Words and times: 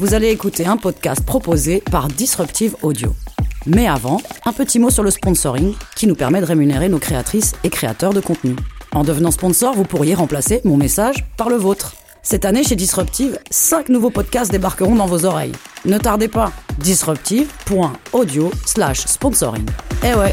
vous 0.00 0.14
allez 0.14 0.30
écouter 0.30 0.64
un 0.64 0.78
podcast 0.78 1.22
proposé 1.26 1.82
par 1.90 2.08
Disruptive 2.08 2.74
Audio. 2.80 3.14
Mais 3.66 3.86
avant, 3.86 4.22
un 4.46 4.52
petit 4.54 4.78
mot 4.78 4.88
sur 4.88 5.02
le 5.02 5.10
sponsoring 5.10 5.74
qui 5.94 6.06
nous 6.06 6.14
permet 6.14 6.40
de 6.40 6.46
rémunérer 6.46 6.88
nos 6.88 6.98
créatrices 6.98 7.52
et 7.64 7.68
créateurs 7.68 8.14
de 8.14 8.20
contenu. 8.20 8.56
En 8.92 9.04
devenant 9.04 9.30
sponsor, 9.30 9.74
vous 9.74 9.84
pourriez 9.84 10.14
remplacer 10.14 10.62
mon 10.64 10.78
message 10.78 11.26
par 11.36 11.50
le 11.50 11.56
vôtre. 11.56 11.96
Cette 12.22 12.46
année, 12.46 12.64
chez 12.64 12.76
Disruptive, 12.76 13.38
5 13.50 13.90
nouveaux 13.90 14.08
podcasts 14.08 14.50
débarqueront 14.50 14.94
dans 14.94 15.04
vos 15.04 15.26
oreilles. 15.26 15.52
Ne 15.84 15.98
tardez 15.98 16.28
pas, 16.28 16.50
disruptive.audio 16.78 18.50
slash 18.64 19.00
sponsoring. 19.00 19.66
Eh 20.02 20.14
ouais 20.14 20.32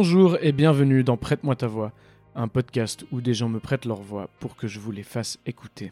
Bonjour 0.00 0.38
et 0.40 0.52
bienvenue 0.52 1.02
dans 1.02 1.16
Prête-moi 1.16 1.56
ta 1.56 1.66
voix, 1.66 1.92
un 2.36 2.46
podcast 2.46 3.04
où 3.10 3.20
des 3.20 3.34
gens 3.34 3.48
me 3.48 3.58
prêtent 3.58 3.84
leur 3.84 4.00
voix 4.00 4.30
pour 4.38 4.54
que 4.54 4.68
je 4.68 4.78
vous 4.78 4.92
les 4.92 5.02
fasse 5.02 5.40
écouter. 5.44 5.90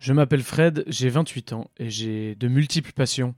Je 0.00 0.12
m'appelle 0.12 0.42
Fred, 0.42 0.84
j'ai 0.86 1.08
28 1.08 1.54
ans 1.54 1.70
et 1.78 1.88
j'ai 1.88 2.34
de 2.34 2.46
multiples 2.46 2.92
passions. 2.92 3.34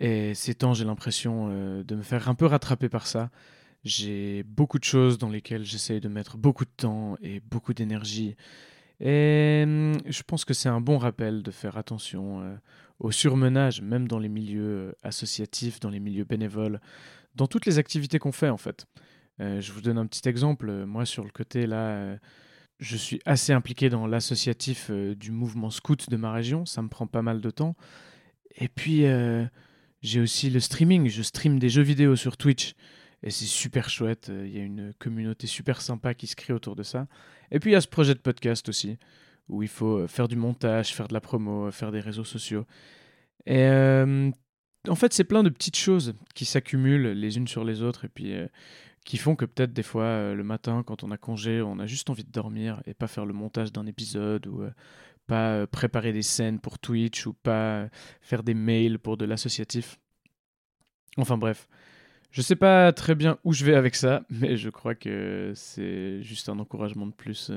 Et 0.00 0.34
ces 0.34 0.56
temps, 0.56 0.74
j'ai 0.74 0.84
l'impression 0.84 1.46
euh, 1.48 1.84
de 1.84 1.94
me 1.94 2.02
faire 2.02 2.28
un 2.28 2.34
peu 2.34 2.46
rattraper 2.46 2.88
par 2.88 3.06
ça. 3.06 3.30
J'ai 3.84 4.42
beaucoup 4.42 4.80
de 4.80 4.84
choses 4.84 5.18
dans 5.18 5.30
lesquelles 5.30 5.64
j'essaye 5.64 6.00
de 6.00 6.08
mettre 6.08 6.36
beaucoup 6.36 6.64
de 6.64 6.74
temps 6.76 7.16
et 7.22 7.38
beaucoup 7.38 7.74
d'énergie. 7.74 8.34
Et 8.98 9.62
hum, 9.64 9.98
je 10.04 10.22
pense 10.24 10.44
que 10.44 10.52
c'est 10.52 10.68
un 10.68 10.80
bon 10.80 10.98
rappel 10.98 11.44
de 11.44 11.52
faire 11.52 11.76
attention 11.76 12.40
euh, 12.40 12.56
au 12.98 13.12
surmenage, 13.12 13.82
même 13.82 14.08
dans 14.08 14.18
les 14.18 14.28
milieux 14.28 14.88
euh, 14.88 14.92
associatifs, 15.04 15.78
dans 15.78 15.90
les 15.90 16.00
milieux 16.00 16.24
bénévoles, 16.24 16.80
dans 17.36 17.46
toutes 17.46 17.66
les 17.66 17.78
activités 17.78 18.18
qu'on 18.18 18.32
fait 18.32 18.48
en 18.48 18.56
fait. 18.56 18.86
Euh, 19.40 19.60
je 19.60 19.72
vous 19.72 19.80
donne 19.80 19.98
un 19.98 20.06
petit 20.06 20.28
exemple. 20.28 20.84
Moi, 20.86 21.04
sur 21.04 21.24
le 21.24 21.30
côté 21.30 21.66
là, 21.66 21.88
euh, 21.88 22.16
je 22.78 22.96
suis 22.96 23.20
assez 23.26 23.52
impliqué 23.52 23.88
dans 23.88 24.06
l'associatif 24.06 24.88
euh, 24.90 25.14
du 25.14 25.30
mouvement 25.30 25.70
scout 25.70 26.08
de 26.08 26.16
ma 26.16 26.32
région. 26.32 26.64
Ça 26.66 26.82
me 26.82 26.88
prend 26.88 27.06
pas 27.06 27.22
mal 27.22 27.40
de 27.40 27.50
temps. 27.50 27.76
Et 28.58 28.68
puis, 28.68 29.04
j'ai 30.00 30.20
aussi 30.20 30.48
le 30.48 30.60
streaming. 30.60 31.10
Je 31.10 31.20
stream 31.20 31.58
des 31.58 31.68
jeux 31.68 31.82
vidéo 31.82 32.16
sur 32.16 32.38
Twitch. 32.38 32.72
Et 33.22 33.30
c'est 33.30 33.44
super 33.44 33.90
chouette. 33.90 34.30
Il 34.34 34.56
y 34.56 34.58
a 34.58 34.62
une 34.62 34.94
communauté 34.98 35.46
super 35.46 35.82
sympa 35.82 36.14
qui 36.14 36.26
se 36.26 36.36
crée 36.36 36.54
autour 36.54 36.74
de 36.74 36.82
ça. 36.82 37.06
Et 37.50 37.60
puis, 37.60 37.70
il 37.70 37.72
y 37.74 37.76
a 37.76 37.82
ce 37.82 37.88
projet 37.88 38.14
de 38.14 38.18
podcast 38.18 38.70
aussi, 38.70 38.96
où 39.50 39.62
il 39.62 39.68
faut 39.68 40.08
faire 40.08 40.26
du 40.26 40.36
montage, 40.36 40.94
faire 40.94 41.06
de 41.06 41.12
la 41.12 41.20
promo, 41.20 41.70
faire 41.70 41.92
des 41.92 42.00
réseaux 42.00 42.24
sociaux. 42.24 42.64
Et 43.44 43.68
en 44.88 44.94
fait, 44.94 45.12
c'est 45.12 45.24
plein 45.24 45.42
de 45.42 45.48
petites 45.48 45.76
choses 45.76 46.14
qui 46.34 46.44
s'accumulent 46.44 47.12
les 47.12 47.36
unes 47.36 47.48
sur 47.48 47.64
les 47.64 47.82
autres 47.82 48.04
et 48.04 48.08
puis 48.08 48.34
euh, 48.34 48.46
qui 49.04 49.16
font 49.16 49.36
que 49.36 49.44
peut-être 49.44 49.72
des 49.72 49.82
fois 49.82 50.04
euh, 50.04 50.34
le 50.34 50.44
matin, 50.44 50.82
quand 50.84 51.02
on 51.04 51.10
a 51.10 51.16
congé, 51.16 51.62
on 51.62 51.78
a 51.78 51.86
juste 51.86 52.10
envie 52.10 52.24
de 52.24 52.30
dormir 52.30 52.82
et 52.86 52.94
pas 52.94 53.06
faire 53.06 53.26
le 53.26 53.32
montage 53.32 53.72
d'un 53.72 53.86
épisode 53.86 54.46
ou 54.46 54.62
euh, 54.62 54.70
pas 55.26 55.66
préparer 55.66 56.12
des 56.12 56.22
scènes 56.22 56.60
pour 56.60 56.78
Twitch 56.78 57.26
ou 57.26 57.32
pas 57.32 57.88
faire 58.20 58.42
des 58.42 58.54
mails 58.54 58.98
pour 58.98 59.16
de 59.16 59.24
l'associatif. 59.24 59.98
Enfin 61.16 61.38
bref, 61.38 61.68
je 62.30 62.42
sais 62.42 62.56
pas 62.56 62.92
très 62.92 63.14
bien 63.14 63.38
où 63.44 63.52
je 63.52 63.64
vais 63.64 63.74
avec 63.74 63.94
ça, 63.94 64.22
mais 64.30 64.56
je 64.56 64.70
crois 64.70 64.94
que 64.94 65.52
c'est 65.54 66.22
juste 66.22 66.48
un 66.48 66.58
encouragement 66.58 67.06
de 67.06 67.12
plus 67.12 67.50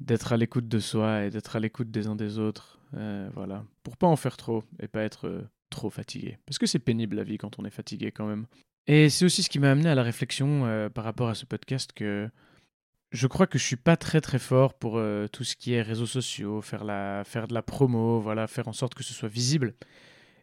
d'être 0.00 0.32
à 0.32 0.36
l'écoute 0.36 0.68
de 0.68 0.78
soi 0.78 1.24
et 1.24 1.30
d'être 1.30 1.56
à 1.56 1.60
l'écoute 1.60 1.90
des 1.90 2.06
uns 2.06 2.16
des 2.16 2.38
autres. 2.38 2.80
voilà, 3.34 3.64
pour 3.82 3.96
pas 3.96 4.06
en 4.06 4.16
faire 4.16 4.36
trop 4.36 4.64
et 4.80 4.88
pas 4.88 5.02
être 5.02 5.46
trop 5.70 5.90
fatigué. 5.90 6.38
Parce 6.46 6.58
que 6.58 6.66
c'est 6.66 6.78
pénible 6.78 7.16
la 7.16 7.24
vie 7.24 7.38
quand 7.38 7.58
on 7.58 7.64
est 7.64 7.70
fatigué 7.70 8.12
quand 8.12 8.26
même. 8.26 8.46
Et 8.86 9.08
c'est 9.10 9.24
aussi 9.24 9.42
ce 9.42 9.50
qui 9.50 9.58
m'a 9.58 9.70
amené 9.70 9.88
à 9.88 9.94
la 9.94 10.02
réflexion 10.02 10.64
euh, 10.64 10.88
par 10.88 11.04
rapport 11.04 11.28
à 11.28 11.34
ce 11.34 11.44
podcast 11.44 11.92
que 11.92 12.28
je 13.10 13.26
crois 13.26 13.46
que 13.46 13.58
je 13.58 13.64
suis 13.64 13.76
pas 13.76 13.96
très 13.96 14.20
très 14.20 14.38
fort 14.38 14.74
pour 14.74 14.98
euh, 14.98 15.26
tout 15.28 15.44
ce 15.44 15.56
qui 15.56 15.72
est 15.72 15.82
réseaux 15.82 16.06
sociaux, 16.06 16.60
faire, 16.60 16.84
la, 16.84 17.22
faire 17.24 17.48
de 17.48 17.54
la 17.54 17.62
promo, 17.62 18.20
voilà, 18.20 18.46
faire 18.46 18.68
en 18.68 18.72
sorte 18.72 18.94
que 18.94 19.02
ce 19.02 19.12
soit 19.12 19.28
visible. 19.28 19.74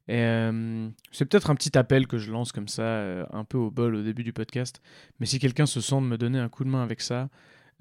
Et 0.09 0.19
euh, 0.19 0.89
c'est 1.11 1.25
peut-être 1.25 1.49
un 1.49 1.55
petit 1.55 1.77
appel 1.77 2.07
que 2.07 2.17
je 2.17 2.31
lance 2.31 2.51
comme 2.51 2.67
ça, 2.67 3.25
un 3.31 3.45
peu 3.45 3.57
au 3.57 3.71
bol 3.71 3.95
au 3.95 4.01
début 4.01 4.23
du 4.23 4.33
podcast. 4.33 4.81
Mais 5.19 5.25
si 5.25 5.39
quelqu'un 5.39 5.65
se 5.65 5.79
sent 5.79 5.95
de 5.95 6.07
me 6.07 6.17
donner 6.17 6.39
un 6.39 6.49
coup 6.49 6.65
de 6.65 6.69
main 6.69 6.83
avec 6.83 6.99
ça, 6.99 7.29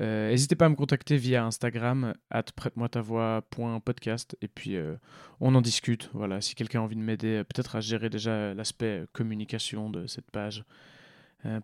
n'hésitez 0.03 0.57
pas 0.57 0.67
à 0.67 0.69
me 0.69 0.75
contacter 0.75 1.17
via 1.17 1.45
Instagram, 1.45 2.15
at 2.31 2.45
prête-moi 2.57 2.89
et 2.89 4.49
puis 4.49 4.77
euh, 4.77 4.97
on 5.41 5.55
en 5.55 5.61
discute. 5.61 6.11
Voilà, 6.13 6.41
si 6.41 6.55
quelqu'un 6.55 6.81
a 6.81 6.83
envie 6.83 6.97
de 6.97 7.01
m'aider, 7.01 7.39
euh, 7.39 7.45
peut-être 7.45 7.77
à 7.77 7.81
gérer 7.81 8.11
déjà 8.11 8.55
l'aspect 8.55 9.05
communication 9.12 9.91
de 9.91 10.07
cette 10.07 10.31
page. 10.31 10.65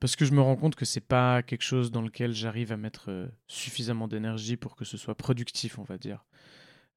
parce 0.00 0.16
que 0.16 0.24
je 0.24 0.32
me 0.32 0.40
rends 0.40 0.56
compte 0.56 0.74
que 0.74 0.84
c'est 0.84 1.00
pas 1.00 1.42
quelque 1.42 1.62
chose 1.62 1.90
dans 1.92 2.02
lequel 2.02 2.32
j'arrive 2.32 2.72
à 2.72 2.76
mettre 2.76 3.30
suffisamment 3.46 4.08
d'énergie 4.08 4.56
pour 4.56 4.74
que 4.74 4.84
ce 4.84 4.96
soit 4.96 5.14
productif, 5.14 5.78
on 5.78 5.84
va 5.84 5.98
dire. 5.98 6.24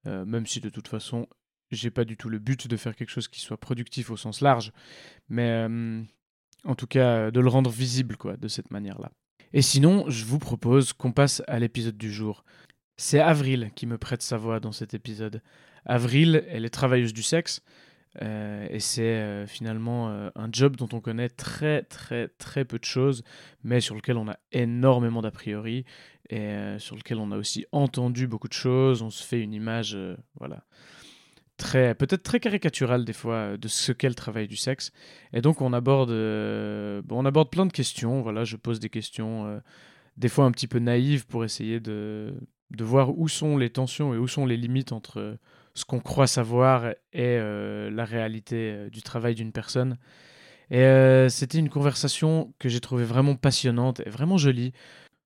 même 0.06 0.48
si 0.48 0.62
de 0.62 0.70
toute 0.70 0.88
façon, 0.88 1.28
j'ai 1.70 1.92
pas 1.92 2.06
du 2.06 2.18
tout 2.18 2.30
le 2.30 2.40
but 2.40 2.68
de 2.68 2.78
faire 2.78 2.96
quelque 2.96 3.12
chose 3.12 3.28
qui 3.28 3.40
soit 3.40 3.58
productif 3.60 4.10
au 4.10 4.18
sens 4.18 4.42
large, 4.42 4.72
mais 5.30 5.68
en 6.66 6.76
tout 6.76 6.88
cas 6.88 7.30
de 7.32 7.40
le 7.40 7.50
rendre 7.50 7.70
visible, 7.70 8.18
quoi, 8.18 8.36
de 8.36 8.48
cette 8.48 8.72
manière-là. 8.72 9.12
Et 9.54 9.62
sinon, 9.62 10.06
je 10.08 10.26
vous 10.26 10.40
propose 10.40 10.94
qu'on 10.94 11.12
passe 11.12 11.42
à 11.48 11.60
l'épisode 11.60 11.98
du 11.98 12.12
jour. 12.12 12.44
C'est 12.98 13.20
Avril 13.20 13.72
qui 13.76 13.86
me 13.86 13.98
prête 13.98 14.22
sa 14.22 14.38
voix 14.38 14.60
dans 14.60 14.72
cet 14.72 14.94
épisode. 14.94 15.42
Avril, 15.86 16.46
elle 16.50 16.66
est 16.66 16.70
travailleuse 16.70 17.14
du 17.14 17.24
sexe. 17.24 17.62
Euh, 18.22 18.68
et 18.70 18.80
c'est 18.80 19.02
euh, 19.04 19.48
finalement 19.48 20.10
euh, 20.10 20.30
un 20.36 20.50
job 20.52 20.76
dont 20.76 20.90
on 20.92 21.00
connaît 21.00 21.30
très 21.30 21.84
très 21.84 22.28
très 22.28 22.66
peu 22.66 22.78
de 22.78 22.84
choses, 22.84 23.24
mais 23.64 23.80
sur 23.80 23.96
lequel 23.96 24.18
on 24.18 24.28
a 24.28 24.38
énormément 24.52 25.22
d'a 25.22 25.32
priori 25.32 25.86
et 26.30 26.54
sur 26.78 26.96
lequel 26.96 27.18
on 27.18 27.32
a 27.32 27.38
aussi 27.38 27.66
entendu 27.74 28.26
beaucoup 28.26 28.48
de 28.48 28.54
choses. 28.54 29.02
On 29.02 29.10
se 29.10 29.22
fait 29.22 29.42
une 29.42 29.54
image, 29.54 29.98
voilà, 30.40 30.64
très 31.62 31.94
peut-être 31.94 32.24
très 32.24 32.40
caricatural 32.40 33.06
des 33.06 33.14
fois 33.14 33.36
euh, 33.36 33.58
de 33.58 33.68
ce 33.68 33.92
qu'est 33.92 34.10
le 34.10 34.16
travail 34.16 34.48
du 34.48 34.58
sexe. 34.58 34.92
Et 35.32 35.42
donc 35.42 35.62
on 35.62 35.74
aborde, 35.74 36.10
euh, 36.10 37.02
on 37.10 37.26
aborde 37.26 37.50
plein 37.50 37.66
de 37.66 37.72
questions. 37.72 38.22
Voilà, 38.22 38.44
je 38.44 38.58
pose 38.58 38.80
des 38.80 38.90
questions, 38.90 39.46
euh, 39.46 39.60
des 40.18 40.28
fois 40.28 40.46
un 40.46 40.52
petit 40.52 40.68
peu 40.68 40.80
naïves 40.80 41.28
pour 41.28 41.46
essayer 41.46 41.80
de, 41.80 42.34
de 42.72 42.84
voir 42.84 43.18
où 43.18 43.28
sont 43.28 43.58
les 43.58 43.70
tensions 43.70 44.14
et 44.14 44.18
où 44.18 44.28
sont 44.28 44.46
les 44.46 44.58
limites 44.58 44.92
entre 44.92 45.38
ce 45.76 45.86
qu'on 45.86 46.00
croit 46.00 46.28
savoir 46.28 46.94
et 47.14 47.38
la 47.38 48.04
réalité 48.04 48.90
du 48.92 49.02
travail 49.02 49.36
d'une 49.36 49.54
personne. 49.54 49.98
Et 50.70 51.28
c'était 51.30 51.60
une 51.60 51.70
conversation 51.70 52.54
que 52.60 52.68
j'ai 52.68 52.82
trouvée 52.82 53.06
vraiment 53.06 53.36
passionnante 53.36 54.02
et 54.02 54.10
vraiment 54.10 54.38
jolie. 54.38 54.74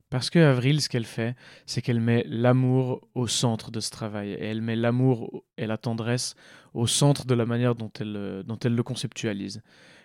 Parce 0.10 0.30
que 0.30 0.40
Avril, 0.40 0.82
ce 0.82 0.90
qu'elle 0.90 1.06
fait, 1.06 1.36
c'est 1.66 1.82
qu'elle 1.82 2.00
met 2.00 2.24
l'amour 2.28 3.08
au 3.16 3.28
centre 3.28 3.72
de 3.72 3.80
ce 3.80 3.90
travail. 3.90 4.32
Et 4.32 4.46
elle 4.46 4.62
met 4.62 4.76
l'amour 4.76 5.44
et 5.58 5.66
la 5.66 5.78
tendresse 5.78 6.36
au 6.74 6.88
centre 6.88 7.26
de 7.26 7.34
la 7.34 7.46
manière 7.46 7.74
dont 7.76 7.92
elle, 8.00 8.16
euh, 8.16 8.44
le 8.64 8.84
conceptualise. 8.84 9.62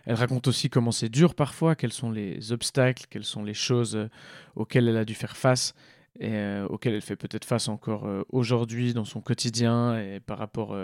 Elle 0.07 0.15
raconte 0.15 0.49
aussi 0.49 0.71
comment 0.71 0.93
c'est 0.93 1.11
dur 1.11 1.35
parfois, 1.35 1.75
quels 1.75 1.93
sont 1.93 2.11
les 2.11 2.53
obstacles, 2.53 3.05
quelles 3.11 3.25
sont 3.25 3.45
les 3.45 3.55
choses 3.55 3.97
euh, 3.97 4.09
auxquelles 4.57 4.89
elle 4.89 4.97
a 4.97 5.05
dû 5.05 5.15
faire 5.15 5.37
face 5.37 5.75
et 6.19 6.31
euh, 6.33 6.67
auxquelles 6.69 6.95
elle 6.95 7.03
fait 7.03 7.17
peut-être 7.17 7.45
face 7.45 7.69
encore 7.69 8.09
aujourd'hui 8.31 8.95
dans 8.95 9.05
son 9.05 9.21
quotidien 9.21 9.99
et 9.99 10.19
par 10.19 10.39
rapport 10.39 10.77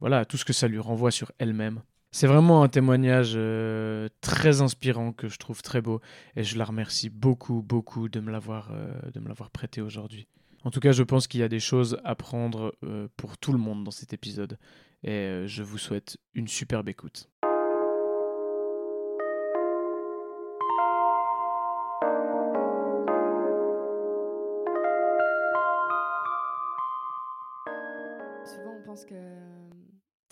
voilà, 0.00 0.20
à 0.20 0.24
tout 0.24 0.36
ce 0.36 0.44
que 0.44 0.52
ça 0.52 0.68
lui 0.68 0.78
renvoie 0.78 1.10
sur 1.10 1.32
elle-même. 1.38 1.82
C'est 2.14 2.28
vraiment 2.28 2.62
un 2.62 2.68
témoignage 2.68 3.32
euh, 3.34 4.08
très 4.20 4.60
inspirant 4.62 5.12
que 5.12 5.26
je 5.26 5.36
trouve 5.36 5.62
très 5.62 5.80
beau 5.80 6.00
et 6.36 6.44
je 6.44 6.56
la 6.56 6.64
remercie 6.64 7.10
beaucoup, 7.10 7.60
beaucoup 7.60 8.08
de 8.08 8.20
me 8.20 8.30
l'avoir, 8.30 8.70
euh, 8.70 9.10
de 9.12 9.18
me 9.18 9.26
l'avoir 9.26 9.50
prêté 9.50 9.80
aujourd'hui. 9.80 10.28
En 10.62 10.70
tout 10.70 10.78
cas, 10.78 10.92
je 10.92 11.02
pense 11.02 11.26
qu'il 11.26 11.40
y 11.40 11.42
a 11.42 11.48
des 11.48 11.58
choses 11.58 11.98
à 12.04 12.14
prendre 12.14 12.72
euh, 12.84 13.08
pour 13.16 13.36
tout 13.36 13.50
le 13.50 13.58
monde 13.58 13.82
dans 13.82 13.90
cet 13.90 14.12
épisode 14.12 14.60
et 15.02 15.42
je 15.46 15.64
vous 15.64 15.76
souhaite 15.76 16.16
une 16.34 16.46
superbe 16.46 16.88
écoute. 16.88 17.28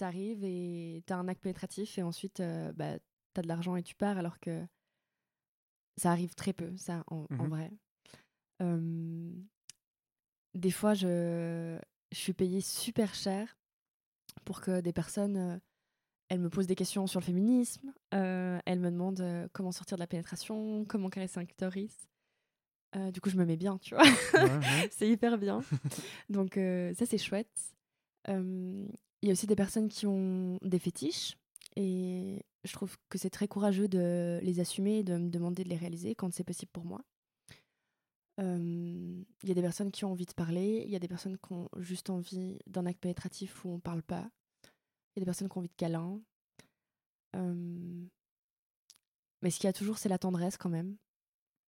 T'arrives 0.03 0.45
et 0.45 1.03
t'as 1.07 1.17
un 1.17 1.29
acte 1.29 1.41
pénétratif 1.43 1.97
et 1.97 2.03
ensuite 2.03 2.41
euh, 2.41 2.73
bah, 2.73 2.99
t'as 3.35 3.43
de 3.43 3.47
l'argent 3.49 3.77
et 3.77 3.83
tu 3.85 3.95
pars 3.95 4.19
alors 4.19 4.41
que 4.41 4.67
ça 5.97 6.11
arrive 6.11 6.35
très 6.35 6.53
peu, 6.53 6.77
ça, 6.77 7.05
en, 7.07 7.27
en 7.39 7.45
Mhm. 7.45 7.49
vrai. 7.49 7.71
Euh, 8.63 9.31
des 10.55 10.71
fois, 10.71 10.95
je, 10.95 11.79
je 12.11 12.17
suis 12.19 12.33
payée 12.33 12.61
super 12.61 13.15
cher 13.15 13.57
pour 14.45 14.61
que 14.61 14.81
des 14.81 14.93
personnes, 14.93 15.37
euh, 15.37 15.59
elles 16.29 16.41
me 16.41 16.49
posent 16.51 16.67
des 16.67 16.75
questions 16.75 17.07
sur 17.07 17.21
le 17.21 17.25
féminisme, 17.27 17.93
euh, 18.15 18.59
elles 18.67 18.81
me 18.81 18.91
demandent 18.91 19.21
euh, 19.21 19.49
comment 19.53 19.71
sortir 19.73 19.97
de 19.97 20.03
la 20.03 20.07
pénétration, 20.07 20.85
comment 20.87 21.11
caresser 21.11 21.39
un 21.41 21.45
clitoris. 21.47 22.09
Du 23.15 23.23
coup, 23.23 23.31
je 23.31 23.37
me 23.39 23.47
mets 23.47 23.57
bien, 23.57 23.79
tu 23.79 23.95
vois. 23.95 24.05
Ouais, 24.05 24.43
ouais. 24.43 24.89
c'est 24.91 25.09
hyper 25.09 25.39
bien. 25.39 25.63
Donc 26.29 26.55
ça, 26.57 27.07
c'est 27.07 27.17
chouette. 27.17 27.75
Il 29.23 29.29
y 29.29 29.31
a 29.31 29.33
aussi 29.33 29.47
des 29.47 29.57
personnes 29.57 29.89
qui 29.89 30.07
ont 30.07 30.59
des 30.63 30.79
fétiches 30.79 31.37
et 31.77 32.45
je 32.65 32.73
trouve 32.73 32.97
que 33.09 33.19
c'est 33.19 33.31
très 33.31 33.49
courageux 33.49 33.89
de 33.89 34.41
les 34.43 34.61
assumer 34.61 34.99
et 34.99 35.05
de 35.05 35.17
me 35.17 35.31
demander 35.31 35.65
de 35.65 35.69
les 35.69 35.77
réaliser 35.77 36.15
quand 36.15 36.33
c'est 36.33 36.45
possible 36.45 36.71
pour 36.73 36.85
moi. 36.85 37.01
Euh, 38.41 39.23
Il 39.43 39.49
y 39.49 39.53
a 39.53 39.55
des 39.55 39.63
personnes 39.63 39.91
qui 39.93 40.05
ont 40.05 40.13
envie 40.13 40.27
de 40.27 40.33
parler, 40.33 40.83
il 40.85 40.91
y 40.91 40.97
a 40.97 40.99
des 40.99 41.09
personnes 41.09 41.39
qui 41.39 41.53
ont 41.53 41.69
juste 41.79 42.11
envie 42.11 42.59
d'un 42.67 42.87
acte 42.87 43.01
pénétratif 43.01 43.65
où 43.65 43.71
on 43.71 43.79
parle 43.81 44.03
pas, 44.03 44.29
il 45.15 45.19
y 45.19 45.21
a 45.21 45.23
des 45.23 45.25
personnes 45.27 45.49
qui 45.49 45.57
ont 45.57 45.61
envie 45.61 45.69
de 45.69 45.75
câlins. 45.77 46.21
Euh, 47.37 48.07
Mais 49.43 49.51
ce 49.51 49.59
qu'il 49.59 49.67
y 49.67 49.71
a 49.71 49.73
toujours, 49.73 49.99
c'est 49.99 50.09
la 50.09 50.19
tendresse 50.19 50.57
quand 50.57 50.69
même, 50.71 50.97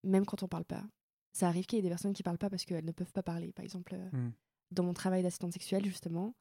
même 0.04 0.26
quand 0.26 0.42
on 0.42 0.48
parle 0.48 0.64
pas. 0.64 0.84
Ça 1.32 1.48
arrive 1.48 1.66
qu'il 1.66 1.76
y 1.76 1.80
ait 1.80 1.82
des 1.82 1.88
personnes 1.88 2.12
qui 2.12 2.22
parlent 2.22 2.38
pas 2.38 2.48
parce 2.50 2.64
qu'elles 2.64 2.84
ne 2.84 2.92
peuvent 2.92 3.12
pas 3.12 3.22
parler. 3.22 3.52
Par 3.52 3.64
exemple, 3.64 3.94
euh, 3.94 4.10
Mm. 4.12 4.32
dans 4.70 4.84
mon 4.84 4.94
travail 4.94 5.22
d'assistante 5.22 5.52
sexuelle, 5.52 5.84
justement, 5.84 6.34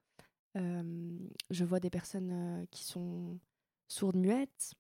je 0.55 1.63
vois 1.63 1.79
des 1.79 1.89
personnes 1.89 2.65
qui 2.71 2.83
sont 2.83 3.39
sourdes 3.87 4.15
muettes 4.17 4.73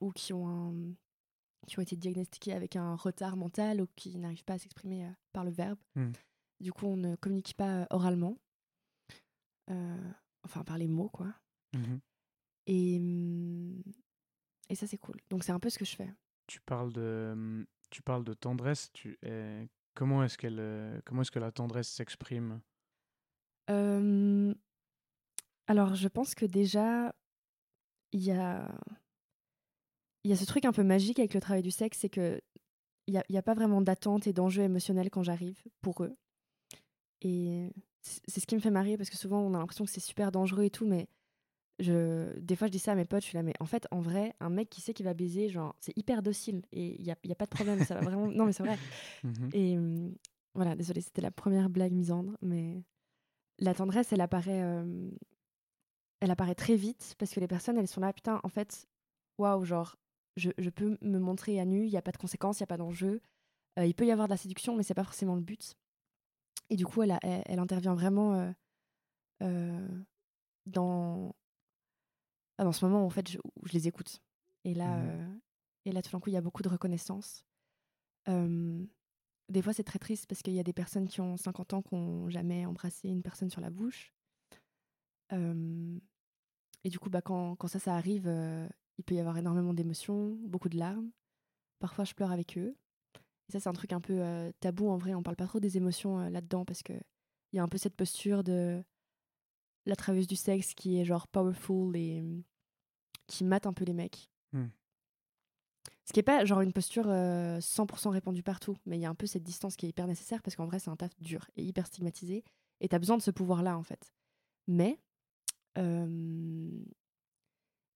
ou 0.00 0.10
qui 0.12 0.32
ont, 0.32 0.48
un- 0.48 0.94
qui 1.66 1.78
ont 1.78 1.82
été 1.82 1.96
diagnostiquées 1.96 2.52
avec 2.52 2.76
un 2.76 2.94
retard 2.94 3.36
mental 3.36 3.80
ou 3.80 3.86
qui 3.96 4.16
n'arrivent 4.18 4.44
pas 4.44 4.54
à 4.54 4.58
s'exprimer 4.58 5.10
par 5.32 5.44
le 5.44 5.50
verbe. 5.50 5.78
Mm. 5.96 6.10
Du 6.60 6.72
coup, 6.72 6.86
on 6.86 6.96
ne 6.96 7.14
communique 7.16 7.54
pas 7.56 7.86
oralement. 7.90 8.36
Euh, 9.70 10.10
enfin, 10.44 10.64
par 10.64 10.78
les 10.78 10.88
mots, 10.88 11.10
quoi. 11.10 11.34
Mhm. 11.74 12.00
Et, 12.66 12.96
et 14.70 14.74
ça, 14.74 14.86
c'est 14.86 14.98
cool. 14.98 15.16
Donc, 15.30 15.44
c'est 15.44 15.52
un 15.52 15.60
peu 15.60 15.70
ce 15.70 15.78
que 15.78 15.84
je 15.84 15.94
fais. 15.94 16.10
Tu 16.46 16.60
parles 16.60 16.92
de, 16.92 17.66
tu 17.90 18.02
parles 18.02 18.24
de 18.24 18.34
tendresse. 18.34 18.90
Tu, 18.92 19.18
euh, 19.24 19.64
comment 19.94 20.24
est-ce 20.24 20.38
qu'elle, 20.38 21.02
comment 21.04 21.22
est-ce 21.22 21.30
que 21.30 21.38
la 21.38 21.52
tendresse 21.52 21.88
s'exprime? 21.88 22.60
Euh, 23.70 24.54
alors, 25.68 25.94
je 25.94 26.08
pense 26.08 26.34
que 26.34 26.46
déjà, 26.46 27.14
il 28.12 28.24
y 28.24 28.32
a, 28.32 28.74
il 30.24 30.30
y 30.30 30.34
a 30.34 30.36
ce 30.36 30.46
truc 30.46 30.64
un 30.64 30.72
peu 30.72 30.82
magique 30.82 31.18
avec 31.18 31.34
le 31.34 31.40
travail 31.40 31.62
du 31.62 31.70
sexe, 31.70 31.98
c'est 31.98 32.08
que 32.08 32.40
il 33.06 33.12
n'y 33.12 33.18
a, 33.18 33.24
y 33.28 33.36
a 33.36 33.42
pas 33.42 33.54
vraiment 33.54 33.80
d'attente 33.80 34.26
et 34.26 34.32
d'enjeu 34.32 34.62
émotionnel 34.62 35.08
quand 35.10 35.22
j'arrive 35.22 35.62
pour 35.80 36.02
eux. 36.02 36.16
Et 37.22 37.70
c'est 38.02 38.40
ce 38.40 38.46
qui 38.46 38.54
me 38.54 38.60
fait 38.60 38.70
marrer 38.70 38.96
parce 38.96 39.10
que 39.10 39.16
souvent 39.16 39.40
on 39.40 39.54
a 39.54 39.58
l'impression 39.58 39.84
que 39.84 39.90
c'est 39.90 40.00
super 40.00 40.30
dangereux 40.30 40.64
et 40.64 40.70
tout, 40.70 40.86
mais 40.86 41.08
je, 41.78 42.38
des 42.38 42.56
fois 42.56 42.66
je 42.66 42.72
dis 42.72 42.78
ça 42.78 42.92
à 42.92 42.94
mes 42.94 43.04
potes, 43.04 43.22
je 43.22 43.28
suis 43.28 43.36
là, 43.36 43.42
mais 43.42 43.54
en 43.60 43.66
fait, 43.66 43.86
en 43.90 44.00
vrai, 44.00 44.34
un 44.40 44.50
mec 44.50 44.68
qui 44.68 44.80
sait 44.80 44.92
qu'il 44.94 45.04
va 45.04 45.14
baiser, 45.14 45.48
genre, 45.48 45.74
c'est 45.80 45.96
hyper 45.96 46.22
docile 46.22 46.62
et 46.72 46.96
il 46.98 47.04
n'y 47.04 47.10
a, 47.10 47.16
y 47.24 47.32
a 47.32 47.34
pas 47.34 47.46
de 47.46 47.50
problème, 47.50 47.84
ça 47.84 47.94
va 47.94 48.00
vraiment. 48.02 48.26
Non, 48.26 48.44
mais 48.46 48.52
c'est 48.52 48.62
vrai. 48.62 48.78
Mhm. 49.24 49.50
Et 49.52 49.76
hum, 49.78 50.14
voilà, 50.54 50.76
désolée, 50.76 51.00
c'était 51.00 51.22
la 51.22 51.30
première 51.30 51.70
blague 51.70 51.92
misandre, 51.92 52.36
mais 52.42 52.82
la 53.58 53.74
tendresse, 53.74 54.12
elle 54.12 54.20
apparaît, 54.20 54.62
euh, 54.62 55.10
elle 56.20 56.30
apparaît 56.30 56.54
très 56.54 56.76
vite 56.76 57.14
parce 57.18 57.32
que 57.32 57.40
les 57.40 57.48
personnes, 57.48 57.78
elles 57.78 57.88
sont 57.88 58.00
là, 58.00 58.12
putain, 58.12 58.40
en 58.42 58.48
fait, 58.48 58.86
waouh, 59.38 59.64
genre, 59.64 59.96
je, 60.36 60.50
je 60.58 60.70
peux 60.70 60.96
me 61.00 61.18
montrer 61.18 61.58
à 61.60 61.64
nu, 61.64 61.84
il 61.84 61.90
n'y 61.90 61.96
a 61.96 62.02
pas 62.02 62.12
de 62.12 62.16
conséquences, 62.16 62.58
il 62.58 62.62
n'y 62.62 62.66
a 62.66 62.68
pas 62.68 62.76
d'enjeu. 62.76 63.20
Euh, 63.78 63.86
il 63.86 63.94
peut 63.94 64.06
y 64.06 64.10
avoir 64.10 64.26
de 64.28 64.32
la 64.32 64.36
séduction, 64.36 64.74
mais 64.76 64.82
c'est 64.82 64.94
pas 64.94 65.04
forcément 65.04 65.34
le 65.34 65.40
but. 65.40 65.74
Et 66.70 66.76
du 66.76 66.84
coup, 66.86 67.02
elle, 67.02 67.12
a- 67.12 67.18
elle, 67.22 67.42
elle 67.46 67.58
intervient 67.60 67.94
vraiment 67.94 68.34
euh, 68.34 68.52
euh, 69.42 69.88
dans, 70.66 71.34
ah, 72.58 72.64
dans 72.64 72.72
ce 72.72 72.84
moment 72.84 73.02
où, 73.02 73.06
en 73.06 73.10
fait, 73.10 73.28
je, 73.30 73.38
où 73.38 73.66
je 73.66 73.72
les 73.72 73.86
écoute. 73.88 74.20
Et 74.64 74.74
là, 74.74 74.96
euh, 75.04 75.36
et 75.84 75.92
là, 75.92 76.02
tout 76.02 76.10
d'un 76.10 76.20
coup, 76.20 76.30
il 76.30 76.34
y 76.34 76.36
a 76.36 76.40
beaucoup 76.42 76.62
de 76.62 76.68
reconnaissance. 76.68 77.44
Des 79.48 79.62
fois, 79.62 79.72
c'est 79.72 79.84
très 79.84 79.98
triste 79.98 80.26
parce 80.26 80.42
qu'il 80.42 80.52
y 80.52 80.60
a 80.60 80.62
des 80.64 80.74
personnes 80.74 81.08
qui 81.08 81.22
ont 81.22 81.38
50 81.38 81.72
ans 81.72 81.80
qui 81.80 81.94
n'ont 81.94 82.28
jamais 82.28 82.66
embrassé 82.66 83.08
une 83.08 83.22
personne 83.22 83.48
sur 83.48 83.62
la 83.62 83.70
bouche. 83.70 84.12
Euh, 85.32 85.98
et 86.88 86.90
du 86.90 86.98
coup, 86.98 87.10
bah, 87.10 87.20
quand, 87.20 87.54
quand 87.56 87.68
ça, 87.68 87.78
ça 87.78 87.94
arrive, 87.94 88.24
euh, 88.26 88.66
il 88.96 89.04
peut 89.04 89.14
y 89.14 89.20
avoir 89.20 89.36
énormément 89.36 89.74
d'émotions, 89.74 90.38
beaucoup 90.40 90.70
de 90.70 90.78
larmes. 90.78 91.10
Parfois, 91.80 92.04
je 92.04 92.14
pleure 92.14 92.32
avec 92.32 92.56
eux. 92.56 92.74
Et 93.48 93.52
ça, 93.52 93.60
c'est 93.60 93.68
un 93.68 93.74
truc 93.74 93.92
un 93.92 94.00
peu 94.00 94.22
euh, 94.22 94.50
tabou 94.60 94.88
en 94.88 94.96
vrai. 94.96 95.12
On 95.14 95.22
parle 95.22 95.36
pas 95.36 95.46
trop 95.46 95.60
des 95.60 95.76
émotions 95.76 96.18
euh, 96.18 96.30
là-dedans 96.30 96.64
parce 96.64 96.82
que 96.82 96.94
il 97.52 97.56
y 97.56 97.58
a 97.58 97.62
un 97.62 97.68
peu 97.68 97.76
cette 97.76 97.94
posture 97.94 98.42
de 98.42 98.82
la 99.84 99.96
travailleuse 99.96 100.26
du 100.26 100.36
sexe 100.36 100.72
qui 100.72 100.98
est 100.98 101.04
genre 101.04 101.28
powerful 101.28 101.94
et 101.94 102.22
euh, 102.22 102.40
qui 103.26 103.44
mate 103.44 103.66
un 103.66 103.74
peu 103.74 103.84
les 103.84 103.92
mecs. 103.92 104.30
Hmm. 104.52 104.68
Ce 106.06 106.14
qui 106.14 106.20
est 106.20 106.22
pas 106.22 106.42
genre 106.46 106.62
une 106.62 106.72
posture 106.72 107.08
euh, 107.08 107.58
100% 107.58 108.08
répandue 108.08 108.42
partout, 108.42 108.78
mais 108.86 108.96
il 108.96 109.02
y 109.02 109.06
a 109.06 109.10
un 109.10 109.14
peu 109.14 109.26
cette 109.26 109.42
distance 109.42 109.76
qui 109.76 109.84
est 109.84 109.90
hyper 109.90 110.06
nécessaire 110.06 110.42
parce 110.42 110.56
qu'en 110.56 110.64
vrai, 110.64 110.78
c'est 110.78 110.88
un 110.88 110.96
taf 110.96 111.14
dur 111.20 111.50
et 111.56 111.62
hyper 111.62 111.86
stigmatisé. 111.86 112.44
Et 112.80 112.88
t'as 112.88 112.98
besoin 112.98 113.18
de 113.18 113.22
ce 113.22 113.30
pouvoir-là, 113.30 113.76
en 113.76 113.82
fait. 113.82 114.10
Mais, 114.68 114.98
euh, 115.76 116.06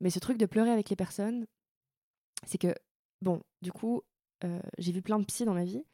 mais 0.01 0.11
ce 0.11 0.19
truc 0.19 0.37
de 0.37 0.47
pleurer 0.47 0.71
avec 0.71 0.91
les 0.91 0.97
personnes, 0.97 1.47
c'est 2.45 2.59
que, 2.59 2.75
bon, 3.23 3.41
du 3.63 3.73
coup, 3.73 4.03
euh, 4.45 4.61
j'ai 4.79 4.93
vu 4.93 5.03
plein 5.03 5.19
de 5.19 5.25
psys 5.25 5.45
dans 5.45 5.55
ma 5.55 5.65
vie. 5.65 5.85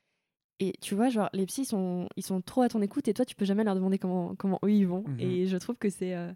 Et 0.60 0.72
tu 0.80 0.94
vois, 0.94 1.08
genre, 1.08 1.28
les 1.32 1.46
psys, 1.46 1.62
ils 1.62 1.66
sont, 1.66 2.08
ils 2.16 2.24
sont 2.24 2.40
trop 2.40 2.62
à 2.62 2.68
ton 2.68 2.82
écoute 2.82 3.06
et 3.06 3.14
toi, 3.14 3.24
tu 3.24 3.36
peux 3.36 3.44
jamais 3.44 3.64
leur 3.64 3.74
demander 3.74 3.98
comment, 3.98 4.34
comment 4.34 4.58
eux, 4.64 4.72
ils 4.72 4.86
vont. 4.86 5.04
Mhm. 5.06 5.20
Et 5.20 5.46
je 5.46 5.56
trouve 5.56 5.76
que 5.76 5.90
c'est 5.90 6.14
euh, 6.14 6.32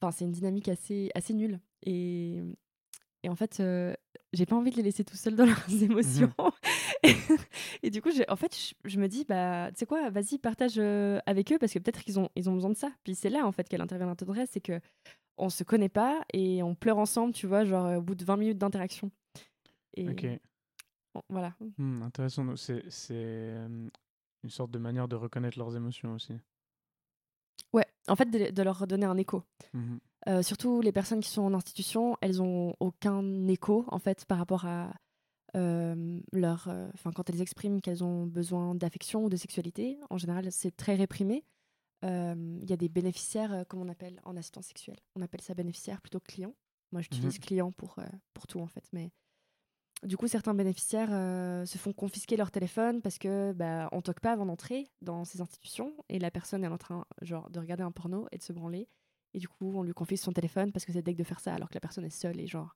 enfin, 0.00 0.10
c'est 0.10 0.24
une 0.24 0.32
dynamique 0.32 0.68
assez, 0.68 1.10
assez 1.14 1.32
nulle. 1.32 1.60
Et, 1.84 2.42
et 3.22 3.28
en 3.28 3.36
fait, 3.36 3.60
euh, 3.60 3.94
j'ai 4.32 4.46
pas 4.46 4.56
envie 4.56 4.70
de 4.70 4.76
les 4.76 4.82
laisser 4.82 5.04
tout 5.04 5.16
seuls 5.16 5.36
dans 5.36 5.46
leurs 5.46 5.82
émotions. 5.82 6.32
et, 6.38 6.61
et 7.82 7.90
du 7.90 8.00
coup, 8.00 8.10
en 8.28 8.36
fait, 8.36 8.56
je, 8.56 8.74
je 8.88 8.98
me 9.00 9.08
dis, 9.08 9.24
bah, 9.24 9.70
tu 9.72 9.78
sais 9.80 9.86
quoi, 9.86 10.10
vas-y, 10.10 10.38
partage 10.38 10.74
euh, 10.78 11.20
avec 11.26 11.52
eux 11.52 11.58
parce 11.58 11.72
que 11.72 11.78
peut-être 11.78 12.02
qu'ils 12.02 12.18
ont, 12.18 12.28
ils 12.36 12.48
ont 12.48 12.54
besoin 12.54 12.70
de 12.70 12.76
ça. 12.76 12.90
Puis 13.04 13.14
c'est 13.14 13.30
là, 13.30 13.46
en 13.46 13.52
fait, 13.52 13.68
qu'elle 13.68 13.80
intervient 13.80 14.06
la 14.06 14.14
tendresse, 14.16 14.50
c'est 14.52 14.60
que 14.60 14.80
on 15.38 15.48
se 15.48 15.64
connaît 15.64 15.88
pas 15.88 16.22
et 16.32 16.62
on 16.62 16.74
pleure 16.74 16.98
ensemble, 16.98 17.32
tu 17.32 17.46
vois, 17.46 17.64
genre 17.64 17.98
au 17.98 18.02
bout 18.02 18.14
de 18.14 18.24
20 18.24 18.36
minutes 18.36 18.58
d'interaction. 18.58 19.10
Et 19.94 20.08
Ok. 20.08 20.26
bon, 21.14 21.22
voilà. 21.28 21.54
Hmm, 21.78 22.02
intéressant. 22.02 22.54
C'est, 22.56 22.84
c'est 22.90 23.14
euh, 23.16 23.88
une 24.44 24.50
sorte 24.50 24.70
de 24.70 24.78
manière 24.78 25.08
de 25.08 25.16
reconnaître 25.16 25.58
leurs 25.58 25.74
émotions 25.74 26.14
aussi. 26.14 26.34
Ouais, 27.72 27.86
en 28.08 28.16
fait, 28.16 28.26
de, 28.26 28.50
de 28.50 28.62
leur 28.62 28.78
redonner 28.78 29.06
un 29.06 29.16
écho. 29.16 29.42
Mhm. 29.72 29.98
Euh, 30.28 30.42
surtout 30.42 30.80
les 30.82 30.92
personnes 30.92 31.20
qui 31.20 31.30
sont 31.30 31.42
en 31.42 31.54
institution, 31.54 32.16
elles 32.20 32.40
ont 32.42 32.76
aucun 32.78 33.48
écho 33.48 33.84
en 33.88 33.98
fait 33.98 34.24
par 34.24 34.38
rapport 34.38 34.66
à 34.66 34.92
leur, 35.54 36.68
euh, 36.68 36.88
enfin 36.94 37.12
quand 37.12 37.28
elles 37.30 37.40
expriment 37.42 37.80
qu'elles 37.80 38.02
ont 38.04 38.26
besoin 38.26 38.74
d'affection 38.74 39.24
ou 39.24 39.28
de 39.28 39.36
sexualité. 39.36 39.98
En 40.10 40.18
général, 40.18 40.50
c'est 40.50 40.74
très 40.76 40.94
réprimé. 40.94 41.44
Euh, 42.04 42.58
Il 42.62 42.68
y 42.68 42.72
a 42.72 42.76
des 42.76 42.88
bénéficiaires, 42.88 43.52
euh, 43.52 43.64
comme 43.64 43.80
on 43.80 43.88
appelle 43.88 44.20
en 44.24 44.36
assistance 44.36 44.66
sexuelle. 44.66 44.98
On 45.14 45.22
appelle 45.22 45.40
ça 45.40 45.54
bénéficiaire 45.54 46.00
plutôt 46.00 46.20
que 46.20 46.26
client. 46.26 46.54
Moi, 46.90 47.00
j'utilise 47.00 47.38
client 47.38 47.72
pour 47.72 47.98
euh, 47.98 48.04
pour 48.34 48.46
tout 48.46 48.60
en 48.60 48.66
fait, 48.66 48.84
mais 48.92 49.10
du 50.02 50.16
coup, 50.16 50.26
certains 50.26 50.52
bénéficiaires 50.52 51.10
euh, 51.12 51.64
se 51.64 51.78
font 51.78 51.92
confisquer 51.92 52.36
leur 52.36 52.50
téléphone 52.50 53.00
parce 53.02 53.18
que 53.18 53.52
bah, 53.52 53.88
on 53.92 54.02
toque 54.02 54.20
pas 54.20 54.32
avant 54.32 54.46
d'entrer 54.46 54.88
dans 55.00 55.24
ces 55.24 55.40
institutions 55.40 55.94
et 56.08 56.18
la 56.18 56.30
personne 56.30 56.64
est 56.64 56.68
en 56.68 56.76
train 56.78 57.06
genre 57.22 57.48
de 57.50 57.60
regarder 57.60 57.84
un 57.84 57.92
porno 57.92 58.26
et 58.32 58.38
de 58.38 58.42
se 58.42 58.52
branler 58.52 58.88
et 59.32 59.38
du 59.38 59.48
coup 59.48 59.72
on 59.76 59.82
lui 59.84 59.92
confisque 59.92 60.24
son 60.24 60.32
téléphone 60.32 60.72
parce 60.72 60.84
que 60.84 60.92
c'est 60.92 61.02
deg 61.02 61.16
de 61.16 61.22
faire 61.24 61.38
ça 61.40 61.54
alors 61.54 61.68
que 61.68 61.74
la 61.74 61.80
personne 61.80 62.04
est 62.04 62.10
seule 62.10 62.40
et 62.40 62.48
genre 62.48 62.74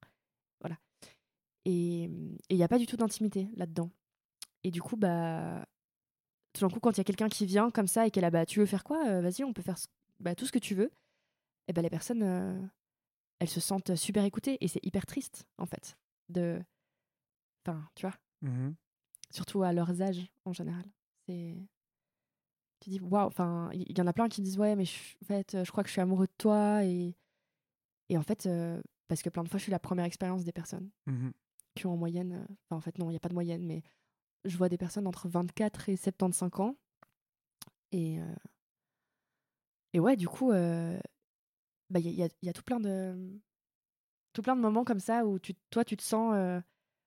voilà 0.60 0.78
et 1.66 2.08
il 2.48 2.56
n'y 2.56 2.62
a 2.62 2.68
pas 2.68 2.78
du 2.78 2.86
tout 2.86 2.96
d'intimité 2.96 3.48
là-dedans 3.56 3.90
et 4.62 4.70
du 4.70 4.80
coup 4.80 4.96
bah 4.96 5.66
tout 6.52 6.60
d'un 6.60 6.70
coup 6.70 6.78
quand 6.78 6.92
il 6.92 6.98
y 6.98 7.00
a 7.00 7.04
quelqu'un 7.04 7.28
qui 7.28 7.44
vient 7.44 7.70
comme 7.72 7.88
ça 7.88 8.06
et 8.06 8.10
qu'elle 8.12 8.24
a 8.24 8.30
bah 8.30 8.46
tu 8.46 8.60
veux 8.60 8.66
faire 8.66 8.84
quoi? 8.84 9.04
Euh, 9.08 9.20
vas-y 9.20 9.42
on 9.42 9.52
peut 9.52 9.62
faire 9.62 9.76
bah, 10.20 10.36
tout 10.36 10.46
ce 10.46 10.52
que 10.52 10.60
tu 10.60 10.76
veux 10.76 10.92
et 11.66 11.72
bah 11.72 11.82
les 11.82 11.90
personnes 11.90 12.22
euh, 12.22 12.62
elles 13.40 13.48
se 13.48 13.58
sentent 13.60 13.96
super 13.96 14.24
écoutées 14.24 14.58
et 14.60 14.68
c'est 14.68 14.84
hyper 14.86 15.06
triste 15.06 15.44
en 15.58 15.66
fait 15.66 15.98
de 16.28 16.62
enfin 17.66 17.84
tu 17.96 18.06
vois? 18.06 18.14
Mhm. 18.42 18.76
surtout 19.30 19.64
à 19.64 19.72
leurs 19.72 20.00
âges 20.02 20.30
en 20.44 20.52
général. 20.52 20.84
C'est 21.26 21.56
tu 22.80 22.90
dis 22.90 23.00
waouh, 23.00 23.26
enfin 23.26 23.70
il 23.72 23.98
y, 23.98 24.00
en 24.00 24.06
a 24.06 24.12
plein 24.12 24.28
qui 24.28 24.40
disent 24.40 24.58
ouais 24.58 24.76
mais 24.76 24.84
je, 24.84 25.16
en 25.22 25.26
fait 25.26 25.64
je 25.64 25.70
crois 25.72 25.82
que 25.82 25.88
je 25.88 25.92
suis 25.92 26.00
amoureux 26.00 26.26
de 26.26 26.32
toi 26.38 26.84
et 26.84 27.16
et 28.08 28.16
en 28.16 28.22
fait 28.22 28.46
euh, 28.46 28.80
parce 29.08 29.22
que 29.22 29.30
plein 29.30 29.42
de 29.42 29.48
fois 29.48 29.58
je 29.58 29.64
suis 29.64 29.72
la 29.72 29.80
première 29.80 30.04
expérience 30.04 30.44
des 30.44 30.52
personnes 30.52 30.90
Mhm. 31.06 31.32
Qui 31.76 31.86
ont 31.86 31.92
en 31.92 31.96
moyenne 31.96 32.32
euh, 32.32 32.54
enfin 32.64 32.76
en 32.76 32.80
fait 32.80 32.98
non, 32.98 33.10
il 33.10 33.12
y 33.12 33.16
a 33.16 33.20
pas 33.20 33.28
de 33.28 33.34
moyenne 33.34 33.64
mais 33.64 33.82
je 34.44 34.56
vois 34.56 34.68
des 34.68 34.78
personnes 34.78 35.06
entre 35.06 35.28
24 35.28 35.88
et 35.88 35.96
75 35.96 36.50
ans 36.60 36.76
et 37.92 38.20
euh, 38.20 38.34
et 39.92 40.00
ouais 40.00 40.16
du 40.16 40.28
coup 40.28 40.50
euh, 40.52 40.98
bah, 41.90 42.00
il 42.00 42.08
y, 42.10 42.22
a- 42.22 42.28
y 42.42 42.48
a 42.48 42.52
tout 42.52 42.62
plein 42.62 42.80
de 42.80 43.40
tout 44.32 44.42
plein 44.42 44.56
de 44.56 44.60
moments 44.60 44.84
comme 44.84 45.00
ça 45.00 45.24
où 45.24 45.38
tu, 45.38 45.54
toi, 45.70 45.82
tu 45.84 45.96
te 45.96 46.02
sens. 46.02 46.34
euh, 46.34 46.60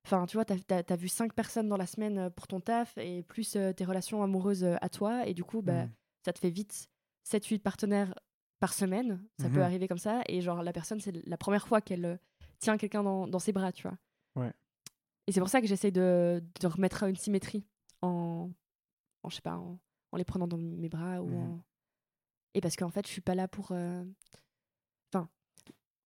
Enfin, 0.08 0.26
tu 0.26 0.38
vois, 0.38 0.46
t'as 0.46 0.56
as, 0.88 0.96
vu 0.96 1.08
cinq 1.10 1.34
personnes 1.34 1.68
dans 1.68 1.78
la 1.78 1.86
semaine 1.86 2.32
pour 2.32 2.48
ton 2.48 2.60
taf 2.62 2.98
et 2.98 3.22
plus 3.22 3.52
tes 3.52 3.86
relations 3.86 4.24
amoureuses 4.24 4.64
à 4.64 4.90
toi. 4.90 5.28
Et 5.28 5.34
du 5.36 5.44
coup, 5.44 5.62
bah, 5.62 5.86
Mm. 5.86 5.92
ça 6.26 6.34
te 6.34 6.40
fait 6.40 6.50
vite 6.50 6.88
7-8 7.24 7.60
partenaires 7.62 8.16
par 8.60 8.74
semaine. 8.74 9.22
Ça 9.40 9.50
peut 9.50 9.62
arriver 9.62 9.88
comme 9.88 10.00
ça. 10.00 10.22
Et 10.28 10.42
genre, 10.42 10.64
la 10.64 10.74
personne, 10.74 11.00
c'est 11.02 11.12
la 11.28 11.38
première 11.38 11.68
fois 11.68 11.82
qu'elle 11.82 12.20
tient 12.60 12.78
quelqu'un 12.78 13.04
dans, 13.04 13.28
dans 13.28 13.38
ses 13.40 13.52
bras, 13.52 13.72
tu 13.72 13.84
vois. 13.84 13.98
Ouais. 14.36 14.52
Et 15.28 15.32
c'est 15.32 15.40
pour 15.40 15.50
ça 15.50 15.62
que 15.62 15.68
j'essaye 15.68 15.92
de, 15.92 16.44
de 16.62 16.68
remettre 16.68 17.04
une 17.04 17.16
symétrie 17.16 17.66
en, 18.02 18.50
en 19.24 19.30
je 19.30 19.36
sais 19.36 19.42
pas, 19.42 19.58
en, 19.58 19.80
en 20.12 20.18
les 20.18 20.24
prenant 20.26 20.48
dans 20.48 20.58
mes 20.58 20.90
bras 20.90 21.22
ou 21.22 21.28
Mhm. 21.30 21.36
en... 21.38 21.64
Et 22.56 22.62
parce 22.62 22.76
qu'en 22.76 22.90
fait, 22.90 23.06
je 23.06 23.12
suis 23.12 23.22
pas 23.22 23.36
là 23.36 23.48
pour. 23.48 23.70
euh, 23.72 24.04
Enfin, 25.14 25.30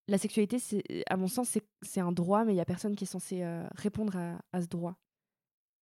la 0.10 0.18
sexualité, 0.18 0.60
c'est, 0.60 0.84
à 1.10 1.16
mon 1.16 1.28
sens, 1.30 1.58
c'est, 1.82 2.00
un 2.02 2.12
droit, 2.12 2.44
mais 2.44 2.54
il 2.54 2.58
y 2.58 2.62
a 2.62 2.66
personne 2.66 2.96
qui 2.98 3.06
est 3.06 3.08
censé 3.08 3.44
euh, 3.44 3.66
répondre 3.76 4.18
à, 4.18 4.42
à 4.52 4.62
ce 4.62 4.68
droit. 4.68 4.98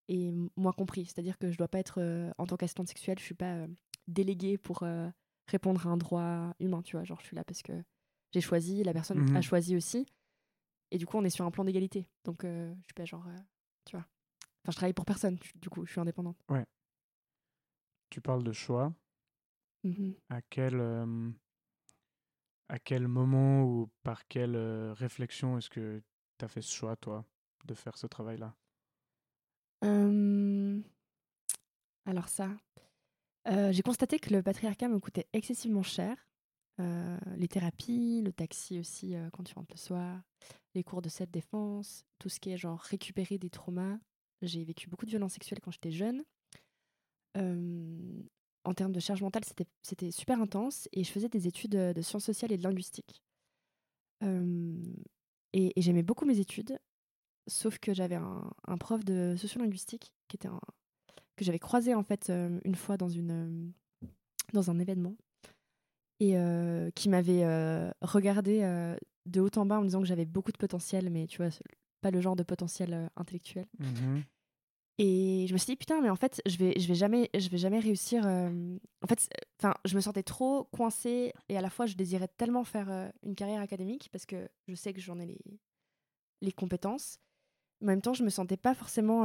Et 0.08 0.32
moi 0.56 0.74
compris. 0.74 1.06
C'est-à-dire 1.06 1.38
que 1.40 1.50
je 1.52 1.58
dois 1.58 1.68
pas 1.68 1.80
être, 1.80 2.00
euh, 2.00 2.30
en 2.38 2.46
tant 2.46 2.58
qu'assistante 2.58 2.88
sexuelle, 2.90 3.18
je 3.18 3.24
suis 3.24 3.34
pas 3.36 3.66
déléguée 4.08 4.58
pour 4.60 4.84
répondre 5.48 5.88
à 5.88 5.90
un 5.90 5.98
droit 5.98 6.54
humain, 6.60 6.82
tu 6.84 6.96
vois. 6.96 7.06
Genre, 7.06 7.20
je 7.22 7.26
suis 7.28 7.36
là 7.36 7.44
parce 7.44 7.62
que 7.64 7.74
j'ai 8.34 8.42
choisi, 8.42 8.84
la 8.84 8.94
personne 8.94 9.36
a 9.36 9.42
choisi 9.42 9.76
aussi. 9.76 10.06
Et 10.92 10.98
du 10.98 11.06
coup, 11.06 11.18
on 11.18 11.24
est 11.24 11.30
sur 11.30 11.46
un 11.46 11.52
plan 11.52 11.64
d'égalité. 11.64 12.08
Donc, 12.26 12.44
euh, 12.44 12.74
je 12.82 12.86
suis 12.86 12.94
pas 12.94 13.06
genre. 13.06 13.26
euh, 13.28 13.38
tu 13.86 13.96
vois. 13.96 14.06
Enfin, 14.64 14.72
je 14.72 14.76
travaille 14.76 14.94
pour 14.94 15.06
personne, 15.06 15.38
du 15.56 15.70
coup, 15.70 15.86
je 15.86 15.92
suis 15.92 16.02
indépendante. 16.02 16.38
Tu 18.10 18.20
parles 18.22 18.44
de 18.44 18.52
choix. 18.52 18.94
Mhm. 19.84 20.16
À 20.30 20.42
quel, 20.42 20.80
euh, 20.80 21.32
à 22.70 22.78
quel 22.78 23.08
moment 23.08 23.64
ou 23.64 23.90
par 24.04 24.28
quelle 24.28 24.56
euh, 24.56 24.94
réflexion 24.94 25.58
est-ce 25.58 25.70
que 25.70 26.04
tu 26.38 26.46
as 26.46 26.48
fait 26.48 26.62
ce 26.62 26.72
choix, 26.74 26.96
toi, 26.98 27.26
de 27.66 27.74
faire 27.74 27.98
ce 27.98 28.06
travail-là? 28.08 28.54
Alors 32.06 32.28
ça, 32.28 32.50
j'ai 33.46 33.82
constaté 33.82 34.20
que 34.20 34.32
le 34.34 34.44
patriarcat 34.44 34.88
me 34.90 35.00
coûtait 35.00 35.28
excessivement 35.34 35.84
cher. 35.84 36.16
Euh, 36.80 37.18
les 37.38 37.48
thérapies, 37.48 38.22
le 38.24 38.32
taxi 38.32 38.80
aussi 38.80 39.16
euh, 39.16 39.30
quand 39.32 39.44
tu 39.44 39.54
rentres 39.54 39.74
le 39.74 39.78
soir, 39.78 40.22
les 40.74 40.84
cours 40.84 41.02
de 41.02 41.10
cette 41.10 41.32
défense, 41.32 42.06
tout 42.18 42.30
ce 42.30 42.40
qui 42.40 42.52
est 42.52 42.58
genre 42.58 42.80
récupérer 42.80 43.38
des 43.38 43.50
traumas. 43.50 43.98
J'ai 44.42 44.64
vécu 44.64 44.90
beaucoup 44.90 45.06
de 45.06 45.12
violences 45.12 45.34
sexuelles 45.34 45.60
quand 45.62 45.72
j'étais 45.72 45.92
jeune. 45.92 46.24
En 48.64 48.74
termes 48.76 48.92
de 48.92 49.00
charge 49.00 49.22
mentale, 49.22 49.44
c'était- 49.46 50.12
super 50.12 50.42
intense 50.42 50.88
et 50.92 51.04
je 51.04 51.12
faisais 51.12 51.30
des 51.30 51.48
études 51.48 51.76
euh, 51.76 51.94
de 51.94 52.02
sciences 52.02 52.26
sociales 52.26 52.52
et 52.52 52.58
de 52.58 52.64
linguistique. 52.64 53.24
Et 55.54 55.74
j'aimais 55.78 56.04
beaucoup 56.04 56.26
mes 56.26 56.40
études, 56.40 56.80
sauf 57.48 57.80
que 57.80 57.94
j'avais 57.94 58.16
un, 58.16 58.78
prof 58.80 59.04
de 59.04 59.36
sociolinguistique 59.38 60.14
qui 60.28 60.36
était 60.38 60.48
un, 60.48 60.62
que 61.36 61.44
j'avais 61.44 61.60
croisé 61.60 61.96
en 61.96 62.04
fait 62.04 62.30
une 62.30 62.76
fois 62.76 62.98
dans 62.98 63.10
une 63.10 63.74
dans 64.54 64.70
un 64.70 64.80
événement 64.80 65.16
et 66.22 66.38
euh, 66.38 66.92
qui 66.92 67.10
m'avait 67.10 67.44
euh, 67.44 67.90
regardé 68.02 68.62
euh, 68.62 68.96
de 69.26 69.42
haut 69.42 69.50
en 69.58 69.66
bas 69.66 69.80
en 69.80 69.82
me 69.82 69.88
disant 69.88 70.02
que 70.02 70.06
j'avais 70.08 70.26
beaucoup 70.26 70.52
de 70.52 70.58
potentiel 70.58 71.10
mais 71.10 71.26
tu 71.26 71.38
vois 71.38 71.50
pas 72.02 72.12
le 72.12 72.22
genre 72.22 72.36
de 72.36 72.44
potentiel 72.44 73.10
intellectuel. 73.16 73.66
Mhm. 73.80 74.24
et 75.00 75.46
je 75.48 75.54
me 75.54 75.58
suis 75.58 75.66
dit 75.66 75.76
putain 75.76 76.00
mais 76.00 76.12
en 76.12 76.16
fait 76.16 76.40
je 76.46 76.58
vais 76.58 76.80
je 76.80 76.88
vais 76.88 76.94
jamais 76.94 77.32
je 77.36 77.50
vais 77.50 77.58
jamais 77.58 77.80
réussir 77.80 78.24
en 78.26 79.08
fait 79.10 79.30
enfin 79.60 79.74
je 79.84 79.96
me 79.96 80.02
sentais 80.02 80.22
trop 80.22 80.66
coincée 80.66 81.34
et 81.50 81.58
à 81.58 81.62
la 81.62 81.72
fois 81.72 81.88
je 81.88 81.96
désirais 81.96 82.28
tellement 82.28 82.64
faire 82.64 83.12
une 83.24 83.34
carrière 83.34 83.62
académique 83.62 84.10
parce 84.12 84.28
que 84.28 84.48
je 84.68 84.76
sais 84.76 84.94
que 84.94 85.02
j'en 85.02 85.20
ai 85.20 85.26
les 85.26 85.42
les 86.42 86.52
compétences. 86.52 87.18
En 87.82 87.88
même 87.88 88.02
temps 88.02 88.14
je 88.14 88.24
me 88.24 88.30
sentais 88.30 88.58
pas 88.58 88.76
forcément 88.76 89.22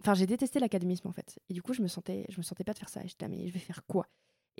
enfin 0.00 0.14
j'ai 0.14 0.26
détesté 0.26 0.58
l'académisme 0.58 1.06
en 1.06 1.12
fait. 1.12 1.38
Et 1.48 1.54
du 1.54 1.62
coup 1.62 1.72
je 1.72 1.82
me 1.82 1.88
sentais 1.88 2.26
je 2.28 2.38
me 2.38 2.42
sentais 2.42 2.64
pas 2.64 2.72
de 2.72 2.78
faire 2.78 2.88
ça. 2.88 3.00
J'étais 3.04 3.26
là, 3.26 3.28
mais 3.28 3.46
je 3.46 3.52
vais 3.52 3.60
faire 3.60 3.84
quoi? 3.86 4.08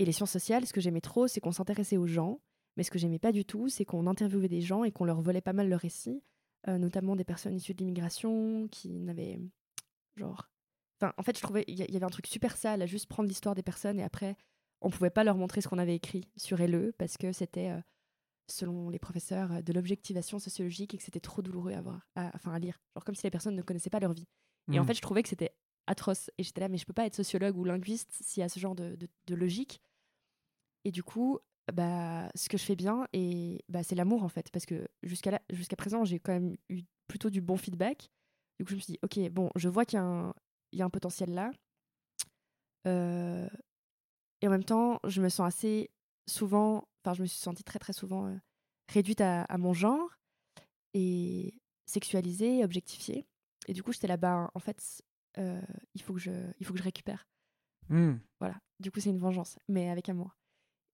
Et 0.00 0.04
les 0.04 0.10
sciences 0.12 0.32
sociales 0.32 0.66
ce 0.66 0.72
que 0.72 0.80
j'aimais 0.80 1.00
trop 1.00 1.28
c'est 1.28 1.40
qu'on 1.40 1.52
s'intéressait 1.52 1.96
aux 1.96 2.08
gens. 2.08 2.40
Mais 2.76 2.82
ce 2.84 2.90
que 2.90 2.98
j'aimais 2.98 3.18
pas 3.20 3.30
du 3.32 3.44
tout 3.44 3.68
c'est 3.68 3.84
qu'on 3.84 4.06
interviewait 4.08 4.48
des 4.48 4.60
gens 4.62 4.82
et 4.84 4.90
qu'on 4.90 5.04
leur 5.04 5.20
volait 5.22 5.40
pas 5.40 5.52
mal 5.52 5.68
leurs 5.68 5.80
récits 5.80 6.22
euh, 6.68 6.76
notamment 6.78 7.14
des 7.16 7.24
personnes 7.24 7.54
issues 7.54 7.74
de 7.74 7.78
l'immigration 7.78 8.66
qui 8.68 8.88
n'avaient 9.00 9.38
genre 10.16 10.50
enfin 11.00 11.12
en 11.18 11.22
fait 11.22 11.36
je 11.36 11.42
trouvais 11.42 11.64
il 11.68 11.78
y, 11.80 11.92
y 11.92 11.96
avait 11.96 12.04
un 12.04 12.10
truc 12.10 12.26
super 12.26 12.56
sale 12.56 12.82
à 12.82 12.86
juste 12.86 13.06
prendre 13.06 13.28
l'histoire 13.28 13.54
des 13.54 13.62
personnes 13.62 13.98
et 13.98 14.02
après 14.02 14.36
on 14.82 14.90
pouvait 14.90 15.10
pas 15.10 15.24
leur 15.24 15.36
montrer 15.36 15.60
ce 15.60 15.68
qu'on 15.68 15.78
avait 15.78 15.94
écrit 15.96 16.28
sur 16.36 16.60
LE 16.60 16.92
parce 16.98 17.16
que 17.16 17.32
c'était 17.32 17.68
euh, 17.70 17.80
selon 18.48 18.88
les 18.90 18.98
professeurs 18.98 19.52
euh, 19.52 19.62
de 19.62 19.72
l'objectivation 19.72 20.38
sociologique 20.38 20.94
et 20.94 20.98
que 20.98 21.02
c'était 21.04 21.20
trop 21.20 21.42
douloureux 21.42 21.72
à 21.72 21.80
voir 21.80 22.06
à, 22.14 22.30
enfin 22.34 22.52
à 22.52 22.58
lire. 22.58 22.80
Genre 22.94 23.04
comme 23.04 23.14
si 23.14 23.24
les 23.24 23.30
personnes 23.30 23.56
ne 23.56 23.62
connaissaient 23.62 23.90
pas 23.90 24.00
leur 24.00 24.12
vie. 24.12 24.26
Et 24.72 24.78
en 24.78 24.82
Mhm. 24.82 24.86
fait 24.88 24.94
je 24.94 25.02
trouvais 25.02 25.22
que 25.22 25.28
c'était 25.28 25.54
atroce. 25.86 26.30
Et 26.38 26.42
j'étais 26.42 26.60
là 26.60 26.68
mais 26.68 26.78
je 26.78 26.84
peux 26.86 26.92
pas 26.92 27.06
être 27.06 27.14
sociologue 27.14 27.56
ou 27.56 27.64
linguiste 27.64 28.10
s'il 28.20 28.40
y 28.40 28.44
a 28.44 28.48
ce 28.48 28.58
genre 28.60 28.74
de, 28.74 28.96
de- 28.96 29.08
de 29.26 29.34
logique 29.34 29.80
et 30.84 30.90
du 30.90 31.02
coup 31.02 31.38
bah 31.72 32.30
ce 32.34 32.48
que 32.48 32.58
je 32.58 32.64
fais 32.64 32.76
bien 32.76 33.06
et 33.12 33.64
bah 33.68 33.82
c'est 33.82 33.94
l'amour 33.94 34.22
en 34.22 34.28
fait. 34.28 34.50
Parce 34.50 34.66
que 34.66 34.88
jusqu'à 35.02 35.40
jusqu'à 35.50 35.76
présent 35.76 36.04
j'ai 36.04 36.18
quand 36.18 36.32
même 36.32 36.56
eu 36.68 36.82
plutôt 37.06 37.30
du 37.30 37.40
bon 37.40 37.56
feedback. 37.56 38.10
Du 38.58 38.64
coup 38.64 38.70
je 38.70 38.76
me 38.76 38.80
suis 38.80 38.92
dit 38.94 38.98
ok 39.02 39.30
bon 39.30 39.50
je 39.56 39.68
vois 39.68 39.84
qu'il 39.84 39.98
y 39.98 40.00
a 40.00 40.04
un, 40.04 40.34
il 40.72 40.78
y 40.78 40.82
a 40.82 40.84
un 40.84 40.90
potentiel 40.90 41.32
là. 41.32 41.50
Euh, 42.86 43.48
et 44.40 44.48
en 44.48 44.50
même 44.50 44.64
temps 44.64 45.00
je 45.04 45.20
me 45.20 45.28
sens 45.28 45.46
assez 45.46 45.90
souvent 46.26 46.88
enfin 47.04 47.14
je 47.14 47.22
me 47.22 47.26
suis 47.26 47.38
sentie 47.38 47.64
très 47.64 47.78
très 47.78 47.92
souvent 47.92 48.26
euh, 48.26 48.36
réduite 48.88 49.20
à, 49.20 49.42
à 49.44 49.58
mon 49.58 49.74
genre 49.74 50.08
et 50.94 51.54
sexualisée 51.86 52.64
objectifiée. 52.64 53.26
Et 53.68 53.74
du 53.74 53.82
coup 53.82 53.92
j'étais 53.92 54.08
là-bas 54.08 54.50
en 54.54 54.58
fait 54.58 55.02
euh, 55.38 55.60
il 55.94 56.02
faut 56.02 56.14
que 56.14 56.20
je 56.20 56.32
il 56.58 56.66
faut 56.66 56.72
que 56.72 56.78
je 56.78 56.84
récupère. 56.84 57.26
Mhm. 57.88 58.20
voilà. 58.40 58.56
Du 58.78 58.90
coup 58.90 59.00
c'est 59.00 59.10
une 59.10 59.18
vengeance 59.18 59.58
mais 59.68 59.90
avec 59.90 60.08
amour 60.08 60.39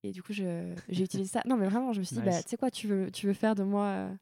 et 0.02 0.12
du 0.12 0.22
coup 0.22 0.32
je 0.32 0.74
j'ai 0.88 1.04
utilisé 1.04 1.30
ça. 1.30 1.42
Non 1.46 1.56
mais 1.56 1.66
vraiment 1.68 1.92
je 1.92 2.00
me 2.00 2.04
suis 2.04 2.16
dit 2.16 2.22
bah 2.22 2.42
tu 2.42 2.48
sais 2.50 2.56
quoi 2.56 2.70
tu 2.70 2.86
veux 2.86 3.10
tu 3.10 3.26
veux 3.26 3.32
faire 3.32 3.54
de 3.54 3.62
moi 3.64 3.84
euh, 3.86 4.14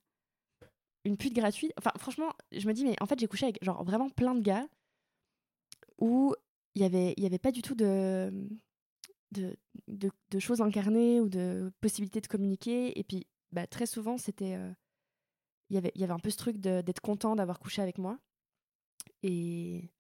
une 1.05 1.17
pute 1.17 1.35
gratuite? 1.35 1.73
Enfin 1.79 1.93
franchement 1.99 2.33
je 2.53 2.67
me 2.67 2.73
dis 2.73 2.85
mais 2.85 2.97
en 3.01 3.07
fait 3.07 3.19
j'ai 3.19 3.27
couché 3.27 3.47
avec 3.47 3.63
genre 3.63 3.85
vraiment 3.85 4.09
plein 4.11 4.35
de 4.35 4.41
gars 4.41 4.67
où 5.99 6.35
il 6.75 6.83
y 6.83 6.85
avait 6.85 7.15
y 7.17 7.27
avait 7.27 7.39
pas 7.39 7.53
du 7.53 7.63
tout 7.63 7.75
de 7.75 8.33
de, 9.33 9.57
de, 9.89 10.11
de 10.31 10.39
choses 10.39 10.61
incarnées 10.61 11.21
ou 11.21 11.29
de 11.29 11.73
possibilités 11.81 12.21
de 12.21 12.27
communiquer. 12.29 12.99
Et 12.99 13.05
puis 13.05 13.27
bah, 13.53 13.67
très 13.67 13.87
souvent 13.87 14.17
c'était 14.17 14.55
euh, 14.55 14.73
il 15.71 15.75
y 15.75 15.79
avait 15.79 15.93
il 15.95 16.01
y 16.01 16.05
avait 16.05 16.13
un 16.13 16.19
peu 16.19 16.31
ce 16.31 16.37
truc 16.37 16.59
d'être 16.59 17.01
content 17.01 17.37
d'avoir 17.37 17.59
couché 17.59 17.83
avec 17.83 17.99
moi. 17.99 18.19
Et, 19.23 19.91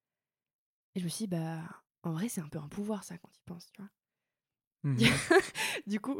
et 0.94 1.00
je 1.00 1.04
me 1.04 1.08
suis 1.08 1.24
dit 1.24 1.28
bah 1.28 1.60
en 2.02 2.12
vrai 2.12 2.28
c'est 2.28 2.40
un 2.40 2.48
peu 2.48 2.58
un 2.58 2.68
pouvoir 2.68 3.04
ça 3.04 3.18
quand 3.18 3.28
tu 3.30 3.40
y 3.40 3.42
penses 3.44 3.66
tu 3.72 3.82
vois 3.82 3.90
Mhm. 4.84 4.98
du 5.86 5.98
coup 6.00 6.18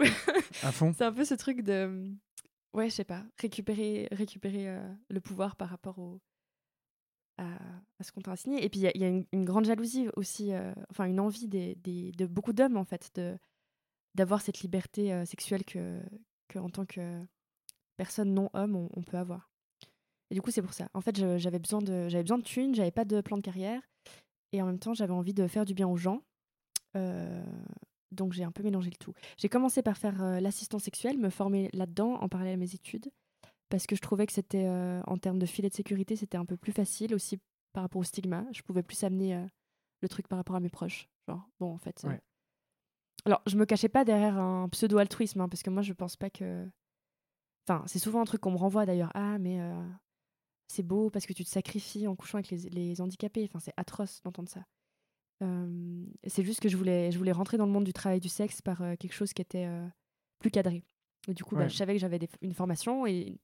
c'est 0.95 1.05
un 1.05 1.13
peu 1.13 1.25
ce 1.25 1.35
truc 1.35 1.61
de 1.63 2.11
ouais 2.73 2.89
je 2.89 2.95
sais 2.95 3.05
pas 3.05 3.23
récupérer 3.39 4.09
récupérer 4.11 4.69
euh, 4.69 4.93
le 5.11 5.21
pouvoir 5.21 5.55
par 5.57 5.69
rapport 5.69 5.99
au 5.99 6.21
à, 7.39 7.45
à 7.99 8.03
ce 8.03 8.13
qu'on 8.13 8.21
t'a 8.21 8.33
assigné 8.33 8.65
et 8.65 8.69
puis 8.69 8.81
il 8.81 8.85
y 8.85 8.87
a, 8.87 8.93
il 8.95 9.01
y 9.01 9.05
a 9.05 9.09
une, 9.09 9.27
une 9.33 9.45
grande 9.45 9.65
jalousie 9.65 10.09
aussi 10.17 10.53
euh, 10.53 10.73
enfin 10.91 11.05
une 11.07 11.21
envie 11.21 11.49
des, 11.49 11.75
des- 11.77 12.13
de 12.13 12.27
beaucoup 12.27 12.53
d'hommes 12.53 12.77
en 12.77 12.85
fait 12.85 13.11
de 13.17 13.37
d'avoir 14.15 14.41
cette 14.41 14.61
liberté 14.61 15.13
euh, 15.13 15.25
sexuelle 15.25 15.65
que, 15.65 16.01
que 16.49 16.59
en 16.61 16.71
tant 16.71 16.87
que 16.87 17.21
personne 17.97 18.33
non 18.33 18.49
homme 18.55 18.77
on, 18.77 18.89
on 18.95 19.03
peut 19.03 19.17
avoir. 19.19 19.51
Et 20.31 20.35
du 20.35 20.41
coup 20.43 20.51
c'est 20.53 20.63
pour 20.63 20.73
ça. 20.73 20.89
En 20.95 21.01
fait 21.01 21.17
j'avais 21.39 21.59
besoin 21.59 21.81
de 21.83 22.09
j'avais 22.09 22.23
besoin 22.23 22.39
de 22.39 22.45
thunes 22.45 22.75
j'avais 22.75 22.93
pas 22.93 23.05
de 23.05 23.21
plan 23.21 23.37
de 23.37 23.43
carrière. 23.43 23.83
Et 24.53 24.63
en 24.63 24.67
même 24.67 24.79
temps 24.79 24.95
j'avais 24.95 25.13
envie 25.13 25.35
de 25.35 25.49
faire 25.49 25.65
du 25.65 25.75
bien 25.75 25.89
aux 25.89 25.97
gens. 25.97 26.23
Euh, 26.97 27.45
donc 28.15 28.33
j'ai 28.33 28.45
un 28.45 28.53
peu 28.53 28.63
mélangé 28.63 28.91
le 28.91 28.97
tout 28.97 29.15
j'ai 29.37 29.49
commencé 29.49 29.83
par 29.83 29.97
faire 29.97 30.23
euh, 30.23 30.41
l'assistant 30.41 30.79
sexuel, 30.79 31.19
me 31.19 31.31
former 31.31 31.71
là-dedans 31.73 32.15
en 32.15 32.29
parallèle 32.29 32.55
à 32.55 32.57
mes 32.57 32.75
études, 32.75 33.11
parce 33.69 33.87
que 33.87 33.97
je 33.97 34.01
trouvais 34.01 34.27
que 34.27 34.33
c'était, 34.33 34.67
euh, 34.67 35.01
en 35.07 35.19
termes 35.19 35.39
de 35.39 35.47
filet 35.47 35.69
de 35.69 35.75
sécurité, 35.75 36.17
c'était 36.17 36.37
un 36.37 36.45
peu 36.45 36.57
plus 36.57 36.73
facile 36.73 37.15
aussi 37.15 37.41
par 37.73 37.83
rapport 37.83 38.01
au 38.01 38.05
stigma. 38.05 38.45
Je 38.53 38.63
pouvais 38.63 38.83
plus 38.83 39.03
amener 39.05 39.35
euh, 39.35 39.45
le 40.01 40.09
truc 40.09 40.29
par 40.29 40.39
rapport 40.39 40.57
à 40.57 40.61
mes 40.61 40.69
proches. 40.69 41.09
Genre, 41.27 41.49
bon, 41.59 41.75
en 41.75 41.79
fait. 41.79 42.03
Ouais. 42.05 42.21
Alors, 43.25 43.43
je 43.47 43.57
me 43.57 43.65
cachais 43.65 43.89
pas 43.89 44.05
derrière 44.05 44.39
un 44.39 44.69
pseudo-altruisme, 44.69 45.41
hein, 45.41 45.49
parce 45.49 45.63
que 45.63 45.71
moi, 45.71 45.83
je 45.83 45.93
pense 45.93 46.17
pas 46.17 46.31
que. 46.31 46.69
Enfin, 47.67 47.83
c'est 47.87 47.99
souvent 47.99 48.21
un 48.21 48.25
truc 48.25 48.43
qu'on 48.43 48.53
me 48.53 48.59
renvoie 48.59 48.87
d'ailleurs. 48.87 49.11
Ah, 49.15 49.39
mais 49.39 49.61
euh, 49.61 49.89
c'est 50.69 50.83
beau 50.83 51.11
parce 51.11 51.27
que 51.27 51.33
tu 51.33 51.45
te 51.45 51.49
sacrifies 51.49 52.07
en 52.07 52.15
couchant 52.15 52.39
avec 52.39 52.51
les, 52.51 52.69
les 52.71 53.01
handicapés. 53.01 53.45
Enfin, 53.49 53.59
c'est 53.59 53.75
atroce 53.77 54.23
d'entendre 54.23 54.49
ça. 54.49 54.65
Euh, 55.43 56.05
c'est 56.27 56.43
juste 56.45 56.61
que 56.61 56.69
je 56.69 56.77
voulais, 56.77 57.11
je 57.11 57.19
voulais 57.19 57.33
rentrer 57.33 57.57
dans 57.57 57.67
le 57.67 57.73
monde 57.73 57.85
du 57.85 57.93
travail 57.93 58.21
du 58.21 58.29
sexe 58.29 58.63
par 58.63 58.81
euh, 58.83 58.95
quelque 58.97 59.13
chose 59.15 59.33
qui 59.33 59.43
était 59.43 59.67
euh, 59.67 59.87
plus 60.39 60.51
cadré. 60.51 60.83
Et 61.27 61.35
du 61.35 61.43
coup, 61.43 61.55
bah, 61.57 61.69
je 61.69 61.77
savais 61.77 61.95
que 61.95 61.99
j'avais 61.99 62.19
une 62.43 62.53
formation 62.53 63.07
et 63.07 63.39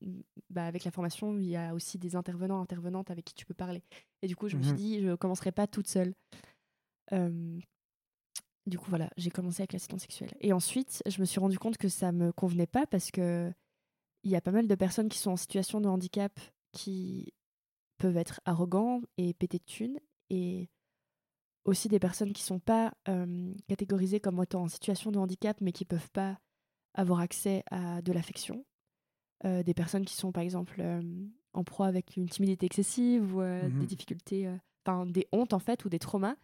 bah, 0.50 0.66
avec 0.66 0.85
la 0.85 0.90
formation, 0.90 1.38
il 1.38 1.47
y 1.49 1.56
a 1.56 1.75
aussi 1.75 1.99
des 1.99 2.14
intervenants, 2.14 2.61
intervenantes 2.61 3.11
avec 3.11 3.25
qui 3.25 3.32
tu 3.35 3.47
peux 3.47 3.54
parler. 3.54 3.82
Et 4.23 4.26
du 4.26 4.37
coup, 4.37 4.49
je 4.49 4.56
me 4.56 4.62
suis 4.62 4.73
Mhm. 4.73 4.76
dit, 4.78 5.00
je 5.00 5.14
commencerai 5.14 5.50
pas 5.50 5.66
toute 5.66 5.88
seule. 5.88 6.14
Du 8.66 8.78
coup, 8.78 8.90
voilà, 8.90 9.11
j'ai 9.16 9.30
commencé 9.30 9.62
avec 9.62 9.73
l'assistance 9.73 10.02
sexuelle. 10.02 10.30
Et 10.40 10.52
ensuite, 10.52 11.02
je 11.06 11.20
me 11.20 11.25
suis 11.25 11.40
rendu 11.40 11.59
compte 11.59 11.78
que 11.78 11.88
ça 11.88 12.12
me 12.12 12.32
convenait 12.32 12.66
pas 12.66 12.87
parce 12.87 13.11
que 13.11 13.52
il 14.23 14.30
y 14.30 14.37
a 14.37 14.40
pas 14.42 14.52
mal 14.52 14.68
de 14.68 14.75
personnes 14.75 15.09
qui 15.09 15.18
sont 15.18 15.30
en 15.30 15.37
situation 15.37 15.80
de 15.80 15.88
handicap 15.88 16.38
qui 16.73 17.32
peuvent 17.99 18.18
être 18.18 18.40
arrogants 18.44 19.00
et 19.16 19.32
péter 19.35 19.59
de 19.59 19.64
thunes. 19.64 19.99
Et 20.28 20.68
aussi 21.64 21.88
des 21.88 21.99
personnes 21.99 22.33
qui 22.33 22.43
sont 22.43 22.59
pas 22.59 22.93
euh, 23.09 23.52
catégorisées 23.69 24.21
comme 24.21 24.43
étant 24.43 24.62
en 24.62 24.69
situation 24.69 25.11
de 25.11 25.19
handicap, 25.19 25.61
mais 25.61 25.73
qui 25.73 25.85
peuvent 25.85 26.11
pas 26.11 26.38
avoir 26.95 27.21
accès 27.21 27.62
à 27.71 28.02
de 28.02 28.12
l'affection. 28.12 28.64
Euh, 29.45 29.62
des 29.62 29.75
personnes 29.75 30.05
qui 30.05 30.14
sont, 30.14 30.33
par 30.33 30.43
exemple, 30.43 30.81
euh, 30.81 31.02
en 31.52 31.64
proie 31.64 31.87
avec 31.87 32.17
une 32.17 32.29
timidité 32.29 32.67
excessive 32.67 33.35
ou 33.35 33.40
des 33.43 33.69
Mhm. 33.69 33.87
difficultés, 33.87 34.49
enfin 34.85 35.07
des 35.07 35.26
hontes 35.33 35.52
en 35.52 35.59
fait, 35.59 35.85
ou 35.85 35.88
des 35.88 35.99
traumas, 35.99 36.37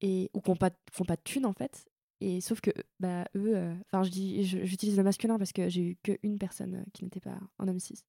et, 0.00 0.30
ou 0.34 0.40
qui 0.40 0.50
n'ont 0.50 0.56
pas, 0.56 0.70
font 0.92 1.04
pas 1.04 1.16
de 1.16 1.22
thunes 1.22 1.46
en 1.46 1.52
fait. 1.52 1.84
Et 2.20 2.40
sauf 2.40 2.60
que 2.60 2.70
bah, 3.00 3.26
eux, 3.36 3.74
enfin 3.92 4.02
je 4.02 4.10
dis, 4.10 4.44
j'utilise 4.44 4.96
le 4.96 5.02
masculin 5.02 5.38
parce 5.38 5.52
que 5.52 5.68
j'ai 5.68 5.82
eu 5.82 5.96
qu'une 6.02 6.38
personne 6.38 6.84
qui 6.92 7.04
n'était 7.04 7.20
pas 7.20 7.38
un 7.58 7.68
homme 7.68 7.78
cis. 7.80 8.02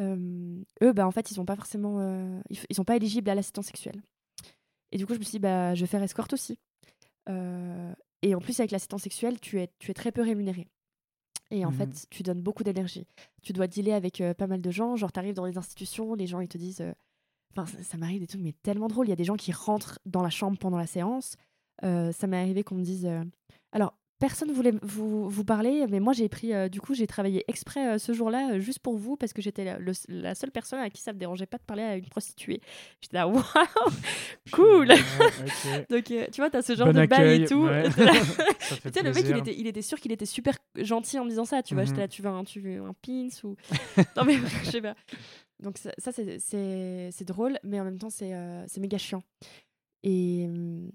Eux, 0.00 0.92
bah, 0.94 1.06
en 1.06 1.10
fait, 1.10 1.30
ils 1.30 1.34
sont 1.34 1.44
pas 1.44 1.56
forcément, 1.56 2.00
ils, 2.48 2.58
ils 2.70 2.76
sont 2.76 2.84
pas 2.84 2.96
éligibles 2.96 3.28
à 3.30 3.34
l'assistance 3.34 3.66
sexuelle. 3.66 4.02
Et 4.92 4.96
du 4.98 5.06
coup, 5.06 5.14
je 5.14 5.18
me 5.18 5.24
suis 5.24 5.32
dit, 5.32 5.38
bah, 5.38 5.74
je 5.74 5.80
vais 5.80 5.86
faire 5.86 6.02
escorte 6.02 6.32
aussi. 6.32 6.58
Euh, 7.28 7.92
et 8.22 8.34
en 8.34 8.40
plus, 8.40 8.58
avec 8.60 8.70
l'assistance 8.70 9.02
sexuelle, 9.02 9.38
tu 9.40 9.60
es, 9.60 9.70
tu 9.78 9.90
es 9.90 9.94
très 9.94 10.12
peu 10.12 10.22
rémunéré. 10.22 10.66
Et 11.50 11.64
en 11.64 11.70
Mhm. 11.70 11.76
fait, 11.76 12.06
tu 12.10 12.22
donnes 12.22 12.42
beaucoup 12.42 12.62
d'énergie. 12.64 13.06
Tu 13.42 13.52
dois 13.52 13.66
dealer 13.66 13.92
avec 13.92 14.20
euh, 14.20 14.34
pas 14.34 14.46
mal 14.46 14.60
de 14.60 14.70
gens. 14.70 14.96
Genre, 14.96 15.12
tu 15.12 15.18
arrives 15.18 15.34
dans 15.34 15.46
les 15.46 15.56
institutions, 15.58 16.14
les 16.14 16.26
gens, 16.26 16.40
ils 16.40 16.48
te 16.48 16.58
disent. 16.58 16.82
Enfin, 17.52 17.66
ça, 17.66 17.82
ça 17.82 17.96
m'arrive 17.96 18.20
des 18.20 18.26
trucs, 18.26 18.42
mais 18.42 18.52
tellement 18.62 18.88
drôle. 18.88 19.06
Il 19.06 19.10
y 19.10 19.12
a 19.12 19.16
des 19.16 19.24
gens 19.24 19.36
qui 19.36 19.52
rentrent 19.52 19.98
dans 20.06 20.22
la 20.22 20.30
chambre 20.30 20.58
pendant 20.58 20.78
la 20.78 20.86
séance. 20.86 21.36
Ça 21.82 22.26
m'est 22.26 22.36
arrivé 22.38 22.62
qu'on 22.64 22.74
me 22.74 22.82
dise. 22.82 23.08
Alors, 23.72 23.94
personne 24.18 24.50
voulait 24.52 24.72
vous, 24.82 25.28
vous 25.28 25.44
parler, 25.44 25.86
mais 25.88 26.00
moi, 26.00 26.12
j'ai 26.12 26.28
pris. 26.28 26.52
euh, 26.52 26.68
du 26.68 26.80
coup, 26.80 26.94
j'ai 26.94 27.06
travaillé 27.06 27.44
exprès 27.48 27.86
euh, 27.94 27.98
ce 27.98 28.12
jour-là, 28.12 28.52
euh, 28.54 28.58
juste 28.60 28.80
pour 28.80 28.96
vous, 28.96 29.16
parce 29.16 29.32
que 29.32 29.40
j'étais 29.42 29.64
la, 29.64 29.78
le- 29.78 29.92
la 30.08 30.34
seule 30.34 30.50
personne 30.50 30.80
à 30.80 30.90
qui 30.90 31.00
ça 31.02 31.12
me 31.12 31.18
dérangeait 31.18 31.46
pas 31.46 31.58
de 31.58 31.62
parler 31.62 31.82
à 31.82 31.96
une 31.96 32.06
prostituée. 32.08 32.60
J'étais 33.00 33.16
là, 33.16 33.28
waouh, 33.28 33.42
cool! 34.52 34.88
Ouais, 34.88 34.96
ok. 35.80 35.88
Donc, 35.90 36.04
tu 36.04 36.40
vois, 36.40 36.50
t'as 36.50 36.62
ce 36.62 36.74
genre 36.74 36.92
Bon 36.92 37.00
de 37.00 37.06
bail 37.06 37.42
et 37.42 37.46
tout. 37.46 37.64
ouais. 37.64 37.82
Là- 37.96 38.12
tu 38.12 38.90
sais, 38.92 39.02
le 39.02 39.12
mec, 39.12 39.24
il 39.28 39.36
était, 39.38 39.54
il 39.58 39.66
était 39.66 39.82
sûr 39.82 39.98
qu'il 40.00 40.12
était 40.12 40.26
super 40.26 40.56
gentil 40.76 41.18
en 41.18 41.24
me 41.24 41.30
disant 41.30 41.44
ça. 41.44 41.62
Tu 41.62 41.74
vois, 41.74 41.82
Mhm. 41.84 41.88
j'étais 41.88 42.00
là, 42.00 42.08
tu 42.08 42.22
veux 42.22 42.28
un, 42.30 42.44
tu 42.44 42.60
veux 42.60 42.82
un 42.82 42.94
pins 42.94 43.28
ou. 43.44 43.56
non, 44.16 44.24
mais 44.24 44.36
je 44.64 44.70
sais 44.70 44.80
pas. 44.82 44.94
Donc, 45.62 45.78
ça, 45.78 45.90
ça, 45.98 46.12
c'est- 46.12 47.24
drôle, 47.24 47.58
mais 47.64 47.80
en 47.80 47.84
même 47.84 47.98
temps, 47.98 48.10
c'est 48.10 48.32
méga 48.78 48.98
chiant. 48.98 49.22
Et, 50.04 50.44
hum, 50.48 50.90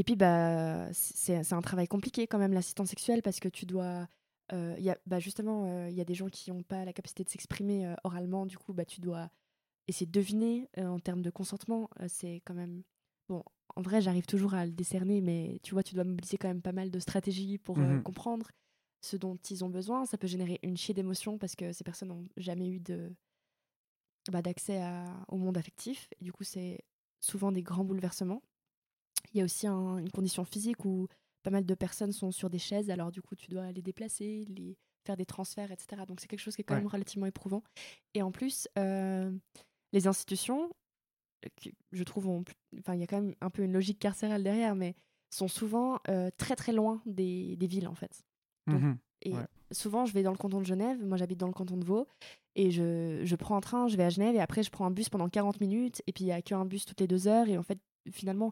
et 0.00 0.04
puis, 0.04 0.16
bah, 0.16 0.88
c'est 0.94 1.52
un 1.52 1.60
travail 1.60 1.86
compliqué 1.86 2.26
quand 2.26 2.38
même, 2.38 2.54
l'assistance 2.54 2.88
sexuelle, 2.88 3.20
parce 3.22 3.38
que 3.40 3.48
tu 3.50 3.66
dois. 3.66 4.08
euh, 4.52 4.74
il 4.78 4.84
y 4.84 4.90
a, 4.90 4.98
bah, 5.06 5.20
justement, 5.20 5.66
euh, 5.66 5.90
il 5.90 5.94
y 5.96 6.00
a 6.00 6.04
des 6.06 6.14
gens 6.14 6.28
qui 6.30 6.50
n'ont 6.50 6.62
pas 6.62 6.86
la 6.86 6.92
capacité 6.94 7.22
de 7.22 7.28
s'exprimer 7.28 7.86
euh, 7.86 7.94
oralement, 8.04 8.46
du 8.46 8.56
coup, 8.58 8.72
bah, 8.72 8.86
tu 8.86 9.00
dois 9.02 9.30
essayer 9.88 10.06
de 10.06 10.12
deviner 10.12 10.70
en 10.78 10.98
termes 11.00 11.22
de 11.22 11.30
consentement. 11.30 11.90
c'est 12.08 12.42
quand 12.46 12.54
même. 12.54 12.82
Bon, 13.28 13.44
en 13.76 13.82
vrai, 13.82 14.00
j'arrive 14.00 14.26
toujours 14.26 14.54
à 14.54 14.64
le 14.66 14.72
décerner, 14.72 15.20
mais 15.20 15.60
tu 15.62 15.74
vois, 15.74 15.82
tu 15.82 15.94
dois 15.94 16.04
mobiliser 16.04 16.38
quand 16.38 16.48
même 16.48 16.62
pas 16.62 16.72
mal 16.72 16.90
de 16.90 16.98
stratégies 17.00 17.58
pour 17.58 17.76
Mhm. 17.78 18.02
comprendre 18.02 18.50
ce 19.02 19.16
dont 19.18 19.36
ils 19.50 19.64
ont 19.64 19.70
besoin. 19.70 20.06
Ça 20.06 20.18
peut 20.18 20.28
générer 20.28 20.58
une 20.62 20.76
chier 20.76 20.94
d'émotions 20.94 21.38
parce 21.38 21.56
que 21.56 21.72
ces 21.72 21.84
personnes 21.84 22.08
n'ont 22.08 22.28
jamais 22.38 22.70
eu 22.70 22.80
de 22.80 23.12
bah, 24.30 24.42
d'accès 24.42 24.80
au 25.28 25.36
monde 25.36 25.58
affectif. 25.58 26.08
Et 26.20 26.24
du 26.24 26.32
coup, 26.32 26.44
c'est 26.44 26.80
souvent 27.20 27.52
des 27.52 27.62
grands 27.62 27.84
bouleversements. 27.84 28.42
Il 29.34 29.38
y 29.38 29.40
a 29.40 29.44
aussi 29.44 29.66
un- 29.66 29.98
une 29.98 30.10
condition 30.10 30.44
physique 30.44 30.84
où 30.84 31.06
pas 31.42 31.50
mal 31.50 31.64
de 31.64 31.74
personnes 31.74 32.12
sont 32.12 32.30
sur 32.32 32.50
des 32.50 32.58
chaises, 32.58 32.90
alors 32.90 33.10
du 33.10 33.22
coup, 33.22 33.34
tu 33.34 33.50
dois 33.50 33.72
les 33.72 33.82
déplacer, 33.82 34.44
les 34.48 34.76
faire 35.06 35.16
des 35.16 35.24
transferts, 35.26 35.72
etc. 35.72 36.02
Donc 36.06 36.20
c'est 36.20 36.26
quelque 36.28 36.40
chose 36.40 36.54
qui 36.54 36.60
est 36.60 36.64
quand 36.64 36.74
Ouais. 36.74 36.80
même 36.80 36.88
relativement 36.88 37.26
éprouvant. 37.26 37.62
Et 38.14 38.20
en 38.22 38.30
plus, 38.30 38.68
euh, 38.78 39.30
les 39.92 40.06
institutions, 40.06 40.70
euh, 41.46 41.70
je 41.92 42.04
trouve, 42.04 42.26
ont 42.28 42.44
enfin, 42.78 42.94
il 42.94 43.00
y 43.00 43.02
a 43.02 43.06
quand 43.06 43.20
même 43.22 43.34
un 43.40 43.48
peu 43.50 43.62
une 43.62 43.72
logique 43.72 43.98
carcérale 43.98 44.42
derrière, 44.42 44.74
mais 44.74 44.94
sont 45.30 45.48
souvent 45.48 45.98
euh, 46.08 46.30
très 46.36 46.56
très 46.56 46.72
loin 46.72 47.00
des, 47.06 47.56
des 47.56 47.66
villes 47.66 47.88
en 47.88 47.94
fait. 47.94 48.22
Donc, 48.66 48.82
Mhm. 48.82 48.98
Et 49.22 49.32
Ouais. 49.34 49.46
souvent, 49.70 50.06
je 50.06 50.14
vais 50.14 50.22
dans 50.22 50.30
le 50.32 50.38
canton 50.38 50.60
de 50.60 50.64
Genève. 50.64 50.98
Moi, 51.04 51.18
j'habite 51.18 51.38
dans 51.38 51.46
le 51.46 51.52
canton 51.52 51.76
de 51.76 51.84
Vaud. 51.84 52.06
Et 52.56 52.70
je, 52.70 53.20
je 53.22 53.36
prends 53.36 53.54
un 53.54 53.60
train, 53.60 53.86
je 53.86 53.96
vais 53.98 54.04
à 54.04 54.08
Genève. 54.08 54.34
Et 54.34 54.40
après, 54.40 54.62
je 54.62 54.70
prends 54.70 54.86
un 54.86 54.90
bus 54.90 55.10
pendant 55.10 55.28
40 55.28 55.60
minutes. 55.60 56.00
Et 56.06 56.12
puis, 56.14 56.24
il 56.24 56.28
n'y 56.28 56.32
a 56.32 56.40
qu'un 56.40 56.64
bus 56.64 56.86
toutes 56.86 57.00
les 57.00 57.06
deux 57.06 57.28
heures. 57.28 57.46
Et 57.48 57.58
en 57.58 57.62
fait, 57.62 57.78
finalement, 58.10 58.50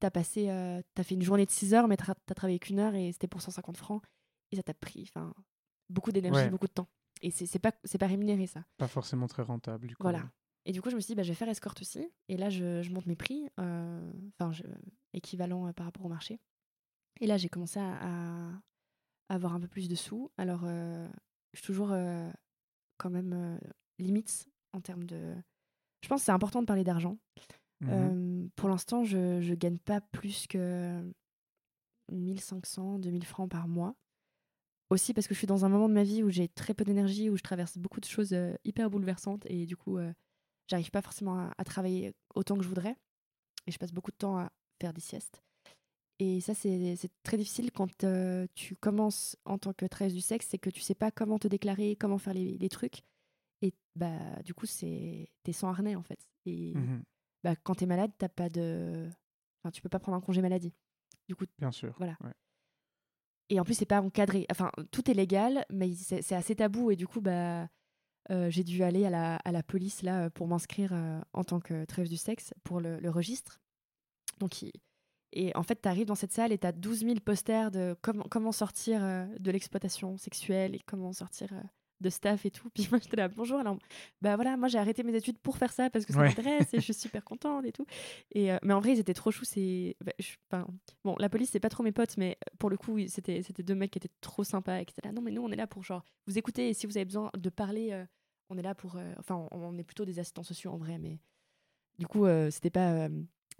tu 0.00 0.06
as 0.06 0.10
passé. 0.10 0.48
euh, 0.48 0.82
t'as 0.94 1.02
fait 1.04 1.14
une 1.14 1.22
journée 1.22 1.46
de 1.46 1.50
6 1.50 1.74
heures, 1.74 1.88
mais 1.88 1.96
tu 1.96 2.04
as 2.10 2.34
travaillé 2.34 2.58
qu'une 2.58 2.78
heure. 2.80 2.94
Et 2.94 3.12
c'était 3.12 3.28
pour 3.28 3.42
150 3.42 3.76
francs. 3.76 4.02
Et 4.52 4.56
ça 4.56 4.62
t'a 4.62 4.74
pris 4.74 5.02
enfin, 5.08 5.32
beaucoup 5.88 6.10
d'énergie, 6.12 6.40
Ouais. 6.40 6.50
beaucoup 6.50 6.66
de 6.66 6.72
temps. 6.72 6.88
Et 7.22 7.30
c'est 7.30 7.58
pas, 7.58 7.72
c'est 7.84 7.98
pas 7.98 8.06
rémunéré, 8.06 8.46
ça. 8.46 8.64
Pas 8.78 8.88
forcément 8.88 9.26
très 9.26 9.42
rentable, 9.42 9.86
du 9.86 9.94
coup. 9.96 10.02
Voilà. 10.02 10.30
Et 10.66 10.72
du 10.72 10.80
coup, 10.82 10.90
je 10.90 10.94
me 10.96 11.00
suis 11.00 11.08
dit, 11.12 11.14
bah, 11.14 11.22
je 11.22 11.28
vais 11.28 11.34
faire 11.34 11.48
escorte 11.48 11.80
aussi. 11.82 12.06
Et 12.28 12.36
là, 12.36 12.48
je, 12.50 12.82
je 12.82 12.90
monte 12.90 13.06
mes 13.06 13.16
prix, 13.16 13.48
euh, 13.58 14.12
enfin, 14.38 14.52
équivalent 15.12 15.66
euh, 15.68 15.72
par 15.72 15.86
rapport 15.86 16.04
au 16.04 16.08
marché. 16.08 16.38
Et 17.20 17.26
là, 17.26 17.36
j'ai 17.36 17.48
commencé 17.48 17.78
à, 17.80 17.94
à 19.28 19.34
avoir 19.34 19.54
un 19.54 19.60
peu 19.60 19.68
plus 19.68 19.88
de 19.88 19.94
sous. 19.94 20.30
Alors, 20.38 20.62
je 20.66 21.08
suis 21.54 21.66
toujours 21.66 21.94
quand 22.98 23.10
même 23.10 23.58
limite 23.98 24.46
en 24.72 24.80
termes 24.80 25.04
de. 25.04 25.34
Je 26.02 26.08
pense 26.08 26.20
que 26.22 26.24
c'est 26.26 26.32
important 26.32 26.60
de 26.62 26.66
parler 26.66 26.84
d'argent. 26.84 27.18
Euh, 27.88 28.46
pour 28.56 28.68
l'instant, 28.68 29.04
je, 29.04 29.40
je 29.40 29.54
gagne 29.54 29.78
pas 29.78 30.00
plus 30.00 30.46
que 30.46 31.02
1500, 32.10 32.98
2000 32.98 33.24
francs 33.24 33.50
par 33.50 33.68
mois. 33.68 33.94
Aussi 34.90 35.14
parce 35.14 35.28
que 35.28 35.34
je 35.34 35.38
suis 35.38 35.46
dans 35.46 35.64
un 35.64 35.68
moment 35.68 35.88
de 35.88 35.94
ma 35.94 36.02
vie 36.02 36.22
où 36.24 36.30
j'ai 36.30 36.48
très 36.48 36.74
peu 36.74 36.84
d'énergie, 36.84 37.30
où 37.30 37.36
je 37.36 37.42
traverse 37.42 37.78
beaucoup 37.78 38.00
de 38.00 38.06
choses 38.06 38.32
euh, 38.32 38.54
hyper 38.64 38.90
bouleversantes 38.90 39.46
et 39.46 39.64
du 39.64 39.76
coup, 39.76 39.98
euh, 39.98 40.12
j'arrive 40.66 40.90
pas 40.90 41.00
forcément 41.00 41.38
à, 41.38 41.52
à 41.58 41.64
travailler 41.64 42.12
autant 42.34 42.56
que 42.56 42.64
je 42.64 42.68
voudrais. 42.68 42.96
Et 43.66 43.70
je 43.72 43.78
passe 43.78 43.92
beaucoup 43.92 44.10
de 44.10 44.16
temps 44.16 44.36
à 44.38 44.50
faire 44.80 44.92
des 44.92 45.00
siestes. 45.00 45.42
Et 46.18 46.40
ça, 46.40 46.54
c'est 46.54 46.96
très 47.22 47.36
difficile 47.38 47.70
quand 47.72 48.04
tu 48.54 48.76
commences 48.76 49.36
en 49.46 49.58
tant 49.58 49.72
que 49.72 49.86
travailleuse 49.86 50.16
du 50.16 50.20
sexe, 50.20 50.48
c'est 50.50 50.58
que 50.58 50.68
tu 50.68 50.80
sais 50.80 50.94
pas 50.94 51.10
comment 51.10 51.38
te 51.38 51.48
déclarer, 51.48 51.96
comment 51.96 52.18
faire 52.18 52.34
les, 52.34 52.58
les 52.58 52.68
trucs. 52.68 53.02
Et 53.62 53.72
bah, 53.96 54.42
du 54.44 54.52
coup, 54.52 54.66
t'es 54.66 55.52
sans 55.52 55.68
harnais 55.68 55.94
en 55.94 56.02
fait. 56.02 56.18
Et 56.46 56.74
Mhm. 56.74 57.02
Bah, 57.44 57.54
quand 57.62 57.74
t'es 57.76 57.86
malade, 57.86 58.10
t'as 58.18 58.28
pas 58.28 58.48
de. 58.48 59.08
Enfin, 59.62 59.70
tu 59.70 59.80
peux 59.82 59.88
pas 59.88 59.98
prendre 59.98 60.16
un 60.16 60.20
congé 60.20 60.40
maladie. 60.42 60.72
Du 61.28 61.36
coup, 61.36 61.44
Bien 61.58 61.70
sûr. 61.72 61.94
Voilà. 61.98 62.16
ouais. 62.24 62.32
et 63.50 63.60
en 63.60 63.64
plus, 63.64 63.74
c'est 63.74 63.86
pas 63.86 64.00
encadré. 64.02 64.46
Enfin, 64.50 64.70
tout 64.90 65.10
est 65.10 65.14
légal, 65.14 65.64
mais 65.70 65.92
c'est 65.94 66.34
assez 66.34 66.54
tabou. 66.56 66.90
Et 66.90 66.96
du 66.96 67.06
coup, 67.06 67.20
bah, 67.20 67.68
euh, 68.30 68.50
j'ai 68.50 68.64
dû 68.64 68.82
aller 68.82 69.04
à 69.06 69.10
la, 69.10 69.36
à 69.36 69.52
la 69.52 69.62
police 69.62 70.02
là 70.02 70.30
pour 70.30 70.46
m'inscrire 70.46 70.92
euh, 70.92 71.20
en 71.32 71.44
tant 71.44 71.60
que 71.60 71.84
travailleuse 71.84 72.10
du 72.10 72.16
sexe 72.16 72.52
pour 72.64 72.80
le, 72.80 72.98
le 73.00 73.10
registre. 73.10 73.60
Donc, 74.38 74.62
il- 74.62 74.72
et 75.32 75.54
en 75.56 75.62
fait, 75.62 75.80
tu 75.80 75.88
arrives 75.88 76.06
dans 76.08 76.16
cette 76.16 76.32
salle 76.32 76.50
et 76.50 76.58
tu 76.58 76.66
as 76.66 76.72
12 76.72 77.00
000 77.04 77.20
posters 77.20 77.70
de 77.70 77.96
comment, 78.02 78.24
comment 78.28 78.50
sortir 78.50 79.04
euh, 79.04 79.26
de 79.38 79.50
l'exploitation 79.52 80.16
sexuelle 80.16 80.74
et 80.74 80.80
comment 80.80 81.12
sortir 81.12 81.52
euh, 81.52 81.62
de 82.00 82.10
staff 82.10 82.46
et 82.46 82.50
tout. 82.50 82.70
Puis 82.70 82.88
moi, 82.90 82.98
j'étais 83.02 83.16
là, 83.16 83.28
bonjour. 83.28 83.58
Alors, 83.58 83.78
bah 84.22 84.36
voilà, 84.36 84.56
moi, 84.56 84.68
j'ai 84.68 84.78
arrêté 84.78 85.02
mes 85.02 85.14
études 85.14 85.38
pour 85.38 85.56
faire 85.58 85.72
ça 85.72 85.90
parce 85.90 86.04
que 86.06 86.12
ça 86.12 86.18
Ouais. 86.20 86.28
m'intéresse 86.28 86.72
et 86.74 86.78
je 86.78 86.84
suis 86.84 86.94
super 87.08 87.24
contente 87.24 87.64
et 87.66 87.72
tout. 87.72 87.86
Et, 88.32 88.52
euh, 88.52 88.58
mais 88.62 88.74
en 88.74 88.80
vrai, 88.80 88.92
ils 88.92 88.98
étaient 88.98 89.14
trop 89.14 89.30
choux. 89.30 89.44
C'est, 89.44 89.96
bah, 90.04 90.12
enfin, 90.50 90.66
bon, 91.04 91.16
la 91.18 91.28
police, 91.28 91.50
c'est 91.50 91.60
pas 91.60 91.68
trop 91.68 91.82
mes 91.82 91.92
potes, 91.92 92.16
mais 92.16 92.38
pour 92.58 92.70
le 92.70 92.76
coup, 92.76 92.98
c'était, 93.08 93.42
c'était 93.42 93.62
deux 93.62 93.74
mecs 93.74 93.90
qui 93.90 93.98
étaient 93.98 94.10
trop 94.20 94.44
sympas 94.44 94.80
et 94.80 94.84
qui 94.84 94.92
étaient 94.92 95.06
là, 95.06 95.12
non, 95.12 95.22
mais 95.22 95.30
nous, 95.30 95.42
on 95.42 95.50
est 95.50 95.56
là 95.56 95.66
pour 95.66 95.82
genre 95.84 96.04
vous 96.26 96.38
écouter 96.38 96.68
et 96.70 96.74
si 96.74 96.86
vous 96.86 96.96
avez 96.96 97.04
besoin 97.04 97.30
de 97.36 97.50
parler, 97.50 97.92
euh, 97.92 98.04
on 98.48 98.58
est 98.58 98.62
là 98.62 98.74
pour. 98.74 98.96
euh, 98.96 99.12
enfin, 99.18 99.46
on, 99.50 99.58
on 99.60 99.78
est 99.78 99.84
plutôt 99.84 100.04
des 100.04 100.18
assistants 100.18 100.42
sociaux 100.42 100.72
en 100.72 100.78
vrai, 100.78 100.98
mais 100.98 101.18
du 101.98 102.06
coup, 102.06 102.24
euh, 102.26 102.50
c'était 102.50 102.70
pas. 102.70 103.08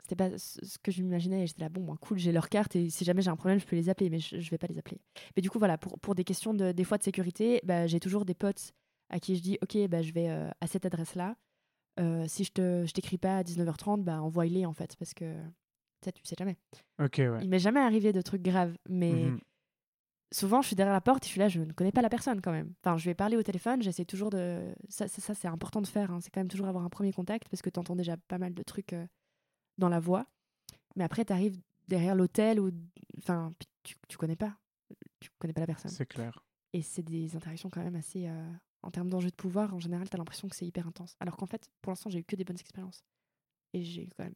Euh, 0.01 0.03
c'était 0.03 0.17
pas 0.17 0.37
ce 0.39 0.79
que 0.83 0.91
je 0.91 1.03
m'imaginais 1.03 1.47
j'étais 1.47 1.61
là 1.63 1.69
bon 1.69 1.81
moi, 1.83 1.97
cool 2.01 2.19
j'ai 2.19 2.33
leur 2.33 2.49
carte 2.49 2.77
et 2.77 2.91
si 2.91 3.05
jamais 3.05 3.23
j'ai 3.23 3.31
un 3.31 3.37
problème 3.37 3.61
je 3.61 3.67
peux 3.67 3.77
les 3.77 3.89
appeler 3.89 4.11
mais 4.11 4.19
je, 4.19 4.41
je 4.41 4.51
vais 4.51 4.59
pas 4.59 4.67
les 4.67 4.79
appeler 4.79 5.01
mais 5.37 5.43
du 5.43 5.51
coup 5.51 5.59
voilà 5.59 5.79
pour, 5.79 5.99
pour 5.99 6.15
des 6.15 6.25
questions 6.25 6.55
de 6.55 6.73
des 6.73 6.85
fois 6.85 6.99
de 6.99 7.03
sécurité 7.03 7.61
bah, 7.65 7.87
j'ai 7.87 8.01
toujours 8.01 8.25
des 8.25 8.35
potes 8.35 8.73
à 9.09 9.19
qui 9.21 9.37
je 9.37 9.43
dis 9.43 9.59
ok 9.63 9.89
bah, 9.89 10.03
je 10.03 10.13
vais 10.13 10.29
euh, 10.29 10.49
à 10.61 10.67
cette 10.67 10.87
adresse 10.87 11.15
là 11.15 11.37
si 12.29 12.45
je 12.45 12.53
te 12.53 12.85
je 12.87 12.93
t'écris 12.93 13.19
pas 13.19 13.37
à 13.39 13.43
19h30 13.43 14.03
bah 14.03 14.23
envoie-les 14.23 14.65
en 14.65 14.73
fait 14.73 14.97
parce 14.97 15.13
que 15.13 15.37
ça 16.03 16.11
tu 16.11 16.23
sais 16.25 16.35
jamais 16.39 16.57
Ok, 16.99 17.17
ouais. 17.19 17.41
il 17.43 17.49
m'est 17.51 17.59
jamais 17.59 17.81
arrivé 17.81 18.13
de 18.15 18.23
trucs 18.23 18.41
graves 18.41 18.75
mais 18.89 19.13
Mhm. 19.13 19.39
souvent 20.33 20.63
je 20.63 20.69
suis 20.69 20.77
derrière 20.77 20.95
la 20.95 21.01
porte 21.03 21.25
et 21.25 21.27
je 21.27 21.31
suis 21.33 21.41
là 21.41 21.49
je 21.49 21.61
ne 21.61 21.73
connais 21.73 21.93
pas 21.93 22.01
la 22.03 22.09
personne 22.09 22.41
quand 22.41 22.53
même 22.53 22.73
enfin 22.83 22.97
je 22.97 23.05
vais 23.05 23.15
parler 23.15 23.37
au 23.37 23.43
téléphone 23.43 23.83
j'essaie 23.83 24.07
toujours 24.07 24.31
de 24.31 24.73
ça 24.89 25.09
ça, 25.09 25.21
ça, 25.21 25.35
c'est 25.35 25.49
important 25.49 25.83
de 25.83 25.87
faire 25.87 26.11
hein. 26.11 26.21
c'est 26.23 26.31
quand 26.31 26.41
même 26.41 26.49
toujours 26.49 26.69
avoir 26.69 26.85
un 26.85 26.89
premier 26.89 27.13
contact 27.13 27.49
parce 27.51 27.61
que 27.61 27.69
tu 27.69 27.79
entends 27.79 27.97
déjà 27.97 28.17
pas 28.17 28.39
mal 28.39 28.55
de 28.55 28.63
trucs 28.63 28.93
euh, 28.95 29.05
dans 29.81 29.89
la 29.89 29.99
voix 30.01 30.27
mais 30.97 31.03
après 31.05 31.25
tu 31.25 31.33
arrives 31.33 31.61
derrière 31.89 32.15
l'hôtel 32.15 32.61
ou 32.61 32.71
enfin 33.19 33.53
tu, 33.83 33.97
tu 34.09 34.17
connais 34.17 34.37
pas 34.37 34.57
tu 35.21 35.29
connais 35.39 35.53
pas 35.53 35.61
la 35.63 35.67
personne 35.67 35.91
C'est 35.91 36.07
clair. 36.07 36.45
et 36.73 36.83
c'est 36.83 37.03
des 37.03 37.35
interactions 37.37 37.69
quand 37.71 37.83
même 37.83 37.97
assez 37.97 38.29
euh, 38.29 38.53
en 38.83 38.91
termes 38.91 39.09
d'enjeu 39.11 39.31
de 39.31 39.35
pouvoir 39.37 39.75
en 39.75 39.81
général 39.81 40.09
tu 40.09 40.15
as 40.15 40.19
l'impression 40.19 40.49
que 40.49 40.55
c'est 40.57 40.67
hyper 40.67 40.87
intense 40.87 41.17
alors 41.21 41.37
qu'en 41.37 41.47
fait 41.47 41.69
pour 41.83 41.91
l'instant 41.91 42.11
j'ai 42.11 42.21
eu 42.21 42.25
que 42.25 42.37
des 42.37 42.45
bonnes 42.45 42.61
expériences 42.61 43.05
et 43.73 43.83
j'ai 43.83 44.05
eu 44.05 44.09
quand 44.17 44.25
même 44.25 44.35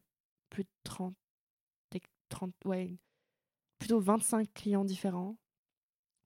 plus 0.49 0.63
de 0.63 0.69
30 0.83 1.15
30 2.29 2.53
ouais 2.65 2.97
plutôt 3.77 3.99
25 3.99 4.51
clients 4.53 4.83
différents 4.83 5.37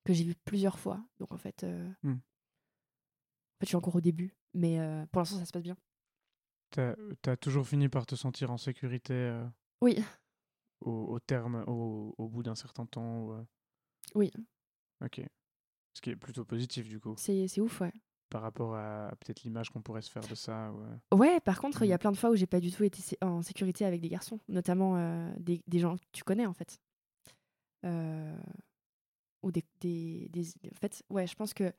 que 0.06 0.14
j'ai 0.14 0.24
vus 0.24 0.36
plusieurs 0.46 0.80
fois. 0.80 1.04
Donc 1.20 1.34
en 1.34 1.38
fait, 1.38 1.64
euh, 1.66 1.92
en 2.16 3.60
fait, 3.60 3.66
je 3.66 3.68
suis 3.68 3.76
encore 3.76 3.96
au 3.96 4.02
début, 4.02 4.34
mais 4.54 4.80
euh, 4.80 5.06
pour 5.08 5.20
l'instant, 5.20 5.38
ça 5.38 5.46
se 5.46 5.52
passe 5.52 5.64
bien. 5.64 5.76
T'as 6.72 6.96
as 7.28 7.38
toujours 7.38 7.68
fini 7.68 7.90
par 7.90 8.06
te 8.06 8.16
sentir 8.16 8.52
en 8.52 8.58
sécurité 8.58 9.14
euh, 9.14 9.46
Oui, 9.82 9.98
au, 10.82 10.92
au 10.92 11.20
terme, 11.20 11.64
au, 11.68 12.14
au 12.18 12.28
bout 12.28 12.44
d'un 12.44 12.56
certain 12.56 12.86
temps 12.86 13.32
euh, 13.34 13.42
oui, 14.16 14.32
Ok. 15.04 15.22
Ce 15.94 16.02
qui 16.02 16.12
est 16.12 16.16
plutôt 16.16 16.46
positif 16.46 16.88
du 16.88 17.00
coup, 17.00 17.16
c'est 17.18 17.60
ouf, 17.60 17.82
ouais. 17.82 17.92
par 18.30 18.42
rapport 18.44 18.76
à, 18.76 19.08
à 19.08 19.16
peut-être 19.16 19.42
l'image 19.44 19.70
qu'on 19.72 19.82
pourrait 19.82 20.02
se 20.04 20.12
faire 20.12 20.26
de 20.28 20.36
ça. 20.36 20.72
ou, 20.72 20.82
euh, 20.82 21.16
Ouais, 21.18 21.40
par 21.40 21.60
contre, 21.60 21.82
il 21.84 21.88
y 21.88 21.94
a 21.94 21.98
plein 21.98 22.12
de 22.12 22.18
fois 22.18 22.30
où 22.30 22.36
j'ai 22.36 22.46
pas 22.48 22.60
du 22.60 22.72
tout 22.72 22.84
été 22.84 23.02
en 23.22 23.42
sécurité 23.42 23.86
avec 23.86 24.00
des 24.02 24.10
garçons, 24.10 24.40
notamment 24.48 24.98
euh, 24.98 25.32
des, 25.40 25.62
des 25.68 25.80
gens 25.80 25.98
que 25.98 26.04
tu 26.12 26.24
connais 26.24 26.46
en 26.46 26.54
fait. 26.54 26.80
Euh, 27.86 28.38
ou 29.42 29.52
des, 29.52 29.64
des, 29.80 30.30
des- 30.30 30.70
En 30.72 30.76
fait, 30.80 31.02
ouais, 31.10 31.26
je 31.28 31.36
pense 31.36 31.54
que. 31.54 31.74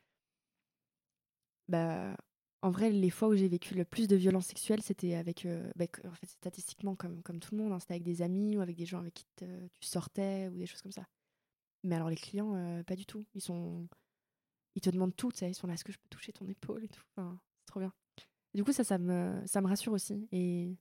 Bah, 1.69 2.17
en 2.63 2.71
vrai, 2.71 2.91
les 2.91 3.11
fois 3.11 3.29
où 3.29 3.35
j'ai 3.35 3.49
vécu 3.49 3.75
le 3.75 3.85
plus 3.85 4.07
de 4.09 4.17
violences 4.17 4.47
sexuelles, 4.47 4.83
c'était 4.83 5.15
avec. 5.15 5.47
euh, 5.47 5.71
bah, 5.77 5.87
en 6.07 6.13
fait, 6.15 6.27
statistiquement, 6.27 6.95
comme, 6.97 7.23
comme 7.23 7.41
tout 7.41 7.55
le 7.57 7.63
monde, 7.63 7.73
hein, 7.73 7.81
c'était 7.81 7.95
avec 7.95 8.03
des 8.03 8.23
amis 8.23 8.57
ou 8.57 8.61
avec 8.61 8.77
des 8.77 8.87
gens 8.87 8.99
avec 9.01 9.15
qui 9.15 9.25
tu 9.37 9.47
sortais 9.89 10.49
ou 10.49 10.57
des 10.59 10.67
choses 10.67 10.83
comme 10.83 10.93
ça. 10.93 11.07
Mais 11.85 11.95
alors, 11.97 12.11
les 12.11 12.17
clients, 12.17 12.55
euh, 12.55 12.83
pas 12.83 12.97
du 12.97 13.07
tout. 13.07 13.25
Ils 13.35 13.41
sont. 13.41 13.89
Ils 14.75 14.83
te 14.83 14.91
demandent 14.91 15.17
tout. 15.17 15.31
Ils 15.43 15.55
sont 15.55 15.67
là, 15.67 15.75
est-ce 15.75 15.85
que 15.85 15.93
je 15.93 15.99
peux 15.99 16.09
toucher 16.11 16.33
ton 16.33 16.47
épaule 16.49 16.85
et 16.85 16.89
tout. 16.89 17.03
C'est 17.17 17.67
trop 17.67 17.81
bien. 17.81 17.93
Du 18.55 18.65
coup, 18.65 18.73
ça, 18.73 18.85
ça 18.85 18.99
me, 18.99 19.43
ça 19.47 19.61
me 19.61 19.67
rassure 19.69 19.93
aussi. 19.93 20.29
Et, 20.33 20.77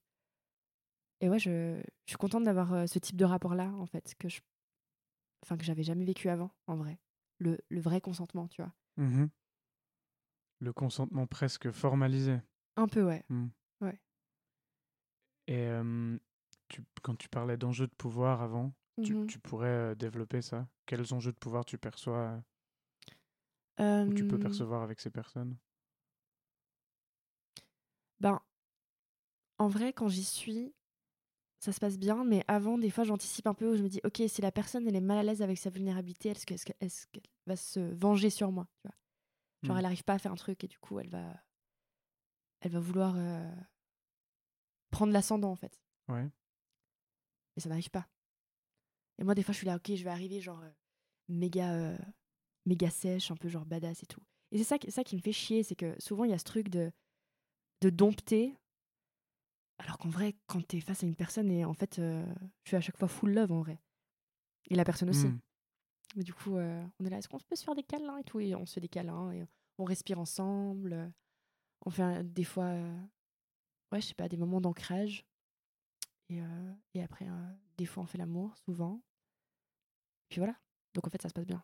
et 1.20 1.28
ouais, 1.28 1.38
je, 1.38 1.80
je 2.06 2.10
suis 2.10 2.16
contente 2.16 2.44
d'avoir 2.44 2.72
euh, 2.72 2.86
ce 2.86 2.98
type 2.98 3.16
de 3.16 3.24
rapport-là, 3.24 3.72
en 3.74 3.86
fait, 3.86 4.14
que 4.18 4.28
je, 4.28 4.40
enfin, 5.42 5.56
que 5.56 5.64
j'avais 5.64 5.82
jamais 5.82 6.04
vécu 6.04 6.28
avant, 6.28 6.50
en 6.66 6.76
vrai. 6.76 6.98
Le, 7.38 7.58
le 7.68 7.80
vrai 7.80 8.00
consentement, 8.00 8.48
tu 8.48 8.62
vois. 8.62 8.72
mhm. 8.96 9.30
Le 10.60 10.72
consentement 10.72 11.26
presque 11.26 11.70
formalisé. 11.72 12.38
Un 12.76 12.88
peu, 12.88 13.02
ouais. 13.04 13.24
Et 15.46 15.66
euh, 15.66 16.18
tu, 16.68 16.82
quand 17.02 17.16
tu 17.16 17.28
parlais 17.28 17.56
d'enjeux 17.56 17.86
de 17.86 17.94
pouvoir 17.94 18.42
avant, 18.42 18.72
tu, 19.02 19.16
Mhm. 19.16 19.26
tu 19.26 19.38
pourrais 19.38 19.94
développer 19.96 20.42
ça? 20.42 20.68
Quels 20.86 21.12
enjeux 21.14 21.32
de 21.32 21.38
pouvoir 21.38 21.64
tu 21.64 21.78
perçois 21.78 22.18
euh, 22.18 22.40
ou 24.06 24.12
tu 24.12 24.24
peux 24.26 24.38
percevoir 24.38 24.82
avec 24.82 25.00
ces 25.00 25.10
personnes? 25.10 25.56
Ben, 28.20 28.40
en 29.58 29.68
vrai, 29.68 29.92
quand 29.92 30.08
j'y 30.08 30.24
suis, 30.24 30.74
ça 31.60 31.72
se 31.72 31.80
passe 31.80 31.98
bien, 31.98 32.24
mais 32.24 32.44
avant, 32.48 32.78
des 32.78 32.90
fois, 32.90 33.04
j'anticipe 33.04 33.46
un 33.48 33.54
peu 33.54 33.72
où 33.72 33.76
je 33.76 33.82
me 33.84 33.88
dis, 33.88 34.00
ok, 34.04 34.22
si 34.28 34.42
la 34.42 34.52
personne, 34.52 34.88
elle 34.88 34.96
est 34.96 35.00
mal 35.00 35.18
à 35.18 35.22
l'aise 35.24 35.42
avec 35.42 35.58
sa 35.58 35.70
vulnérabilité, 35.70 36.30
est-ce 36.30 36.46
que- 36.46 36.54
est-ce 36.54 36.66
que- 36.66 36.72
est-ce 36.80 37.06
qu'elle 37.12 37.22
va 37.46 37.56
se 37.56 37.80
venger 37.80 38.30
sur 38.30 38.52
moi, 38.52 38.68
tu 38.82 38.88
vois? 38.88 38.96
Genre, 39.62 39.74
Mm. 39.74 39.78
elle 39.78 39.82
n'arrive 39.82 40.04
pas 40.04 40.14
à 40.14 40.18
faire 40.18 40.32
un 40.32 40.36
truc 40.36 40.64
et 40.64 40.68
du 40.68 40.78
coup, 40.78 40.98
elle 41.00 41.08
va, 41.10 41.34
elle 42.60 42.70
va 42.72 42.80
vouloir 42.80 43.14
euh, 43.16 43.50
prendre 44.90 45.12
l'ascendant, 45.12 45.50
en 45.50 45.56
fait. 45.56 45.78
Ouais. 46.08 46.28
Et 47.56 47.60
ça 47.60 47.68
n'arrive 47.68 47.90
pas. 47.90 48.08
Et 49.18 49.24
moi, 49.24 49.34
des 49.34 49.42
fois, 49.42 49.52
je 49.52 49.58
suis 49.58 49.66
là, 49.66 49.76
ok, 49.76 49.94
je 49.94 50.02
vais 50.04 50.10
arriver, 50.10 50.40
genre, 50.40 50.60
euh, 50.62 50.70
méga, 51.28 51.72
euh, 51.74 51.98
méga 52.66 52.90
sèche, 52.90 53.30
un 53.30 53.36
peu 53.36 53.48
genre 53.48 53.66
badass 53.66 54.02
et 54.02 54.06
tout. 54.06 54.22
Et 54.50 54.58
c'est 54.58 54.64
ça, 54.64 54.78
qui- 54.78 54.90
ça 54.90 55.04
qui 55.04 55.14
me 55.16 55.20
fait 55.20 55.32
chier, 55.32 55.62
c'est 55.62 55.76
que 55.76 55.94
souvent, 56.00 56.24
il 56.24 56.30
y 56.30 56.34
a 56.34 56.38
ce 56.38 56.44
truc 56.44 56.68
de, 56.70 56.90
de 57.82 57.90
dompter. 57.90 58.56
Alors 59.78 59.98
qu'en 59.98 60.08
vrai, 60.08 60.36
quand 60.46 60.66
t'es 60.66 60.80
face 60.80 61.02
à 61.02 61.06
une 61.06 61.16
personne, 61.16 61.50
et 61.50 61.64
en 61.64 61.72
fait, 61.74 61.96
je 61.96 62.24
suis 62.64 62.76
à 62.76 62.80
chaque 62.80 62.96
fois 62.96 63.08
full 63.08 63.32
love, 63.32 63.52
en 63.52 63.60
vrai. 63.60 63.78
Et 64.70 64.74
la 64.74 64.84
personne 64.84 65.10
aussi. 65.10 65.26
Mm. 65.26 65.40
Mais 66.16 66.24
du 66.24 66.34
coup, 66.34 66.56
euh, 66.56 66.84
on 66.98 67.04
est 67.04 67.10
là, 67.10 67.18
est-ce 67.18 67.28
qu'on 67.28 67.38
peut 67.38 67.56
se 67.56 67.64
faire 67.64 67.74
des 67.74 67.82
câlins 67.84 68.18
et 68.18 68.24
tout? 68.24 68.40
Et 68.40 68.54
on 68.54 68.66
se 68.66 68.74
fait 68.74 68.80
des 68.80 68.88
câlins, 68.88 69.30
et 69.32 69.46
on 69.78 69.84
respire 69.84 70.18
ensemble. 70.18 70.92
euh, 70.92 71.08
On 71.86 71.90
fait 71.90 72.24
des 72.32 72.44
fois, 72.44 72.64
euh, 72.64 73.00
ouais, 73.92 74.00
je 74.00 74.08
sais 74.08 74.14
pas, 74.14 74.28
des 74.28 74.36
moments 74.36 74.60
d'ancrage. 74.60 75.24
Et, 76.28 76.40
euh, 76.42 76.72
et 76.94 77.02
après, 77.02 77.26
des 77.76 77.86
fois, 77.86 78.02
on 78.02 78.06
fait 78.06 78.18
l'amour, 78.18 78.56
souvent. 78.58 79.00
Puis 80.28 80.38
voilà. 80.40 80.54
Donc 80.94 81.06
en 81.06 81.10
fait, 81.10 81.22
ça 81.22 81.28
se 81.28 81.34
passe 81.34 81.46
bien. 81.46 81.62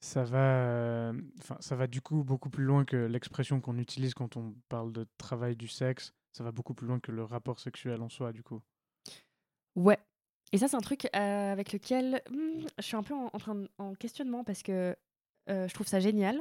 Ça 0.00 0.24
va, 0.24 1.12
enfin, 1.40 1.56
ça 1.60 1.74
va 1.74 1.86
du 1.86 2.00
coup 2.00 2.22
beaucoup 2.22 2.50
plus 2.50 2.64
loin 2.64 2.84
que 2.84 2.96
l'expression 2.96 3.60
qu'on 3.60 3.78
utilise 3.78 4.14
quand 4.14 4.36
on 4.36 4.54
parle 4.68 4.92
de 4.92 5.06
travail 5.18 5.56
du 5.56 5.68
sexe. 5.68 6.14
Ça 6.32 6.44
va 6.44 6.52
beaucoup 6.52 6.74
plus 6.74 6.86
loin 6.86 7.00
que 7.00 7.12
le 7.12 7.24
rapport 7.24 7.58
sexuel 7.60 8.02
en 8.02 8.08
soi, 8.08 8.32
du 8.32 8.42
coup. 8.42 8.62
Ouais. 9.76 9.98
Et 10.52 10.58
ça, 10.58 10.68
c'est 10.68 10.76
un 10.76 10.80
truc 10.80 11.06
euh, 11.14 11.52
avec 11.52 11.72
lequel 11.72 12.22
hmm, 12.30 12.64
je 12.78 12.82
suis 12.82 12.96
un 12.96 13.02
peu 13.02 13.14
en, 13.14 13.30
en 13.32 13.38
train 13.38 13.54
de- 13.54 13.68
en 13.78 13.94
questionnement 13.94 14.44
parce 14.44 14.62
que 14.62 14.96
euh, 15.50 15.68
je 15.68 15.74
trouve 15.74 15.86
ça 15.86 16.00
génial. 16.00 16.40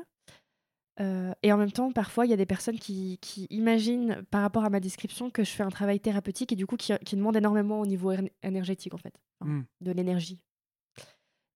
Euh, 1.01 1.33
et 1.43 1.51
en 1.51 1.57
même 1.57 1.71
temps, 1.71 1.91
parfois, 1.91 2.25
il 2.25 2.29
y 2.29 2.33
a 2.33 2.37
des 2.37 2.45
personnes 2.45 2.79
qui, 2.79 3.17
qui 3.21 3.47
imaginent 3.49 4.23
par 4.31 4.41
rapport 4.41 4.63
à 4.63 4.69
ma 4.69 4.79
description 4.79 5.29
que 5.29 5.43
je 5.43 5.51
fais 5.51 5.63
un 5.63 5.69
travail 5.69 5.99
thérapeutique 5.99 6.53
et 6.53 6.55
du 6.55 6.65
coup 6.65 6.77
qui, 6.77 6.93
qui 7.03 7.15
demande 7.17 7.35
énormément 7.35 7.81
au 7.81 7.85
niveau 7.85 8.13
éner- 8.13 8.31
énergétique, 8.43 8.93
en 8.93 8.97
fait, 8.97 9.19
Enfin, 9.41 9.51
Mm. 9.51 9.65
de 9.81 9.91
l'énergie. 9.91 10.39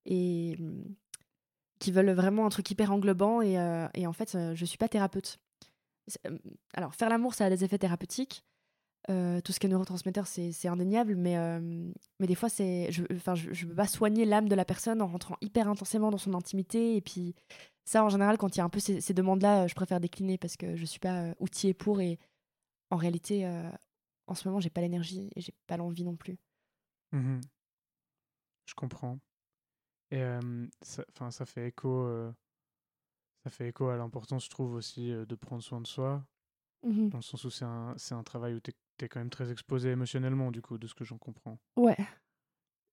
Et 0.05 0.55
hmm, 0.59 0.83
qui 1.79 1.91
veulent 1.91 2.12
vraiment 2.12 2.45
un 2.45 2.49
truc 2.49 2.69
hyper 2.71 2.91
englobant. 2.91 3.41
Et, 3.41 3.53
et 3.93 4.07
en 4.07 4.12
fait, 4.13 4.38
je 4.53 4.65
suis 4.65 4.77
pas 4.77 4.89
thérapeute. 4.89 5.38
Alors, 6.73 6.93
faire 6.95 7.07
l'amour, 7.09 7.33
ça 7.33 7.45
a 7.45 7.49
des 7.49 7.63
effets 7.63 7.77
thérapeutiques. 7.77 8.43
Euh, 9.10 9.41
tout 9.41 9.52
ce 9.52 9.60
qui 9.60 9.65
est 9.65 9.69
neurotransmetteur, 9.69 10.28
c'est 10.28 10.67
indéniable, 10.67 11.15
mais, 11.15 11.36
euh, 11.38 11.60
mais 12.19 12.28
des 12.28 12.36
fois, 12.36 12.48
c'est, 12.48 12.91
je, 12.91 13.04
enfin, 13.15 13.34
je, 13.34 13.52
je 13.54 13.65
peux 13.65 13.74
pas 13.74 13.88
soigner 13.88 14.24
l'âme 14.26 14.48
de 14.48 14.54
la 14.56 14.65
personne 14.65 15.02
en 15.02 15.08
rentrant 15.08 15.36
hyper 15.41 15.67
intensément 15.67 16.12
dans 16.12 16.19
son 16.19 16.36
intimité. 16.36 16.95
Et 16.95 17.02
puis, 17.02 17.34
ça, 17.86 18.04
en 18.04 18.10
général, 18.10 18.38
quand 18.38 18.56
il 18.56 18.60
y 18.60 18.62
a 18.62 18.65
un 18.65 18.69
peu 18.69 18.80
ces, 18.80 19.02
ces 19.02 19.15
demandes-là, 19.15 19.63
euh, 19.63 19.67
je 19.67 19.74
préfère 19.74 20.00
décliner 20.00 20.38
parce 20.38 20.58
que 20.58 20.76
je 20.76 20.86
suis 20.86 21.00
pas 21.00 21.34
outillée 21.39 21.74
pour. 21.74 22.02
Et 22.02 22.19
en 22.91 22.98
réalité, 22.98 23.48
euh, 23.48 23.69
en 24.28 24.36
ce 24.36 24.48
moment, 24.48 24.60
j'ai 24.60 24.69
pas 24.69 24.82
l'énergie 24.82 25.30
et 25.36 25.41
j'ai 25.41 25.54
pas 25.65 25.78
l'envie 25.78 26.04
non 26.04 26.15
plus. 26.15 26.38
Mhm. 27.12 27.41
Je 28.65 28.76
comprends. 28.76 29.17
Et 30.12 30.24
ça, 30.82 31.04
ça 31.32 31.45
fait 31.45 31.67
écho, 31.67 32.08
ça 33.43 33.50
fait 33.50 33.69
écho 33.69 33.88
à 33.89 33.98
l'importance, 33.98 34.45
je 34.45 34.50
trouve 34.50 34.74
aussi, 34.74 35.10
de 35.12 35.36
prendre 35.36 35.63
soin 35.63 35.82
de 35.82 35.88
soi, 35.88 36.24
Mhm. 36.84 37.10
dans 37.10 37.17
le 37.17 37.24
sens 37.24 37.43
où 37.43 37.50
c'est 37.50 37.65
un, 37.65 37.93
c'est 37.98 38.13
un 38.15 38.24
travail 38.24 38.54
où 38.54 38.60
tu 38.60 38.72
es, 38.72 38.74
quand 39.07 39.19
même 39.19 39.29
très 39.29 39.51
exposé 39.51 39.91
émotionnellement, 39.91 40.51
du 40.51 40.62
coup, 40.62 40.77
de 40.77 40.88
ce 40.88 40.93
que 40.93 41.05
j'en 41.05 41.17
comprends. 41.17 41.59
Ouais. 41.77 41.97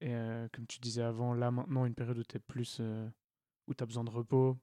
Et 0.00 0.14
euh, 0.14 0.46
comme 0.52 0.66
tu 0.66 0.78
disais 0.78 1.02
avant, 1.02 1.32
là 1.34 1.50
maintenant, 1.50 1.86
une 1.86 1.94
période 1.94 2.18
où 2.18 2.22
tu 2.22 2.36
es 2.36 2.40
plus, 2.40 2.78
euh, 2.80 3.08
où 3.66 3.74
tu 3.74 3.82
as 3.82 3.86
besoin 3.86 4.04
de 4.04 4.10
repos, 4.10 4.58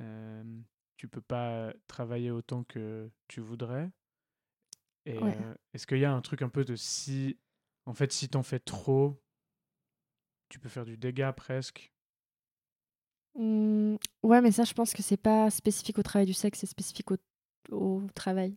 euh, 0.00 0.60
tu 0.96 1.08
peux 1.08 1.20
pas 1.20 1.72
travailler 1.86 2.30
autant 2.30 2.64
que 2.64 3.10
tu 3.28 3.40
voudrais. 3.40 3.90
Et 5.04 5.18
Ouais. 5.18 5.36
euh, 5.40 5.54
est-ce 5.74 5.86
qu'il 5.86 5.98
y 5.98 6.04
a 6.04 6.12
un 6.12 6.20
truc 6.22 6.42
un 6.42 6.48
peu 6.48 6.64
de 6.64 6.74
si, 6.76 7.38
en 7.84 7.94
fait, 7.94 8.10
si 8.10 8.28
t'en 8.28 8.42
fais 8.42 8.58
trop, 8.58 9.22
tu 10.48 10.58
peux 10.58 10.68
faire 10.68 10.84
du 10.84 10.96
dégât 10.96 11.32
presque? 11.32 11.92
Mm, 13.34 13.96
ouais, 14.22 14.40
mais 14.40 14.50
ça, 14.50 14.64
je 14.64 14.72
pense 14.72 14.94
que 14.94 15.02
c'est 15.02 15.16
pas 15.16 15.50
spécifique 15.50 15.98
au 15.98 16.02
travail 16.02 16.26
du 16.26 16.32
sexe, 16.32 16.60
c'est 16.60 16.66
spécifique 16.66 17.10
au, 17.10 17.16
au 17.70 18.02
travail. 18.14 18.56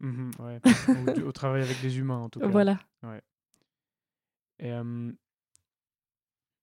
Mhm, 0.00 0.30
ouais. 0.38 0.60
Au 1.22 1.32
travail 1.32 1.62
avec 1.62 1.80
des 1.80 1.98
humains, 1.98 2.18
en 2.18 2.28
tout 2.30 2.40
cas. 2.40 2.48
Voilà. 2.48 2.78
Et 4.58 4.72
euh, 4.72 5.12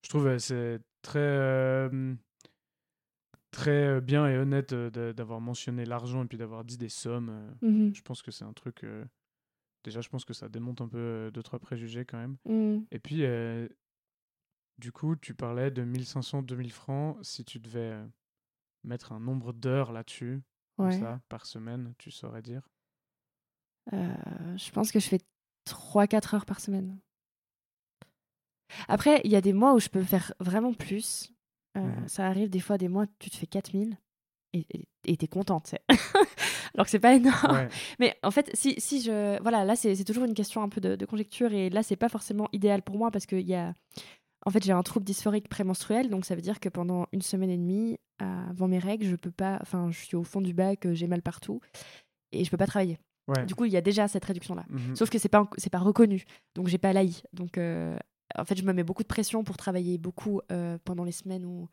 je 0.04 0.10
trouve 0.10 0.28
euh, 0.28 0.38
c'est 0.40 0.80
très, 1.02 1.20
euh, 1.20 2.14
très 3.52 4.02
bien 4.02 4.28
et 4.28 4.38
honnête 4.38 4.74
d'avoir 4.74 5.42
mentionné 5.42 5.86
l'argent 5.86 6.24
et 6.24 6.28
puis 6.28 6.38
d'avoir 6.38 6.64
dit 6.64 6.78
des 6.78 6.90
sommes. 6.90 7.56
Mhm. 7.62 7.94
Je 7.96 8.02
pense 8.02 8.22
que 8.22 8.32
c'est 8.32 8.44
un 8.46 8.54
truc. 8.54 8.84
euh, 8.84 9.04
déjà, 9.84 10.02
je 10.02 10.10
pense 10.10 10.26
que 10.26 10.34
ça 10.34 10.50
démonte 10.50 10.82
un 10.82 10.88
peu 10.88 11.32
deux, 11.34 11.44
trois 11.44 11.60
préjugés 11.60 12.06
quand 12.06 12.18
même. 12.18 12.38
Mm. 12.46 12.84
Et 12.92 13.00
puis, 13.00 13.24
du 14.78 14.92
coup, 14.92 15.16
tu 15.16 15.34
parlais 15.34 15.72
de 15.72 15.84
1500, 15.84 16.44
2000 16.44 16.72
francs. 16.72 17.18
Si 17.24 17.44
tu 17.46 17.60
devais 17.60 17.98
mettre 18.84 19.12
un 19.12 19.20
nombre 19.20 19.54
d'heures 19.54 19.92
là-dessus, 19.92 20.42
comme 20.76 20.88
Ouais. 20.88 21.00
ça, 21.00 21.20
par 21.30 21.46
semaine, 21.48 21.94
tu 21.98 22.12
saurais 22.12 22.42
dire? 22.44 22.70
Euh, 23.94 24.14
je 24.58 24.72
pense 24.72 24.92
que 24.92 25.00
je 25.00 25.08
fais 25.08 25.20
3-4 25.70 26.36
heures 26.36 26.46
par 26.46 26.60
semaine. 26.60 26.98
Après, 28.88 29.22
il 29.24 29.32
y 29.32 29.36
a 29.36 29.42
des 29.42 29.54
mois 29.54 29.74
où 29.74 29.80
je 29.80 29.90
peux 29.90 30.04
faire 30.04 30.34
vraiment 30.40 30.74
plus. 30.74 31.32
Euh. 31.78 32.08
Ça 32.08 32.28
arrive 32.28 32.50
des 32.50 32.60
fois, 32.60 32.78
des 32.78 32.90
mois, 32.90 33.06
tu 33.20 33.30
te 33.30 33.38
fais 33.38 33.48
4000 33.48 33.98
et 34.54 35.18
t'es 35.18 35.28
contente. 35.28 35.76
Alors 36.74 36.86
que 36.86 36.92
c'est 36.92 37.00
pas 37.00 37.16
énorme. 37.16 37.56
Ouais. 37.56 37.70
Mais 38.00 38.18
en 38.24 38.32
fait, 38.32 38.50
si, 38.54 38.76
si 38.80 39.02
je. 39.02 39.42
Voilà, 39.42 39.66
là, 39.66 39.76
c'est 39.76 40.04
toujours 40.04 40.26
une 40.26 40.34
question 40.34 40.62
un 40.62 40.70
peu 40.70 40.82
de, 40.82 40.96
de 40.96 41.06
conjecture. 41.06 41.54
Et 41.54 41.70
là, 41.70 41.84
c'est 41.84 41.96
pas 41.96 42.10
forcément 42.10 42.48
idéal 42.54 42.82
pour 42.82 42.98
moi 42.98 43.12
parce 43.12 43.26
qu'il 43.26 43.48
y 43.48 43.56
a. 43.56 43.74
En 44.46 44.52
fait, 44.52 44.64
j'ai 44.64 44.72
un 44.72 44.84
trouble 44.84 45.06
dysphorique 45.06 45.50
prémenstruel. 45.50 46.10
Donc, 46.10 46.26
ça 46.26 46.36
veut 46.36 46.42
dire 46.42 46.60
que 46.60 46.70
pendant 46.70 47.08
une 47.12 47.22
semaine 47.22 47.50
et 47.50 47.58
demie, 47.58 47.98
avant 48.20 48.68
mes 48.68 48.80
règles, 48.80 49.06
je 49.06 49.16
peux 49.16 49.32
pas. 49.32 49.60
Enfin, 49.62 49.90
je 49.92 50.00
suis 50.00 50.16
au 50.16 50.24
fond 50.24 50.42
du 50.42 50.54
bac, 50.54 50.86
euh, 50.86 50.94
j'ai 50.94 51.08
mal 51.08 51.22
partout. 51.22 51.60
Et 52.32 52.44
je 52.44 52.52
peux 52.52 52.58
pas 52.58 52.68
travailler. 52.68 52.98
Ouais. 53.28 53.46
Du 53.46 53.56
coup, 53.56 53.66
il 53.66 53.72
y 53.74 53.78
a 53.78 53.82
déjà 53.82 54.08
cette 54.08 54.24
réduction-là. 54.26 54.66
Mhm. 54.70 54.96
Sauf 54.96 55.10
que 55.10 55.20
c'est 55.20 55.30
pas, 55.30 55.50
c'est 55.58 55.70
pas 55.70 55.80
reconnu. 55.80 56.24
Donc, 56.56 56.68
j'ai 56.68 56.78
pas 56.78 56.94
l'AI. 56.94 57.12
Donc, 57.34 57.58
euh, 57.58 57.98
en 58.38 58.46
fait, 58.46 58.56
je 58.58 58.64
me 58.64 58.72
mets 58.74 58.84
beaucoup 58.84 59.04
de 59.04 59.08
pression 59.08 59.44
pour 59.44 59.58
travailler 59.58 59.98
beaucoup 59.98 60.42
euh, 60.52 60.78
pendant 60.86 61.04
les 61.04 61.12
semaines 61.12 61.46
où, 61.46 61.68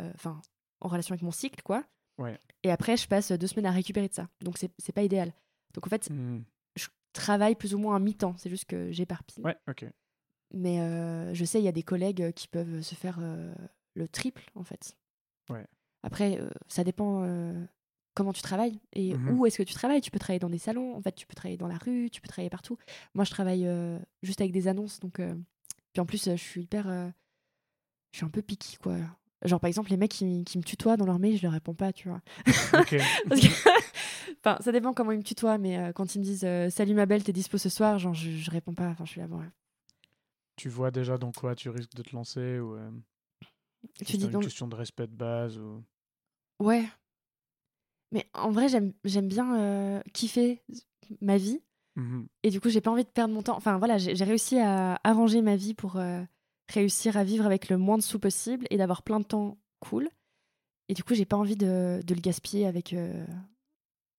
euh, 0.00 0.10
enfin, 0.14 0.40
en 0.80 0.88
relation 0.88 1.12
avec 1.12 1.22
mon 1.22 1.30
cycle, 1.32 1.60
quoi. 1.62 1.84
Ouais. 2.18 2.38
Et 2.62 2.70
après, 2.70 2.96
je 2.96 3.08
passe 3.08 3.32
deux 3.32 3.46
semaines 3.48 3.66
à 3.66 3.70
récupérer 3.72 4.08
de 4.08 4.14
ça. 4.14 4.28
Donc, 4.42 4.58
c'est 4.58 4.92
pas 4.92 5.02
idéal. 5.02 5.32
Donc, 5.74 5.86
en 5.86 5.90
fait, 5.90 6.08
Mhm. 6.10 6.44
je 6.76 6.86
travaille 7.12 7.56
plus 7.56 7.74
ou 7.74 7.78
moins 7.78 7.96
à 7.96 7.98
mi-temps. 7.98 8.34
C'est 8.36 8.50
juste 8.50 8.66
que 8.66 8.92
j'éparpille. 8.92 9.42
Ouais, 9.42 9.56
ok. 9.68 9.86
Mais 10.54 10.80
euh, 10.80 11.32
je 11.34 11.44
sais, 11.44 11.60
il 11.60 11.64
y 11.64 11.68
a 11.68 11.72
des 11.72 11.82
collègues 11.82 12.32
qui 12.34 12.46
peuvent 12.46 12.82
se 12.82 12.94
faire 12.94 13.18
euh, 13.20 13.52
le 13.94 14.06
triple, 14.06 14.44
en 14.54 14.62
fait. 14.64 14.96
Ouais. 15.50 15.66
Après, 16.04 16.38
euh, 16.40 16.50
ça 16.68 16.84
dépend 16.84 17.24
comment 18.14 18.32
tu 18.32 18.42
travailles 18.42 18.80
et 18.92 19.14
Mhm. 19.14 19.30
où 19.38 19.46
est-ce 19.46 19.58
que 19.58 19.62
tu 19.62 19.74
travailles. 19.74 20.00
Tu 20.00 20.10
peux 20.10 20.18
travailler 20.18 20.38
dans 20.40 20.50
des 20.50 20.58
salons, 20.58 20.94
en 20.96 21.00
fait, 21.02 21.12
tu 21.12 21.26
peux 21.26 21.34
travailler 21.34 21.56
dans 21.56 21.68
la 21.68 21.78
rue, 21.78 22.10
tu 22.10 22.20
peux 22.20 22.28
travailler 22.28 22.50
partout. 22.50 22.76
Moi, 23.14 23.24
je 23.24 23.30
travaille 23.30 23.66
euh, 23.66 23.98
juste 24.22 24.40
avec 24.40 24.52
des 24.52 24.68
annonces. 24.68 25.00
Donc, 25.00 25.18
euh, 25.20 25.34
Puis 25.92 26.00
en 26.00 26.06
plus, 26.06 26.26
euh, 26.28 26.36
je 26.36 26.42
suis 26.42 26.62
hyper. 26.62 26.88
euh, 26.88 27.08
Je 28.12 28.18
suis 28.18 28.26
un 28.26 28.30
peu 28.30 28.42
picky, 28.42 28.76
quoi. 28.76 28.96
Genre, 29.44 29.58
par 29.58 29.68
exemple, 29.68 29.90
les 29.90 29.96
mecs 29.96 30.10
qui, 30.12 30.44
qui 30.44 30.58
me 30.58 30.62
tutoient 30.62 30.96
dans 30.96 31.06
leur 31.06 31.18
mail, 31.18 31.36
je 31.36 31.42
leur 31.42 31.52
réponds 31.52 31.74
pas, 31.74 31.92
tu 31.92 32.08
vois. 32.08 32.20
Ok. 32.78 32.96
Parce 33.28 33.40
que- 33.40 33.70
enfin, 34.44 34.58
ça 34.60 34.70
dépend 34.72 34.92
comment 34.94 35.12
ils 35.12 35.18
me 35.18 35.22
tutoient, 35.24 35.58
mais 35.58 35.92
quand 35.94 36.14
ils 36.14 36.18
me 36.20 36.24
disent 36.24 36.46
Salut 36.74 36.94
ma 36.94 37.06
belle, 37.06 37.24
t'es 37.24 37.32
dispo 37.32 37.56
ce 37.58 37.68
soir, 37.68 37.98
genre, 37.98 38.14
je, 38.14 38.30
je 38.30 38.50
réponds 38.50 38.74
pas. 38.74 38.88
Enfin, 38.90 39.04
je 39.06 39.10
suis 39.12 39.20
là, 39.20 39.26
bon. 39.26 39.38
ouais. 39.40 39.48
tu 40.56 40.68
vois 40.68 40.90
déjà 40.90 41.16
dans 41.18 41.32
quoi 41.32 41.54
tu 41.56 41.68
risques 41.70 41.94
de 41.94 42.02
te 42.02 42.14
lancer 42.14 42.60
ou 42.60 42.76
Tu 43.98 44.04
c'est 44.12 44.16
dis 44.18 44.24
une 44.26 44.30
donc. 44.30 44.42
question 44.44 44.68
de 44.68 44.76
respect 44.76 45.06
de 45.08 45.16
base 45.16 45.58
ou... 45.58 45.82
Ouais. 46.60 46.84
Mais 48.12 48.28
en 48.34 48.50
vrai, 48.50 48.68
j'aime 48.68 49.28
bien 49.28 49.58
euh, 49.58 50.00
kiffer 50.12 50.62
ma 51.20 51.38
vie. 51.38 51.60
Mhm. 51.96 52.26
Et 52.42 52.50
du 52.50 52.60
coup, 52.60 52.68
j'ai 52.68 52.80
pas 52.80 52.90
envie 52.90 53.04
de 53.04 53.08
perdre 53.08 53.34
mon 53.34 53.42
temps. 53.42 53.56
Enfin, 53.56 53.78
voilà, 53.78 53.98
j'ai 53.98 54.24
réussi 54.24 54.58
à 54.58 55.00
arranger 55.02 55.42
ma 55.42 55.56
vie 55.56 55.74
pour 55.74 55.96
euh, 55.96 56.22
réussir 56.68 57.16
à 57.16 57.24
vivre 57.24 57.46
avec 57.46 57.68
le 57.68 57.78
moins 57.78 57.98
de 57.98 58.02
sous 58.02 58.18
possible 58.18 58.66
et 58.70 58.76
d'avoir 58.76 59.02
plein 59.02 59.18
de 59.18 59.24
temps 59.24 59.58
cool. 59.80 60.08
Et 60.88 60.94
du 60.94 61.02
coup, 61.04 61.14
j'ai 61.14 61.24
pas 61.24 61.36
envie 61.36 61.56
de, 61.56 62.00
de 62.06 62.14
le 62.14 62.20
gaspiller 62.20 62.66
avec, 62.66 62.92
euh, 62.92 63.26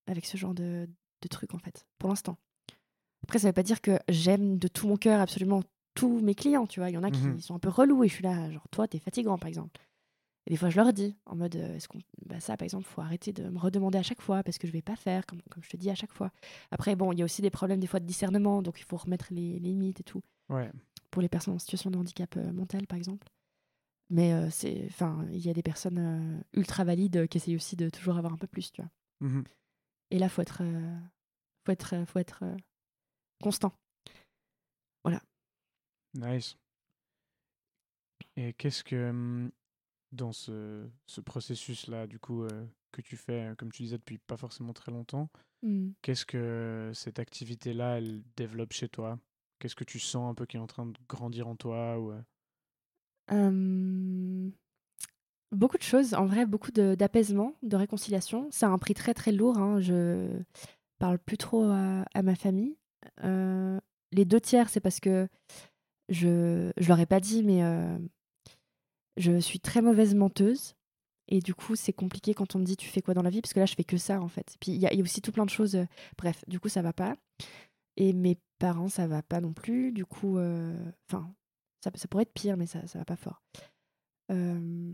avec 0.08 0.25
ce 0.25 0.38
genre 0.38 0.53
de, 0.53 0.89
de 1.21 1.27
trucs, 1.27 1.53
en 1.53 1.60
fait, 1.60 1.86
pour 1.99 2.10
l'instant. 2.10 2.38
Après, 3.23 3.39
ça 3.39 3.47
veut 3.47 3.53
pas 3.53 3.63
dire 3.63 3.82
que 3.82 3.99
j'aime 4.10 4.58
de 4.58 4.67
tout 4.67 4.88
mon 4.88 4.97
cœur 4.97 5.21
absolument 5.21 5.62
tous 5.95 6.19
mes 6.19 6.36
clients, 6.36 6.65
tu 6.65 6.79
vois. 6.79 6.89
Il 6.89 6.93
y 6.93 6.97
en 6.97 7.03
a 7.03 7.12
qui 7.12 7.19
sont 7.39 7.56
un 7.56 7.60
peu 7.60 7.69
relous 7.69 8.03
et 8.03 8.08
je 8.08 8.13
suis 8.15 8.23
là, 8.23 8.49
genre, 8.51 8.67
toi, 8.71 8.88
t'es 8.88 8.99
fatigant, 8.99 9.38
par 9.38 9.47
exemple. 9.47 9.79
Et 10.45 10.49
des 10.51 10.58
fois, 10.58 10.69
je 10.69 10.75
leur 10.75 10.91
dis, 10.91 11.15
en 11.25 11.36
mode, 11.36 11.56
euh, 11.56 11.75
est-ce 11.75 11.88
qu'on... 11.88 11.99
Bah, 12.25 12.39
ça, 12.39 12.58
par 12.58 12.65
exemple, 12.65 12.86
faut 12.86 13.01
arrêter 13.01 13.32
de 13.32 13.47
me 13.49 13.58
redemander 13.58 13.97
à 13.97 14.03
chaque 14.03 14.21
fois 14.21 14.43
parce 14.43 14.58
que 14.58 14.67
je 14.67 14.73
vais 14.73 14.82
pas 14.82 14.95
faire, 14.95 15.25
comme, 15.25 15.41
comme 15.43 15.63
je 15.63 15.69
te 15.69 15.77
dis 15.77 15.89
à 15.89 15.95
chaque 15.95 16.12
fois. 16.12 16.32
Après, 16.71 16.95
bon, 16.95 17.12
il 17.13 17.19
y 17.19 17.21
a 17.21 17.25
aussi 17.25 17.41
des 17.41 17.49
problèmes 17.49 17.79
des 17.79 17.88
fois 17.88 17.99
de 17.99 18.06
discernement, 18.06 18.62
donc 18.62 18.79
il 18.79 18.84
faut 18.84 18.97
remettre 18.97 19.27
les, 19.32 19.53
les 19.60 19.69
limites 19.69 20.01
et 20.01 20.03
tout, 20.03 20.21
Ouais. 20.49 20.69
pour 21.12 21.21
les 21.21 21.29
personnes 21.29 21.53
en 21.56 21.60
situation 21.60 21.91
de 21.91 21.97
handicap 21.97 22.36
euh, 22.36 22.51
mental, 22.51 22.86
par 22.88 22.97
exemple. 22.97 23.27
Mais 24.10 24.34
euh, 24.34 24.49
c'est, 24.49 24.86
enfin, 24.89 25.25
il 25.32 25.39
y 25.39 25.49
a 25.49 25.53
des 25.53 25.63
personnes 25.63 26.43
ultra 26.53 26.84
valides 26.84 27.27
qui 27.27 27.38
essayent 27.38 27.56
aussi 27.56 27.75
de 27.75 27.89
toujours 27.89 28.17
avoir 28.17 28.34
un 28.34 28.38
peu 28.38 28.47
plus, 28.47 28.71
tu 28.71 28.82
vois. 28.82 28.91
Mhm. 29.21 29.43
Et 30.12 30.19
là, 30.19 30.27
faut 30.29 30.41
être, 30.41 30.62
faut 31.65 31.71
être, 31.71 32.06
faut 32.06 32.19
être 32.19 32.43
constant. 33.41 33.73
Nice. 36.15 36.58
Et 38.36 38.53
qu'est-ce 38.53 38.84
que 38.84 39.10
hum, 39.10 39.51
dans 40.13 40.32
ce, 40.32 40.88
ce 41.08 41.21
processus-là, 41.21 42.08
du 42.08 42.19
coup, 42.19 42.43
euh, 42.43 42.65
que 42.91 43.02
tu 43.02 43.17
fais, 43.17 43.49
euh, 43.52 43.56
comme 43.56 43.71
tu 43.71 43.84
disais, 43.84 43.97
depuis 43.97 44.17
pas 44.19 44.38
forcément 44.38 44.73
très 44.73 44.91
longtemps, 44.91 45.30
qu'est-ce 46.02 46.26
que 46.26 46.91
cette 46.93 47.19
activité-là, 47.19 47.97
elle 47.97 48.21
développe 48.38 48.73
chez 48.73 48.89
toi? 48.89 49.19
Qu'est-ce 49.60 49.76
que 49.76 49.84
tu 49.84 49.99
sens 49.99 50.30
un 50.30 50.34
peu 50.34 50.45
qui 50.45 50.58
est 50.58 50.60
en 50.60 50.67
train 50.67 50.86
de 50.86 50.97
grandir 51.08 51.47
en 51.47 51.56
toi 51.56 51.99
ou, 51.99 52.12
euh, 52.12 52.21
beaucoup 55.52 55.78
de 55.78 55.84
choses, 55.84 56.13
en 56.13 56.26
vrai, 56.26 56.45
beaucoup 56.45 56.71
de- 56.71 56.95
d'apaisement, 56.95 57.56
de, 57.63 57.76
réconciliation. 57.76 58.47
C'est 58.52 58.65
un 58.65 58.78
prix 58.78 58.93
très 58.93 59.13
très 59.13 59.32
lourd. 59.32 59.58
hein. 59.58 59.80
Je 59.80 60.28
parle 60.99 61.19
plus 61.19 61.38
trop 61.38 61.63
à, 61.63 62.06
à 62.13 62.21
ma 62.21 62.36
famille. 62.36 62.76
Euh, 63.23 63.80
les 64.12 64.26
deux 64.26 64.41
tiers, 64.41 64.69
c'est 64.69 64.80
parce 64.80 64.99
que 64.99 65.28
je 66.10 66.71
je 66.78 66.88
leur 66.88 66.99
ai 66.99 67.06
pas 67.06 67.19
dit, 67.19 67.43
mais 67.43 67.63
euh, 67.63 67.97
je 69.17 69.39
suis 69.39 69.60
très 69.60 69.82
mauvaise 69.82 70.15
menteuse. 70.15 70.76
Et 71.30 71.39
du 71.39 71.54
coup, 71.56 71.76
c'est 71.78 71.93
compliqué 71.93 72.34
quand 72.34 72.56
on 72.56 72.60
me 72.60 72.65
dit 72.65 72.76
tu 72.76 72.89
fais 72.89 73.02
quoi 73.02 73.13
dans 73.13 73.21
la 73.21 73.30
vie, 73.30 73.41
parce 73.41 73.54
que 73.54 73.60
là, 73.62 73.65
je 73.65 73.76
fais 73.76 73.86
que 73.86 73.97
ça 73.97 74.19
en 74.21 74.28
fait. 74.28 74.58
Puis 74.60 74.71
il 74.73 74.78
y, 74.82 74.86
a 74.86 74.91
il 74.93 74.97
y 74.97 75.02
a 75.02 75.04
aussi 75.04 75.21
tout 75.21 75.32
plein 75.32 75.45
de 75.45 75.49
choses. 75.49 75.78
bref, 76.17 76.43
du 76.47 76.60
coup, 76.60 76.67
ça 76.67 76.82
va 76.82 76.91
pas. 76.91 77.15
Et 77.95 78.12
mes 78.12 78.38
parents, 78.60 78.89
ça 78.89 79.08
va 79.08 79.21
pas 79.23 79.39
non 79.39 79.54
plus. 79.54 79.91
Du 79.93 80.06
coup, 80.06 80.38
euh, 80.38 80.78
enfin, 81.10 81.34
ça, 81.82 81.91
ça 81.95 82.08
pourrait 82.10 82.23
être 82.23 82.34
pire, 82.34 82.58
mais 82.58 82.65
ça, 82.65 82.86
ça 82.88 82.99
va 82.99 83.06
pas 83.06 83.15
fort. 83.15 83.41
Euh, 84.32 84.93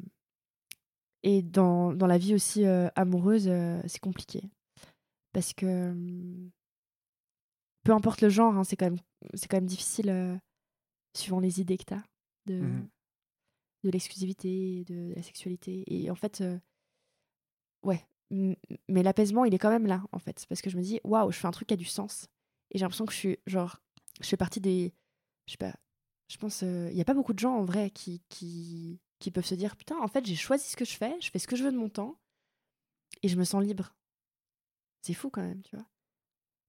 et 1.24 1.42
dans, 1.42 1.94
dans 1.94 2.08
la 2.08 2.18
vie 2.20 2.36
aussi 2.36 2.66
euh, 2.66 2.90
amoureuse, 2.96 3.50
c'est 3.88 4.00
compliqué. 4.00 4.44
Parce 5.34 5.54
que 5.54 5.94
peu 7.84 7.92
importe 7.92 8.22
le 8.22 8.30
genre, 8.30 8.56
hein, 8.56 8.64
c'est 8.64 8.76
quand, 8.76 8.86
même- 8.92 9.00
c'est 9.34 9.48
quand 9.48 9.58
même 9.58 9.66
difficile, 9.66 10.40
suivant 11.18 11.40
les 11.40 11.60
idées 11.60 11.78
que 11.78 11.86
tu 11.86 11.94
as 11.96 12.04
de, 12.46 12.56
Mhm. 12.62 12.88
De 13.84 13.90
l'exclusivité, 13.90 14.84
de 14.86 15.14
la 15.16 15.22
sexualité. 15.22 15.84
Et 15.88 16.10
en 16.12 16.16
fait, 16.16 16.42
euh, 16.42 16.60
ouais. 17.84 18.06
Mais 18.30 19.02
l'apaisement, 19.02 19.46
il 19.46 19.54
est 19.54 19.58
quand 19.58 19.72
même 19.72 19.88
là, 19.88 20.04
en 20.12 20.20
fait. 20.20 20.46
Parce 20.48 20.62
que 20.62 20.70
je 20.70 20.78
me 20.78 20.84
dis, 20.84 21.00
waouh, 21.04 21.32
je 21.32 21.38
fais 21.38 21.48
un 21.48 21.52
truc 21.52 21.68
qui 21.68 21.74
a 21.74 21.78
du 21.78 21.86
sens. 21.86 22.28
Et 22.72 22.78
j'ai 22.78 22.86
l'impression 22.86 23.06
que 23.06 23.14
je 23.14 23.18
suis, 23.18 23.40
genre, 23.48 23.82
je 24.22 24.28
fais 24.28 24.38
partie 24.38 24.62
des. 24.62 24.94
Je 25.48 25.54
sais 25.54 25.58
pas. 25.58 25.76
Je 26.28 26.38
pense, 26.38 26.62
il 26.62 26.94
n'y 26.94 27.02
a 27.02 27.06
pas 27.06 27.16
beaucoup 27.16 27.34
de 27.34 27.40
gens 27.40 27.56
en 27.56 27.64
vrai 27.64 27.90
qui, 27.90 28.22
qui, 28.30 29.00
qui 29.18 29.32
peuvent 29.32 29.46
se 29.46 29.56
dire, 29.56 29.76
putain, 29.76 29.98
en 30.00 30.08
fait, 30.08 30.26
j'ai 30.26 30.36
choisi 30.36 30.70
ce 30.70 30.78
que 30.78 30.86
je 30.86 30.96
fais, 30.96 31.20
je 31.22 31.32
fais 31.32 31.40
ce 31.40 31.48
que 31.48 31.56
je 31.56 31.64
veux 31.64 31.72
de 31.72 31.78
mon 31.78 31.90
temps, 31.90 32.20
et 33.24 33.28
je 33.28 33.36
me 33.36 33.44
sens 33.44 33.64
libre. 33.64 33.96
C'est 35.02 35.14
fou 35.14 35.30
quand 35.30 35.42
même, 35.42 35.62
tu 35.64 35.76
vois. 35.76 35.86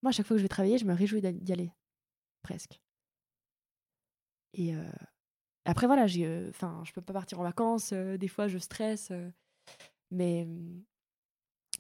Moi, 0.03 0.11
à 0.11 0.13
chaque 0.13 0.27
fois 0.27 0.35
que 0.35 0.39
je 0.39 0.45
vais 0.45 0.49
travailler, 0.49 0.79
je 0.79 0.87
me 0.87 0.95
réjouis 0.95 1.21
d'y 1.21 1.53
aller. 1.53 1.73
Presque. 2.43 2.81
Et 4.55 4.75
euh, 4.75 4.91
après, 5.65 5.87
voilà, 5.87 6.07
j'ai, 6.07 6.27
euh, 6.27 6.49
enfin, 6.51 6.83
je 6.85 6.93
peux 6.93 7.03
pas 7.03 7.13
partir 7.13 7.41
en 7.41 7.43
vacances, 7.43 7.91
euh, 7.93 8.17
des 8.17 8.29
fois 8.29 8.49
je 8.49 8.59
stresse, 8.59 9.09
euh, 9.11 9.31
mais, 10.11 10.47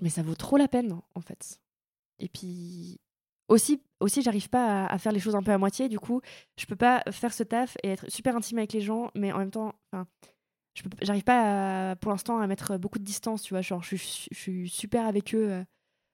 mais 0.00 0.10
ça 0.10 0.22
vaut 0.22 0.34
trop 0.34 0.56
la 0.56 0.68
peine, 0.68 1.00
en 1.14 1.20
fait. 1.20 1.60
Et 2.18 2.28
puis, 2.28 3.00
aussi, 3.48 3.82
aussi 4.00 4.22
j'arrive 4.22 4.50
pas 4.50 4.86
à, 4.86 4.98
faire 4.98 5.12
les 5.12 5.20
choses 5.20 5.34
un 5.36 5.42
peu 5.42 5.52
à 5.52 5.58
moitié, 5.58 5.88
du 5.88 5.98
coup, 5.98 6.20
je 6.58 6.66
peux 6.66 6.76
pas 6.76 7.02
faire 7.10 7.32
ce 7.32 7.42
taf 7.42 7.76
et 7.82 7.90
être 7.90 8.10
super 8.10 8.36
intime 8.36 8.58
avec 8.58 8.72
les 8.72 8.80
gens, 8.80 9.10
mais 9.14 9.32
en 9.32 9.38
même 9.38 9.50
temps, 9.50 9.74
enfin, 9.92 10.06
je 10.74 10.82
j'arrive 11.02 11.24
pas 11.24 11.96
pour 11.96 12.12
l'instant 12.12 12.38
à 12.40 12.46
mettre 12.46 12.78
beaucoup 12.78 12.98
de 12.98 13.04
distance, 13.04 13.42
tu 13.42 13.54
vois, 13.54 13.62
genre 13.62 13.82
je, 13.82 13.96
suis- 13.96 14.28
je 14.30 14.38
suis 14.38 14.68
super 14.68 15.06
avec 15.06 15.34
eux 15.34 15.64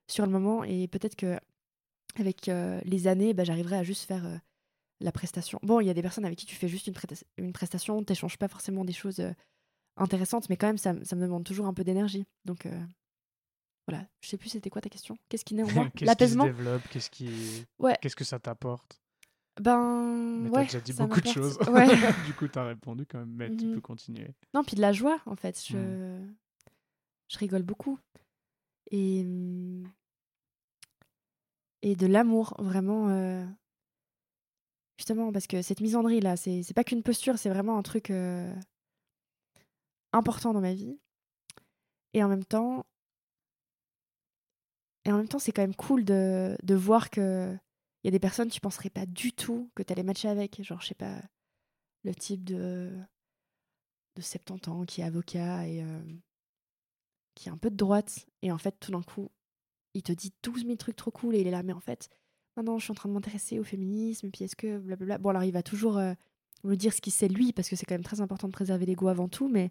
sur 0.09 0.25
le 0.27 0.33
moment 0.33 0.65
et 0.65 0.89
peut-être 0.89 1.17
que 1.17 1.39
avec 2.17 2.47
les 2.85 3.09
années, 3.09 3.35
bah, 3.35 3.45
j'arriverai 3.45 3.77
à 3.77 3.83
juste 3.83 4.05
faire 4.07 4.41
la 5.01 5.13
prestation. 5.13 5.59
Bon, 5.63 5.81
il 5.81 5.87
y 5.87 5.91
a 5.91 5.95
des 5.95 6.03
personnes 6.03 6.25
avec 6.25 6.39
qui 6.39 6.47
tu 6.47 6.55
fais 6.55 6.69
juste 6.69 6.87
une, 6.87 6.95
une 7.37 7.53
prestation, 7.53 8.03
t'échanges 8.03 8.39
pas 8.39 8.49
forcément 8.49 8.85
des 8.85 8.93
choses 8.95 9.21
euh, 9.21 9.33
intéressantes, 9.97 10.49
mais 10.49 10.57
quand 10.57 10.67
même, 10.69 10.79
ça, 10.79 10.95
ça 11.05 11.17
me 11.17 11.23
demande 11.23 11.45
toujours 11.45 11.67
un 11.67 11.75
peu 11.75 11.85
d'énergie. 11.85 12.25
Donc 12.45 12.67
euh, 12.67 12.81
voilà, 13.89 14.07
je 14.21 14.29
sais 14.29 14.37
plus 14.39 14.49
c'était 14.49 14.71
quoi 14.71 14.81
ta 14.81 14.89
question. 14.89 15.17
Qu'est-ce 15.29 15.45
qui 15.45 15.55
naît 15.55 15.63
en 15.65 15.71
moi? 15.73 15.91
Qu'est-ce 15.97 16.17
qui 16.17 16.29
se 16.29 16.39
développe? 16.39 16.83
Qu'est-ce 16.91 17.11
qui... 17.11 17.65
Ouais. 17.79 17.97
Qu'est-ce 18.01 18.17
que 18.17 18.25
ça 18.25 18.39
t'apporte? 18.39 19.01
Ben, 19.61 20.41
Mais 20.43 20.51
ouais. 20.51 20.67
t'as 20.67 20.81
déjà 20.81 20.81
dit 20.81 20.93
beaucoup 20.93 21.21
de 21.21 21.29
choses. 21.29 21.59
Ouais. 21.69 21.87
du 22.27 22.35
coup, 22.35 22.47
t'as 22.49 22.65
répondu 22.65 23.07
quand 23.07 23.19
même, 23.19 23.33
mais 23.35 23.55
tu 23.57 23.65
Mhm. 23.67 23.75
peux 23.75 23.81
continuer. 23.81 24.35
Non, 24.55 24.63
puis 24.65 24.77
de 24.77 24.83
la 24.83 24.93
joie, 24.93 25.19
en 25.27 25.35
fait. 25.37 25.63
Je, 25.67 25.77
Mm. 25.79 26.35
je 27.29 27.39
rigole 27.39 27.63
beaucoup. 27.63 27.99
Et, 28.91 29.23
hum, 29.23 29.89
et 31.83 31.95
de 31.97 32.07
l'amour, 32.07 32.55
vraiment. 32.59 33.09
euh, 33.09 33.45
Justement, 34.99 35.31
parce 35.33 35.47
que 35.47 35.63
cette 35.63 35.81
misandrie, 35.81 36.21
là, 36.21 36.37
c'est 36.37 36.75
pas 36.75 36.85
qu'une 36.85 37.03
posture, 37.03 37.39
c'est 37.39 37.51
vraiment 37.51 37.77
un 37.77 37.83
truc 37.83 38.11
euh, 38.11 38.53
important 40.13 40.53
dans 40.55 40.61
ma 40.61 40.73
vie. 40.73 40.99
Et 42.15 42.23
en 42.23 42.29
même 42.29 42.45
temps. 42.45 42.87
Et 45.05 45.13
en 45.13 45.19
même 45.19 45.29
temps, 45.29 45.39
c'est 45.39 45.53
quand 45.53 45.63
même 45.63 45.75
cool 45.75 46.05
de, 46.05 46.57
voir 46.75 47.11
que 47.11 47.57
il 48.03 48.07
y 48.07 48.09
a 48.09 48.11
des 48.11 48.19
personnes, 48.19 48.49
tu 48.49 48.61
penserais 48.61 48.91
pas 48.91 49.07
du 49.07 49.33
tout 49.33 49.71
que 49.75 49.83
t'allais 49.83 50.03
matcher 50.03 50.29
avec. 50.29 50.63
Genre, 50.63 50.81
je 50.81 50.89
sais 50.89 50.95
pas, 50.95 51.21
le 52.05 52.15
type 52.15 52.45
de 52.45 52.93
de 54.17 54.23
70 54.23 54.71
ans 54.71 54.85
qui 54.87 55.03
est 55.03 55.05
avocat 55.05 55.67
et 55.69 55.85
qui 57.35 57.49
est 57.49 57.53
un 57.53 57.59
peu 57.59 57.71
de 57.71 57.77
droite. 57.77 58.27
Et 58.43 58.51
en 58.51 58.59
fait, 58.59 58.81
tout 58.81 58.91
d'un 58.91 59.03
coup, 59.03 59.31
il 59.95 60.03
te 60.03 60.13
dit 60.13 60.33
12 60.43 60.65
000 60.65 60.77
trucs 60.77 60.97
trop 60.97 61.11
cool 61.11 61.37
et 61.37 61.41
il 61.41 61.47
est 61.47 61.53
là, 61.53 61.63
mais 61.63 61.73
en 61.73 61.81
fait, 61.81 62.09
maintenant 62.57 62.79
je 62.79 62.85
suis 62.85 62.93
en 62.93 62.95
train 62.95 63.09
de 63.09 63.15
m'intéresser 63.15 63.59
au 63.59 63.65
féminisme, 63.65 64.31
puis 64.31 64.45
est-ce 64.45 64.57
que 64.57 64.79
blablabla. 64.79 65.19
Bon, 65.19 65.31
alors 65.31 65.45
il 65.45 65.53
va 65.53 65.63
toujours 65.63 65.99
euh, 65.99 66.15
me 66.65 66.75
dire 66.77 66.93
ce 66.93 67.01
qu'il 67.01 67.13
sait 67.13 67.29
lui, 67.29 67.53
parce 67.53 67.69
que 67.69 67.77
c'est 67.77 67.87
quand 67.87 67.95
même 67.95 68.05
très 68.05 68.21
important 68.21 68.49
de 68.49 68.53
préserver 68.53 68.87
l'ego 68.87 69.09
avant 69.09 69.29
tout, 69.29 69.49
mais 69.49 69.71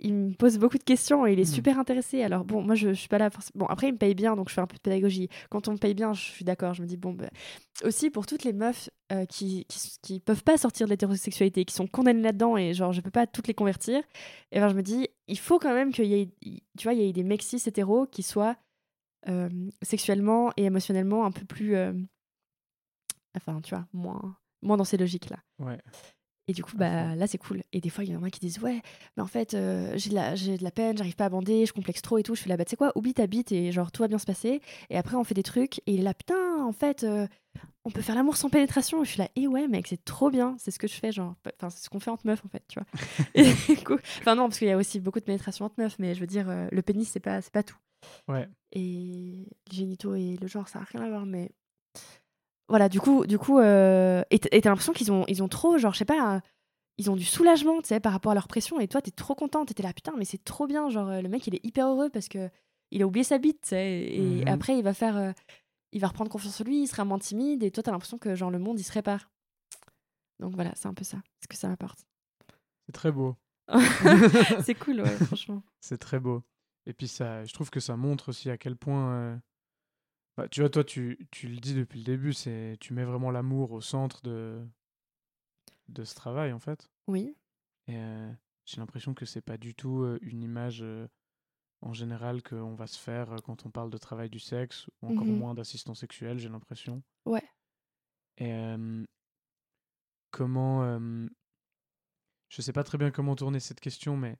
il 0.00 0.12
me 0.14 0.34
pose 0.34 0.58
beaucoup 0.58 0.76
de 0.76 0.82
questions 0.82 1.26
et 1.26 1.32
il 1.32 1.40
est 1.40 1.44
Hmm. 1.48 1.54
super 1.54 1.78
intéressé. 1.78 2.22
Alors 2.22 2.44
bon, 2.44 2.62
moi 2.62 2.74
je, 2.74 2.88
je 2.88 2.94
suis 2.94 3.08
pas 3.08 3.18
là 3.18 3.30
forcément. 3.30 3.64
Bon, 3.64 3.66
après 3.66 3.88
il 3.88 3.92
me 3.92 3.98
paye 3.98 4.14
bien, 4.14 4.36
donc 4.36 4.48
je 4.48 4.54
fais 4.54 4.60
un 4.60 4.66
peu 4.66 4.76
de 4.76 4.80
pédagogie. 4.82 5.28
Quand 5.50 5.68
on 5.68 5.72
me 5.72 5.78
paye 5.78 5.94
bien, 5.94 6.12
je 6.12 6.20
suis 6.20 6.44
d'accord. 6.44 6.74
Je 6.74 6.82
me 6.82 6.86
dis 6.86 6.96
bon, 6.98 7.12
bah, 7.14 7.30
aussi 7.84 8.10
pour 8.10 8.26
toutes 8.26 8.44
les 8.44 8.52
meufs 8.52 8.90
euh, 9.12 9.24
qui, 9.24 9.64
qui 9.68 9.98
qui 10.02 10.20
peuvent 10.20 10.42
pas 10.44 10.58
sortir 10.58 10.86
de 10.86 10.90
l'hétérosexualité, 10.90 11.64
qui 11.64 11.74
sont 11.74 11.86
condamnées 11.86 12.22
là-dedans 12.22 12.56
et 12.56 12.74
genre 12.74 12.92
je 12.92 13.00
peux 13.00 13.10
pas 13.10 13.26
toutes 13.26 13.48
les 13.48 13.54
convertir. 13.54 14.02
Et 14.50 14.60
ben 14.60 14.68
je 14.68 14.74
me 14.74 14.82
dis, 14.82 15.08
il 15.28 15.38
faut 15.38 15.58
quand 15.58 15.72
même 15.74 15.92
qu'il 15.92 16.06
y 16.06 16.14
ait, 16.20 16.28
tu 16.76 16.82
vois, 16.84 16.92
il 16.94 17.00
y 17.00 17.08
ait 17.08 17.12
des 17.12 17.22
mecs 17.24 17.42
cis 17.42 17.62
hétéros 17.66 18.06
qui 18.06 18.22
soient 18.22 18.56
sexuellement 19.82 20.50
et 20.56 20.64
émotionnellement 20.64 21.24
un 21.24 21.30
peu 21.32 21.44
plus, 21.44 21.74
euh, 21.76 21.92
enfin 23.36 23.60
tu 23.62 23.74
vois, 23.74 23.86
moins 23.92 24.36
moins 24.62 24.76
dans 24.76 24.84
ces 24.84 24.96
logiques 24.96 25.30
là. 25.30 25.38
Ouais. 25.58 25.78
Et 26.48 26.52
du 26.54 26.64
coup, 26.64 26.76
bah, 26.76 27.14
là, 27.14 27.28
c'est 27.28 27.38
cool. 27.38 27.62
Et 27.72 27.80
des 27.80 27.88
fois, 27.88 28.02
il 28.02 28.10
y 28.10 28.16
en 28.16 28.22
a 28.24 28.28
qui 28.30 28.40
disent 28.40 28.58
Ouais, 28.58 28.82
mais 29.16 29.22
en 29.22 29.28
fait, 29.28 29.54
euh, 29.54 29.92
j'ai 29.96 30.10
de, 30.10 30.16
la- 30.16 30.34
j'ai 30.34 30.58
de 30.58 30.64
la 30.64 30.72
peine, 30.72 30.98
j'arrive 30.98 31.14
pas 31.14 31.26
à 31.26 31.28
bander, 31.28 31.66
je 31.66 31.72
complexe 31.72 32.02
trop 32.02 32.18
et 32.18 32.24
tout. 32.24 32.34
Je 32.34 32.42
fais 32.42 32.48
là, 32.48 32.56
bah, 32.56 32.64
tu 32.64 32.70
sais 32.70 32.76
quoi, 32.76 32.90
oublie 32.96 33.14
ta 33.14 33.28
bite 33.28 33.52
et 33.52 33.70
genre, 33.70 33.92
tout 33.92 34.02
va 34.02 34.08
bien 34.08 34.18
se 34.18 34.26
passer. 34.26 34.60
Et 34.90 34.98
après, 34.98 35.14
on 35.14 35.22
fait 35.22 35.34
des 35.34 35.44
trucs. 35.44 35.78
Et 35.86 35.94
il 35.94 36.00
est 36.00 36.02
là, 36.02 36.14
putain, 36.14 36.64
en 36.64 36.72
fait, 36.72 37.04
euh, 37.04 37.28
on 37.84 37.90
peut 37.92 38.02
faire 38.02 38.16
l'amour 38.16 38.36
sans 38.36 38.50
pénétration. 38.50 39.02
Et 39.02 39.04
je 39.04 39.10
suis 39.10 39.18
là, 39.20 39.28
et 39.36 39.46
ouais, 39.46 39.68
mec, 39.68 39.86
c'est 39.86 40.04
trop 40.04 40.30
bien. 40.30 40.56
C'est 40.58 40.72
ce 40.72 40.80
que 40.80 40.88
je 40.88 40.94
fais, 40.94 41.12
genre. 41.12 41.36
Enfin, 41.60 41.70
c'est 41.70 41.84
ce 41.84 41.88
qu'on 41.88 42.00
fait 42.00 42.10
entre 42.10 42.26
meufs, 42.26 42.44
en 42.44 42.48
fait, 42.48 42.64
tu 42.68 42.80
vois. 42.80 42.88
et 43.36 43.44
enfin, 44.18 44.34
non, 44.34 44.48
parce 44.48 44.58
qu'il 44.58 44.66
y 44.68 44.72
a 44.72 44.76
aussi 44.76 44.98
beaucoup 44.98 45.20
de 45.20 45.24
pénétration 45.24 45.64
entre 45.66 45.76
meufs, 45.78 45.96
mais 46.00 46.16
je 46.16 46.20
veux 46.20 46.26
dire, 46.26 46.50
euh, 46.50 46.66
le 46.72 46.82
pénis, 46.82 47.08
c'est 47.08 47.20
pas, 47.20 47.40
c'est 47.40 47.52
pas 47.52 47.62
tout. 47.62 47.76
Ouais. 48.28 48.48
Et 48.72 49.46
les 49.70 49.76
génitaux 49.76 50.14
et 50.14 50.36
le 50.40 50.46
genre, 50.46 50.68
ça 50.68 50.78
n'a 50.80 50.84
rien 50.86 51.02
à 51.02 51.08
voir, 51.08 51.26
mais. 51.26 51.50
Voilà, 52.68 52.88
du 52.88 53.00
coup, 53.00 53.26
du 53.26 53.38
coup 53.38 53.58
euh, 53.58 54.22
et 54.30 54.38
t'as 54.38 54.70
l'impression 54.70 54.92
qu'ils 54.94 55.12
ont, 55.12 55.24
ils 55.28 55.42
ont 55.42 55.48
trop, 55.48 55.76
genre, 55.78 55.92
je 55.92 55.98
sais 55.98 56.04
pas, 56.06 56.40
ils 56.96 57.10
ont 57.10 57.16
du 57.16 57.24
soulagement, 57.24 57.80
tu 57.82 57.88
sais, 57.88 58.00
par 58.00 58.12
rapport 58.12 58.32
à 58.32 58.34
leur 58.34 58.48
pression, 58.48 58.80
et 58.80 58.88
toi, 58.88 59.02
t'es 59.02 59.10
trop 59.10 59.34
contente, 59.34 59.68
t'étais 59.68 59.82
là, 59.82 59.92
putain, 59.92 60.12
mais 60.16 60.24
c'est 60.24 60.42
trop 60.42 60.66
bien, 60.66 60.88
genre, 60.88 61.08
euh, 61.08 61.20
le 61.20 61.28
mec, 61.28 61.46
il 61.46 61.54
est 61.54 61.64
hyper 61.66 61.86
heureux 61.88 62.08
parce 62.08 62.28
que 62.28 62.48
il 62.90 63.02
a 63.02 63.06
oublié 63.06 63.24
sa 63.24 63.38
bite, 63.38 63.60
tu 63.62 63.68
sais, 63.70 64.04
et 64.04 64.42
Mhm. 64.42 64.48
après, 64.48 64.76
il 64.78 64.82
va 64.84 64.94
faire, 64.94 65.16
euh, 65.16 65.32
il 65.92 66.00
va 66.00 66.08
reprendre 66.08 66.30
confiance 66.30 66.60
en 66.60 66.64
lui, 66.64 66.82
il 66.82 66.86
sera 66.86 67.04
moins 67.04 67.18
timide, 67.18 67.62
et 67.62 67.70
toi, 67.70 67.82
t'as 67.82 67.90
l'impression 67.90 68.16
que, 68.18 68.34
genre, 68.34 68.50
le 68.50 68.58
monde, 68.58 68.78
il 68.80 68.84
se 68.84 68.92
répare. 68.92 69.30
Donc 70.40 70.54
voilà, 70.54 70.72
c'est 70.74 70.88
un 70.88 70.94
peu 70.94 71.04
ça, 71.04 71.18
ce 71.42 71.48
que 71.48 71.56
ça 71.56 71.68
m'apporte. 71.68 72.06
C'est 72.86 72.92
très 72.92 73.12
beau. 73.12 73.36
c'est 74.64 74.74
cool, 74.74 75.00
ouais, 75.02 75.16
franchement. 75.26 75.62
C'est 75.80 75.98
très 75.98 76.18
beau. 76.20 76.42
Et 76.86 76.92
puis 76.92 77.08
ça, 77.08 77.44
je 77.44 77.52
trouve 77.52 77.70
que 77.70 77.80
ça 77.80 77.96
montre 77.96 78.28
aussi 78.30 78.50
à 78.50 78.58
quel 78.58 78.76
point. 78.76 79.12
euh, 79.14 79.36
bah, 80.36 80.48
tu 80.48 80.60
vois, 80.60 80.70
toi, 80.70 80.82
tu, 80.84 81.28
tu 81.30 81.48
le 81.48 81.56
dis 81.58 81.74
depuis 81.74 81.98
le 82.00 82.04
début, 82.04 82.32
c'est 82.32 82.76
tu 82.80 82.92
mets 82.94 83.04
vraiment 83.04 83.30
l'amour 83.30 83.72
au 83.72 83.80
centre 83.80 84.22
de 84.22 84.64
de 85.88 86.04
ce 86.04 86.14
travail 86.14 86.52
en 86.52 86.58
fait. 86.58 86.88
Oui. 87.06 87.36
Et 87.86 87.96
euh, 87.96 88.32
j'ai 88.64 88.78
l'impression 88.78 89.14
que 89.14 89.26
c'est 89.26 89.42
pas 89.42 89.58
du 89.58 89.74
tout 89.74 90.02
euh, 90.02 90.18
une 90.22 90.42
image 90.42 90.82
euh, 90.82 91.06
en 91.82 91.92
général 91.92 92.42
qu'on 92.42 92.74
va 92.74 92.86
se 92.86 92.98
faire 92.98 93.36
quand 93.44 93.66
on 93.66 93.70
parle 93.70 93.90
de 93.90 93.98
travail 93.98 94.30
du 94.30 94.38
sexe 94.38 94.88
ou 95.02 95.08
encore 95.08 95.26
Mhm. 95.26 95.36
moins 95.38 95.54
d'assistance 95.54 96.00
sexuelle, 96.00 96.38
j'ai 96.38 96.48
l'impression. 96.48 97.02
Ouais. 97.26 97.42
Et 98.38 98.74
comment 100.30 100.98
je 102.48 102.60
sais 102.62 102.72
pas 102.72 102.84
très 102.84 102.98
bien 102.98 103.10
comment 103.10 103.34
tourner 103.36 103.60
cette 103.60 103.80
question, 103.80 104.16
mais 104.16 104.38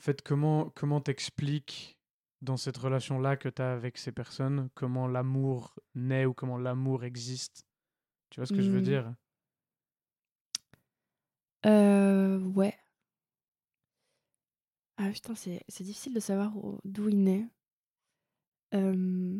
en 0.00 0.02
fait, 0.02 0.22
comment 0.22 0.70
comment 0.70 1.02
t'expliques 1.02 1.98
dans 2.40 2.56
cette 2.56 2.78
relation-là 2.78 3.36
que 3.36 3.50
tu 3.50 3.60
as 3.60 3.74
avec 3.74 3.98
ces 3.98 4.12
personnes, 4.12 4.70
comment 4.74 5.06
l'amour 5.06 5.74
naît 5.94 6.24
ou 6.24 6.32
comment 6.32 6.56
l'amour 6.56 7.04
existe? 7.04 7.66
Tu 8.30 8.40
vois 8.40 8.46
ce 8.46 8.52
que 8.54 8.62
je 8.62 8.70
veux 8.70 8.80
Hmm. 8.80 8.84
dire? 8.84 9.14
Euh, 11.66 12.38
ouais. 12.40 12.74
Ah 14.96 15.10
putain, 15.12 15.34
c'est 15.34 15.60
c'est 15.68 15.84
difficile 15.84 16.14
de 16.14 16.20
savoir 16.20 16.56
où- 16.56 16.78
d'où 16.84 17.10
il 17.10 17.22
naît. 17.22 17.46
Euh, 18.72 19.38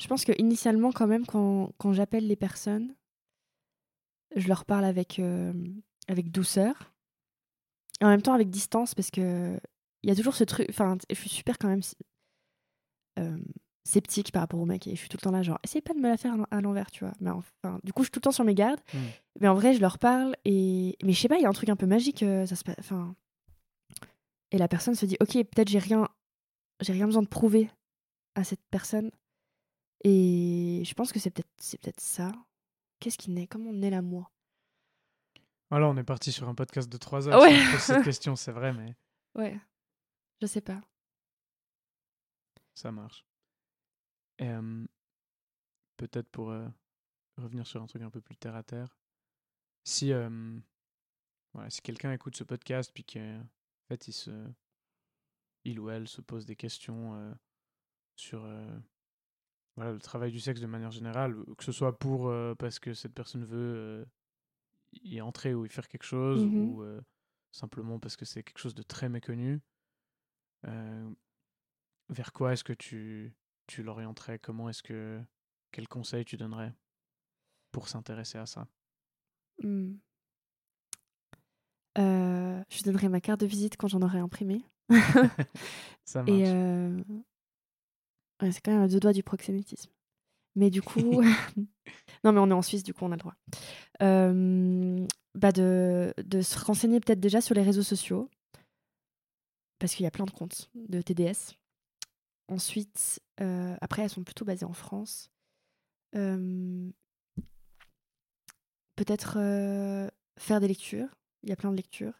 je 0.00 0.06
pense 0.06 0.24
que 0.24 0.32
initialement, 0.38 0.90
quand 0.90 1.06
même, 1.06 1.26
quand, 1.26 1.72
quand 1.76 1.92
j'appelle 1.92 2.26
les 2.26 2.36
personnes, 2.36 2.94
je 4.36 4.48
leur 4.48 4.64
parle 4.64 4.86
avec, 4.86 5.18
euh, 5.18 5.52
avec 6.06 6.30
douceur. 6.30 6.94
Et 8.00 8.04
en 8.04 8.08
même 8.08 8.22
temps 8.22 8.34
avec 8.34 8.50
distance, 8.50 8.94
parce 8.94 9.10
que 9.10 9.58
il 10.02 10.08
y 10.08 10.12
a 10.12 10.16
toujours 10.16 10.34
ce 10.34 10.44
truc. 10.44 10.66
Enfin, 10.70 10.96
je 11.10 11.14
suis 11.14 11.28
super 11.28 11.58
quand 11.58 11.68
même 11.68 11.82
euh, 13.18 13.38
sceptique 13.84 14.30
par 14.32 14.42
rapport 14.42 14.60
au 14.60 14.66
mec. 14.66 14.86
Et 14.86 14.94
je 14.94 15.00
suis 15.00 15.08
tout 15.08 15.16
le 15.16 15.22
temps 15.22 15.30
là, 15.32 15.42
genre, 15.42 15.58
essaye 15.64 15.80
pas 15.80 15.94
de 15.94 15.98
me 15.98 16.08
la 16.08 16.16
faire 16.16 16.34
à 16.50 16.60
l'envers, 16.60 16.90
tu 16.90 17.04
vois. 17.04 17.14
Mais 17.20 17.30
enfin, 17.30 17.80
du 17.82 17.92
coup, 17.92 18.02
je 18.02 18.06
suis 18.06 18.12
tout 18.12 18.20
le 18.20 18.24
temps 18.24 18.32
sur 18.32 18.44
mes 18.44 18.54
gardes. 18.54 18.80
Mm. 18.94 18.98
Mais 19.40 19.48
en 19.48 19.54
vrai, 19.54 19.74
je 19.74 19.80
leur 19.80 19.98
parle 19.98 20.36
et. 20.44 20.96
Mais 21.02 21.12
je 21.12 21.20
sais 21.20 21.28
pas, 21.28 21.36
il 21.36 21.42
y 21.42 21.46
a 21.46 21.48
un 21.48 21.52
truc 21.52 21.68
un 21.68 21.76
peu 21.76 21.86
magique. 21.86 22.22
euh, 22.22 22.46
ça 22.46 22.56
se 22.56 22.64
passe. 22.64 22.76
Enfin. 22.78 23.14
Et 24.50 24.58
la 24.58 24.68
personne 24.68 24.94
se 24.94 25.04
dit, 25.04 25.16
ok, 25.20 25.32
peut-être 25.32 25.68
j'ai 25.68 25.78
rien, 25.78 26.08
j'ai 26.80 26.92
rien 26.94 27.06
besoin 27.06 27.22
de 27.22 27.28
prouver 27.28 27.70
à 28.34 28.44
cette 28.44 28.62
personne. 28.70 29.10
Et 30.04 30.82
je 30.86 30.94
pense 30.94 31.12
que 31.12 31.18
c'est 31.18 31.30
peut-être, 31.30 31.50
c'est 31.58 31.78
peut-être 31.78 32.00
ça. 32.00 32.32
Qu'est-ce 33.00 33.18
qui 33.18 33.30
naît? 33.30 33.46
Comment 33.46 33.72
naît 33.72 33.90
l'amour? 33.90 34.30
Voilà, 35.70 35.86
on 35.88 35.96
est 35.96 36.04
parti 36.04 36.32
sur 36.32 36.48
un 36.48 36.54
podcast 36.54 36.88
de 36.90 36.96
3 36.96 37.28
heures. 37.28 37.40
Ouais. 37.42 37.54
si 37.54 37.68
on 37.68 37.72
pose 37.72 37.80
cette 37.80 38.04
question, 38.04 38.36
c'est 38.36 38.52
vrai, 38.52 38.72
mais 38.72 38.96
Ouais, 39.34 39.58
je 40.40 40.46
sais 40.46 40.60
pas. 40.60 40.80
ça 42.74 42.92
marche. 42.92 43.24
Et 44.38 44.48
euh, 44.48 44.84
peut-être 45.96 46.28
pour 46.30 46.50
euh, 46.50 46.66
revenir 47.36 47.66
sur 47.66 47.82
un 47.82 47.86
truc 47.86 48.02
un 48.02 48.10
peu 48.10 48.20
plus 48.20 48.36
terre 48.36 48.54
à 48.54 48.62
terre, 48.62 48.96
si, 49.84 50.12
euh, 50.12 50.58
voilà, 51.52 51.70
si 51.70 51.82
quelqu'un 51.82 52.12
écoute 52.12 52.36
ce 52.36 52.44
podcast 52.44 52.92
puis 52.94 53.04
qu'en 53.04 53.42
fait 53.88 54.06
il, 54.06 54.12
se, 54.12 54.30
il 55.64 55.80
ou 55.80 55.90
elle 55.90 56.06
se 56.06 56.20
pose 56.20 56.46
des 56.46 56.54
questions 56.56 57.36
sur 58.16 58.46
voilà, 59.76 59.92
le 59.92 59.98
travail 59.98 60.30
du 60.30 60.38
sexe 60.40 60.60
de 60.60 60.66
manière 60.66 60.92
générale, 60.92 61.34
que 61.56 61.64
ce 61.64 61.72
soit 61.72 61.98
pour 61.98 62.32
parce 62.58 62.78
que 62.78 62.94
cette 62.94 63.14
personne 63.14 63.44
veut 63.44 64.06
y 65.02 65.20
entrer 65.20 65.54
ou 65.54 65.64
y 65.66 65.68
faire 65.68 65.88
quelque 65.88 66.04
chose, 66.04 66.44
Mhm. 66.44 66.54
ou 66.68 66.82
euh, 66.82 67.00
simplement 67.52 67.98
parce 67.98 68.16
que 68.16 68.24
c'est 68.24 68.42
quelque 68.42 68.58
chose 68.58 68.74
de 68.74 68.82
très 68.82 69.08
méconnu, 69.08 69.60
euh, 70.66 71.10
vers 72.08 72.32
quoi 72.32 72.52
est-ce 72.52 72.64
que 72.64 72.72
tu, 72.72 73.34
tu 73.66 73.82
l'orienterais? 73.82 74.38
Comment 74.38 74.68
est-ce 74.68 74.82
que. 74.82 75.20
Quel 75.70 75.86
conseil 75.86 76.24
tu 76.24 76.36
donnerais 76.38 76.72
pour 77.72 77.88
s'intéresser 77.88 78.38
à 78.38 78.46
ça? 78.46 78.66
Hmm. 79.62 79.96
Euh, 81.98 82.62
je 82.70 82.82
donnerai 82.84 83.08
ma 83.08 83.20
carte 83.20 83.40
de 83.40 83.46
visite 83.46 83.76
quand 83.76 83.88
j'en 83.88 84.00
aurai 84.02 84.18
imprimé. 84.18 84.62
Ça 86.04 86.22
marche. 86.22 86.30
Et 86.38 86.44
ouais, 88.40 88.52
c'est 88.52 88.60
quand 88.62 88.72
même 88.72 88.82
à 88.82 88.88
deux 88.88 89.00
doigts 89.00 89.12
du 89.12 89.22
proxénétisme. 89.22 89.90
Mais 90.58 90.70
du 90.70 90.82
coup, 90.82 90.98
non, 92.24 92.32
mais 92.32 92.40
on 92.40 92.50
est 92.50 92.52
en 92.54 92.62
Suisse, 92.62 92.82
du 92.82 92.92
coup, 92.92 93.04
on 93.04 93.12
a 93.12 93.14
le 93.14 93.20
droit. 93.20 93.34
Euh, 94.02 95.06
bah 95.34 95.52
de, 95.52 96.12
de 96.22 96.40
se 96.42 96.58
renseigner 96.58 96.98
peut-être 97.00 97.20
déjà 97.20 97.40
sur 97.40 97.54
les 97.54 97.62
réseaux 97.62 97.82
sociaux, 97.84 98.28
parce 99.78 99.94
qu'il 99.94 100.02
y 100.02 100.06
a 100.06 100.10
plein 100.10 100.24
de 100.26 100.30
comptes 100.32 100.68
de 100.74 101.00
TDS. 101.00 101.54
Ensuite, 102.48 103.20
euh, 103.40 103.76
après, 103.80 104.02
elles 104.02 104.10
sont 104.10 104.24
plutôt 104.24 104.44
basées 104.44 104.64
en 104.64 104.72
France. 104.72 105.30
Euh, 106.16 106.90
peut-être 108.96 109.34
euh, 109.38 110.08
faire 110.38 110.58
des 110.60 110.66
lectures. 110.68 111.08
Il 111.42 111.50
y 111.50 111.52
a 111.52 111.56
plein 111.56 111.70
de 111.70 111.76
lectures. 111.76 112.14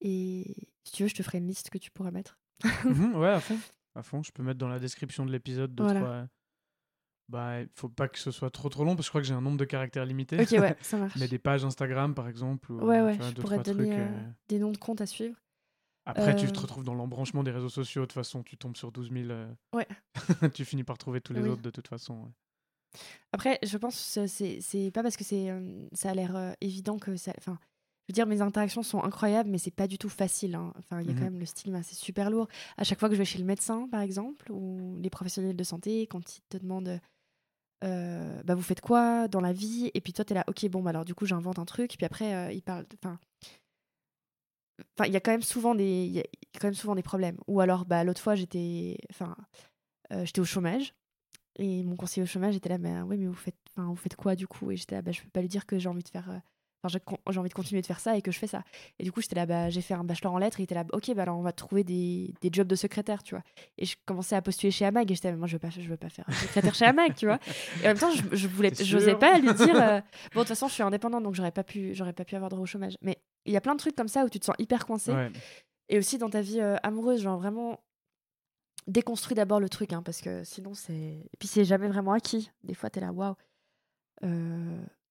Et 0.00 0.54
si 0.84 0.92
tu 0.92 1.02
veux, 1.02 1.08
je 1.08 1.14
te 1.14 1.22
ferai 1.22 1.38
une 1.38 1.46
liste 1.48 1.68
que 1.70 1.78
tu 1.78 1.90
pourras 1.90 2.10
mettre. 2.10 2.38
Mhm, 2.84 3.16
ouais, 3.16 3.28
à 3.28 3.40
fond. 3.40 3.58
À 3.94 4.02
fond. 4.02 4.22
Je 4.22 4.32
peux 4.32 4.42
mettre 4.42 4.58
dans 4.58 4.68
la 4.68 4.78
description 4.78 5.26
de 5.26 5.32
l'épisode 5.32 5.74
deux, 5.74 5.82
Voilà. 5.84 6.00
trois. 6.00 6.26
Bah, 7.32 7.62
il 7.62 7.68
faut 7.74 7.88
pas 7.88 8.08
que 8.08 8.18
ce 8.18 8.30
soit 8.30 8.50
trop 8.50 8.68
trop 8.68 8.84
long 8.84 8.94
parce 8.94 9.00
que 9.00 9.04
je 9.06 9.10
crois 9.10 9.20
que 9.22 9.26
j'ai 9.26 9.32
un 9.34 9.40
nombre 9.40 9.56
de 9.56 9.64
caractères 9.64 10.04
limité. 10.04 10.38
Ok, 10.40 10.50
ouais, 10.52 10.76
ça 10.82 10.96
marche. 10.98 11.16
Mais 11.18 11.26
des 11.28 11.38
pages 11.38 11.64
Instagram 11.64 12.14
par 12.14 12.28
exemple. 12.28 12.70
Ou, 12.70 12.76
Ouais, 12.80 12.98
tu 12.98 13.04
ouais, 13.04 13.16
vois, 13.16 13.28
je 13.30 13.34
deux, 13.34 13.40
pourrais 13.42 13.56
trois 13.56 13.64
te 13.64 13.70
donner 13.70 13.88
trucs, 13.88 13.98
euh, 13.98 14.08
euh. 14.08 14.30
des 14.48 14.58
noms 14.58 14.70
de 14.70 14.76
comptes 14.78 15.00
à 15.00 15.06
suivre. 15.06 15.36
Après, 16.04 16.34
tu 16.36 16.46
te 16.46 16.58
euh, 16.58 16.62
retrouves 16.62 16.84
dans 16.84 16.94
l'embranchement 16.94 17.42
des 17.42 17.50
réseaux 17.52 17.68
sociaux. 17.70 18.02
De 18.02 18.06
toute 18.06 18.12
façon, 18.14 18.42
tu 18.42 18.56
tombes 18.58 18.76
sur 18.76 18.92
12 18.92 19.10
000. 19.10 19.30
euh, 19.30 19.48
Ouais. 19.74 19.86
tu 20.54 20.64
finis 20.66 20.84
par 20.84 20.98
trouver 20.98 21.20
tous 21.20 21.32
les 21.32 21.40
Oui. 21.42 21.48
autres 21.48 21.62
de 21.62 21.70
toute 21.70 21.88
façon. 21.88 22.14
ouais. 22.24 22.30
Après, 23.32 23.58
je 23.62 23.78
pense 23.78 24.14
que 24.14 24.26
c'est 24.26 24.90
pas 24.92 25.02
parce 25.02 25.16
que 25.16 25.24
c'est 25.24 25.48
euh, 25.50 25.88
ça 25.92 26.10
a 26.10 26.14
l'air 26.14 26.54
évident 26.60 26.98
que 26.98 27.16
ça. 27.16 27.32
Enfin, 27.38 27.58
je 28.08 28.12
veux 28.12 28.14
dire, 28.14 28.26
mes 28.26 28.40
interactions 28.42 28.82
sont 28.82 29.02
incroyables, 29.02 29.48
mais 29.48 29.58
c'est 29.58 29.70
pas 29.70 29.86
du 29.86 29.96
tout 29.96 30.08
facile. 30.08 30.54
hein. 30.56 30.72
Enfin, 30.76 31.00
il 31.00 31.06
y 31.06 31.10
a 31.10 31.12
Mhm. 31.12 31.18
quand 31.18 31.24
même 31.24 31.38
le 31.38 31.46
stigma, 31.46 31.82
c'est 31.82 31.94
super 31.94 32.30
lourd. 32.30 32.48
À 32.76 32.84
chaque 32.84 32.98
fois 32.98 33.08
que 33.08 33.14
je 33.14 33.18
vais 33.20 33.24
chez 33.24 33.38
le 33.38 33.44
médecin, 33.44 33.88
par 33.88 34.00
exemple, 34.00 34.50
ou 34.50 34.98
les 35.00 35.08
professionnels 35.08 35.56
de 35.56 35.64
santé, 35.64 36.06
quand 36.08 36.36
ils 36.36 36.42
te 36.48 36.58
demandent. 36.58 37.00
Euh, 37.82 38.42
bah 38.44 38.54
vous 38.54 38.62
faites 38.62 38.80
quoi 38.80 39.28
dans 39.28 39.40
la 39.40 39.52
vie? 39.52 39.90
Et 39.94 40.00
puis 40.00 40.12
toi 40.12 40.24
t'es 40.24 40.34
là 40.34 40.44
ok 40.46 40.68
bon 40.68 40.82
bah 40.82 40.90
alors 40.90 41.04
du 41.04 41.14
coup 41.14 41.26
j'invente 41.26 41.58
un 41.58 41.64
truc. 41.64 41.94
Puis 41.96 42.06
après 42.06 42.34
euh, 42.34 42.52
ils 42.52 42.62
parlent 42.62 42.86
enfin 43.00 43.18
il 45.06 45.12
y 45.12 45.16
a 45.16 45.20
quand 45.20 45.32
même 45.32 45.42
souvent 45.42 45.74
des 45.74 46.04
il 46.06 46.12
y 46.12 46.20
a 46.20 46.24
quand 46.60 46.68
même 46.68 46.74
souvent 46.74 46.94
des 46.94 47.02
problèmes. 47.02 47.38
Ou 47.46 47.60
alors 47.60 47.84
bah 47.84 48.04
l'autre 48.04 48.20
fois 48.20 48.34
j'étais 48.34 48.98
enfin 49.10 49.36
euh, 50.12 50.24
j'étais 50.24 50.40
au 50.40 50.44
chômage. 50.44 50.94
Et 51.56 51.82
mon 51.82 51.96
conseiller 51.96 52.22
au 52.22 52.26
chômage 52.26 52.56
était 52.56 52.68
là 52.70 52.78
mais 52.78 53.00
oui 53.02 53.18
mais 53.18 53.26
vous 53.26 53.34
faites 53.34 53.56
vous 53.76 53.96
faites 53.96 54.16
quoi 54.16 54.36
du 54.36 54.46
coup? 54.46 54.70
Et 54.70 54.76
j'étais 54.76 54.94
là 54.96 55.02
bah 55.02 55.12
je 55.12 55.22
peux 55.22 55.30
pas 55.30 55.40
lui 55.40 55.48
dire 55.48 55.66
que 55.66 55.78
j'ai 55.78 55.88
envie 55.88 56.02
de 56.02 56.08
faire 56.08 56.30
euh, 56.30 56.38
Enfin, 56.84 56.98
j'ai 57.30 57.38
envie 57.38 57.48
de 57.48 57.54
continuer 57.54 57.80
de 57.80 57.86
faire 57.86 58.00
ça 58.00 58.16
et 58.16 58.22
que 58.22 58.32
je 58.32 58.38
fais 58.38 58.48
ça. 58.48 58.64
Et 58.98 59.04
du 59.04 59.12
coup, 59.12 59.20
j'étais 59.20 59.36
là, 59.36 59.46
bah, 59.46 59.70
j'ai 59.70 59.80
fait 59.80 59.94
un 59.94 60.02
bachelor 60.02 60.32
en 60.32 60.38
lettres, 60.38 60.58
et 60.58 60.64
était 60.64 60.74
là, 60.74 60.84
ok, 60.92 61.14
bah 61.14 61.22
alors 61.22 61.38
on 61.38 61.42
va 61.42 61.52
trouver 61.52 61.84
des, 61.84 62.34
des, 62.40 62.50
jobs 62.52 62.66
de 62.66 62.74
secrétaire, 62.74 63.22
tu 63.22 63.34
vois. 63.34 63.44
Et 63.78 63.84
je 63.84 63.96
commençais 64.04 64.34
à 64.34 64.42
postuler 64.42 64.72
chez 64.72 64.84
Amag, 64.84 65.10
et 65.10 65.14
j'étais, 65.14 65.32
moi, 65.36 65.46
je 65.46 65.54
veux 65.54 65.60
pas, 65.60 65.70
je 65.70 65.80
veux 65.80 65.96
pas 65.96 66.08
faire 66.08 66.26
secrétaire 66.32 66.74
chez 66.74 66.86
Amag, 66.86 67.14
tu 67.14 67.26
vois. 67.26 67.38
Et 67.82 67.84
en 67.84 67.88
même 67.88 67.98
temps, 67.98 68.10
je, 68.10 68.22
je 68.32 68.48
voulais, 68.48 68.72
j'osais 68.74 69.14
pas 69.14 69.38
lui 69.38 69.54
dire, 69.54 69.76
euh, 69.80 70.00
bon, 70.34 70.40
de 70.40 70.44
toute 70.44 70.48
façon, 70.48 70.66
je 70.66 70.74
suis 70.74 70.82
indépendante, 70.82 71.22
donc 71.22 71.34
j'aurais 71.34 71.52
pas 71.52 71.64
pu, 71.64 71.94
j'aurais 71.94 72.12
pas 72.12 72.24
pu 72.24 72.34
avoir 72.34 72.50
droit 72.50 72.62
au 72.62 72.66
chômage. 72.66 72.94
Mais 73.00 73.18
il 73.44 73.52
y 73.52 73.56
a 73.56 73.60
plein 73.60 73.74
de 73.74 73.80
trucs 73.80 73.94
comme 73.94 74.08
ça 74.08 74.24
où 74.24 74.28
tu 74.28 74.40
te 74.40 74.44
sens 74.44 74.56
hyper 74.58 74.86
coincé. 74.86 75.12
Et 75.88 75.98
aussi 75.98 76.18
dans 76.18 76.30
ta 76.30 76.40
vie 76.40 76.60
euh, 76.60 76.76
amoureuse, 76.82 77.22
genre 77.22 77.38
vraiment 77.38 77.80
déconstruis 78.86 79.36
d'abord 79.36 79.60
le 79.60 79.68
truc, 79.68 79.92
hein, 79.92 80.02
parce 80.02 80.20
que 80.20 80.42
sinon 80.44 80.74
c'est. 80.74 80.92
Et 80.94 81.36
puis 81.38 81.48
c'est 81.48 81.64
jamais 81.64 81.88
vraiment 81.88 82.12
acquis. 82.12 82.50
Des 82.64 82.74
fois, 82.74 82.90
t'es 82.90 83.00
là, 83.00 83.12
waouh. 83.12 83.34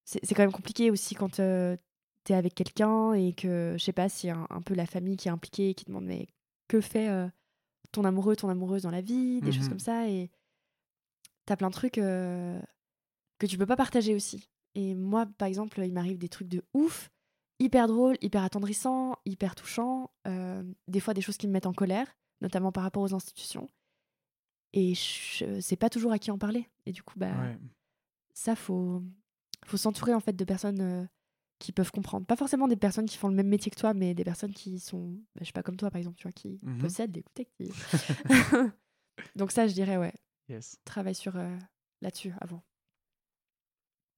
C'est 0.03 0.35
quand 0.35 0.43
même 0.43 0.51
compliqué 0.51 0.91
aussi 0.91 1.15
quand 1.15 1.39
euh, 1.39 1.77
t'es 2.23 2.33
avec 2.33 2.53
quelqu'un 2.53 3.13
et 3.13 3.33
que, 3.33 3.75
je 3.77 3.83
sais 3.83 3.93
pas, 3.93 4.09
si 4.09 4.29
un, 4.29 4.45
un, 4.49 4.61
peu 4.61 4.73
la 4.73 4.85
famille 4.85 5.15
qui 5.15 5.27
est 5.27 5.31
impliquée 5.31 5.69
et 5.69 5.73
qui 5.73 5.85
demande, 5.85 6.05
mais 6.05 6.27
que 6.67 6.81
fait 6.81 7.09
euh, 7.09 7.27
ton 7.91 8.03
amoureux, 8.03 8.35
ton 8.35 8.49
amoureuse 8.49 8.81
dans 8.81 8.91
la 8.91 9.01
vie, 9.01 9.41
des 9.41 9.51
choses 9.51 9.69
comme 9.69 9.77
mmh 9.77 9.79
ça. 9.79 10.09
Et 10.09 10.29
t'as 11.45 11.55
plein 11.55 11.69
de 11.69 11.73
trucs 11.73 11.93
que 11.93 12.61
tu 13.47 13.57
peux 13.57 13.65
pas 13.65 13.77
partager 13.77 14.15
aussi. 14.15 14.49
Et 14.75 14.95
moi, 14.95 15.25
par 15.37 15.47
exemple, 15.47 15.81
il 15.83 15.93
m'arrive 15.93 16.17
des 16.17 16.29
trucs 16.29 16.47
de 16.47 16.63
ouf, 16.73 17.09
hyper 17.59 17.87
drôles, 17.87 18.17
hyper 18.21 18.43
attendrissants, 18.43 19.15
hyper 19.25 19.55
touchants, 19.55 20.11
des 20.25 20.99
fois 20.99 21.13
des 21.13 21.21
choses 21.21 21.37
qui 21.37 21.47
me 21.47 21.53
mettent 21.53 21.67
en 21.67 21.73
colère 21.73 22.07
notamment 22.41 22.71
par 22.71 22.83
rapport 22.83 23.03
aux 23.03 23.13
institutions. 23.13 23.69
Et 24.73 24.95
je 24.95 25.59
sais 25.61 25.75
pas 25.75 25.89
toujours 25.89 26.11
à 26.11 26.19
qui 26.19 26.31
en 26.31 26.37
parler. 26.37 26.67
Et 26.85 26.91
du 26.91 27.03
coup, 27.03 27.17
bah, 27.17 27.33
ça, 28.33 28.55
faut, 28.55 29.03
faut 29.65 29.77
s'entourer 29.77 30.13
en 30.13 30.19
fait 30.19 30.33
de 30.33 30.43
personnes 30.45 30.81
euh, 30.81 31.05
qui 31.59 31.71
peuvent 31.71 31.91
comprendre. 31.91 32.25
Pas 32.25 32.35
forcément 32.35 32.67
des 32.67 32.75
personnes 32.75 33.05
qui 33.05 33.17
font 33.17 33.27
le 33.27 33.35
même 33.35 33.47
métier 33.47 33.71
que 33.71 33.79
toi, 33.79 33.93
mais 33.93 34.13
des 34.13 34.23
personnes 34.23 34.53
qui 34.53 34.79
sont, 34.79 35.11
bah, 35.35 35.41
je 35.41 35.45
sais 35.45 35.51
pas, 35.51 35.63
comme 35.63 35.77
toi 35.77 35.91
par 35.91 35.99
exemple, 35.99 36.17
tu 36.17 36.23
vois, 36.23 36.31
qui 36.31 36.59
mmh 36.61 36.77
possèdent 36.79 37.11
des 37.11 37.23
Qui... 37.23 37.45
Donc 39.35 39.51
ça, 39.51 39.67
je 39.67 39.73
dirais, 39.73 39.97
ouais. 39.97 40.13
Yes. 40.49 40.79
Travaille 40.83 41.15
sur 41.15 41.37
euh, 41.37 41.57
là-dessus 42.01 42.33
avant. 42.41 42.63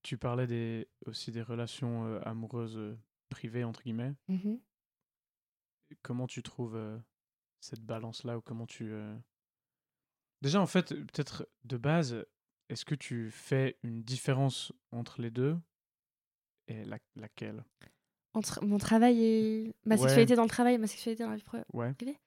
Tu 0.02 0.18
parlais 0.18 0.46
des, 0.46 0.88
aussi 1.06 1.30
des 1.30 1.42
relations 1.42 2.06
euh, 2.06 2.20
amoureuses 2.24 2.96
privées, 3.28 3.64
entre 3.64 3.82
guillemets. 3.82 4.14
Mmh 4.28 4.56
Comment 6.02 6.26
tu 6.26 6.42
trouves 6.42 6.80
cette 7.60 7.84
balance-là 7.84 8.38
ou 8.38 8.40
comment 8.40 8.66
tu... 8.66 8.92
Déjà, 10.40 10.60
en 10.60 10.66
fait, 10.66 10.88
peut-être 10.88 11.46
de 11.62 11.76
base, 11.76 12.26
est-ce 12.68 12.84
que 12.84 12.94
tu 12.94 13.30
fais 13.30 13.76
une 13.82 14.02
différence 14.02 14.72
entre 14.92 15.20
les 15.20 15.30
deux 15.30 15.56
et 16.68 16.84
laquelle? 17.16 17.64
Entre 18.34 18.64
mon 18.64 18.78
travail 18.78 19.22
et 19.22 19.74
ma 19.84 19.96
sexualité 19.96 20.34
dans 20.34 20.42
le 20.42 20.48
travail 20.48 20.74
et 20.74 20.78
ma 20.78 20.86
sexualité 20.86 21.24
dans 21.24 21.30
la 21.30 21.36
vie 21.36 21.44
privée? 21.44 22.18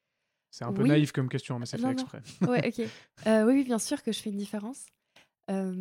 C'est 0.49 0.63
un 0.63 0.73
peu 0.73 0.87
naïf 0.87 1.11
comme 1.11 1.29
question, 1.29 1.59
mais 1.59 1.65
c'est 1.65 1.77
fait 1.77 1.91
exprès. 1.91 2.21
ouais, 2.41 2.67
ok. 2.67 2.87
Euh, 3.27 3.45
oui, 3.45 3.63
bien 3.63 3.79
sûr 3.79 4.01
que 4.01 4.11
je 4.11 4.21
fais 4.21 4.29
une 4.29 4.37
différence. 4.37 4.85
dans 5.49 5.73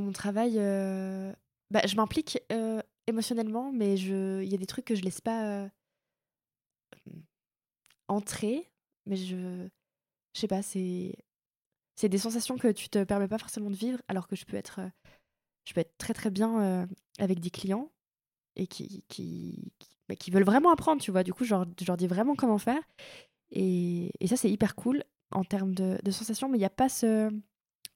mon 0.00 0.12
travail, 0.12 0.58
euh, 0.58 1.32
bah, 1.70 1.82
je 1.86 1.96
m'implique 1.96 2.38
émotionnellement, 3.06 3.72
mais 3.72 3.94
il 3.94 4.48
y 4.48 4.54
a 4.54 4.58
des 4.58 4.66
trucs 4.66 4.86
que 4.86 4.94
je 4.94 5.02
laisse 5.02 5.20
pas 5.20 5.68
entrer, 8.08 8.70
mais 9.06 9.16
je. 9.16 9.68
Je 10.34 10.40
sais 10.40 10.48
pas, 10.48 10.62
c'est. 10.62 11.14
C'est 11.96 12.08
des 12.08 12.18
sensations 12.18 12.56
que 12.56 12.72
tu 12.72 12.88
te 12.88 13.04
permets 13.04 13.28
pas 13.28 13.38
forcément 13.38 13.70
de 13.70 13.76
vivre, 13.76 14.00
alors 14.08 14.26
que 14.26 14.36
je 14.36 14.44
peux 14.44 14.56
être. 14.56 14.80
Je 15.64 15.72
peux 15.72 15.80
être 15.80 15.96
très 15.96 16.12
très 16.12 16.30
bien 16.30 16.60
euh, 16.60 16.86
avec 17.18 17.40
des 17.40 17.50
clients 17.50 17.90
et 18.56 18.66
qui, 18.66 19.04
qui, 19.08 19.72
bah, 20.08 20.14
qui, 20.14 20.30
veulent 20.30 20.44
vraiment 20.44 20.70
apprendre, 20.70 21.00
tu 21.00 21.10
vois. 21.10 21.22
Du 21.22 21.32
coup, 21.32 21.44
je 21.44 21.54
leur, 21.54 21.66
je 21.80 21.86
leur 21.86 21.96
dis 21.96 22.06
vraiment 22.06 22.34
comment 22.34 22.58
faire. 22.58 22.82
Et, 23.50 24.10
et 24.20 24.26
ça, 24.26 24.36
c'est 24.36 24.50
hyper 24.50 24.74
cool 24.74 25.02
en 25.30 25.44
termes 25.44 25.74
de, 25.74 25.98
de 26.02 26.10
sensations, 26.10 26.48
mais 26.48 26.58
il 26.58 26.60
n'y 26.60 26.66
a 26.66 26.70
pas 26.70 26.88
ce. 26.88 27.30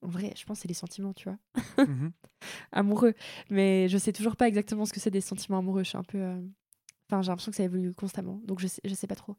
En 0.01 0.09
vrai, 0.09 0.33
je 0.37 0.45
pense 0.45 0.59
que 0.59 0.63
c'est 0.63 0.69
les 0.69 0.75
sentiments, 0.75 1.13
tu 1.13 1.29
vois. 1.29 1.39
Mmh 1.85 2.11
amoureux. 2.73 3.15
Mais 3.51 3.89
je 3.89 3.99
sais 3.99 4.13
toujours 4.13 4.37
pas 4.37 4.47
exactement 4.47 4.85
ce 4.87 4.93
que 4.93 5.01
c'est 5.01 5.11
des 5.11 5.21
sentiments 5.21 5.59
amoureux. 5.59 5.83
Je 5.83 5.89
suis 5.91 5.99
un 5.99 6.05
peu. 6.05 6.19
Euh, 6.19 6.41
enfin, 7.09 7.23
j'ai 7.23 7.29
l'impression 7.29 7.51
que 7.51 7.57
ça 7.57 7.65
évolue 7.65 7.93
constamment. 7.95 8.41
Donc, 8.45 8.61
je 8.61 8.69
sais, 8.69 8.81
je 8.85 8.95
sais 8.95 9.09
pas 9.09 9.17
trop 9.17 9.37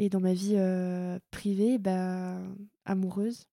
et 0.00 0.08
dans 0.08 0.18
ma 0.18 0.32
vie 0.32 0.56
privée, 1.30 1.76
bah, 1.76 2.40
amoureuse, 2.86 3.44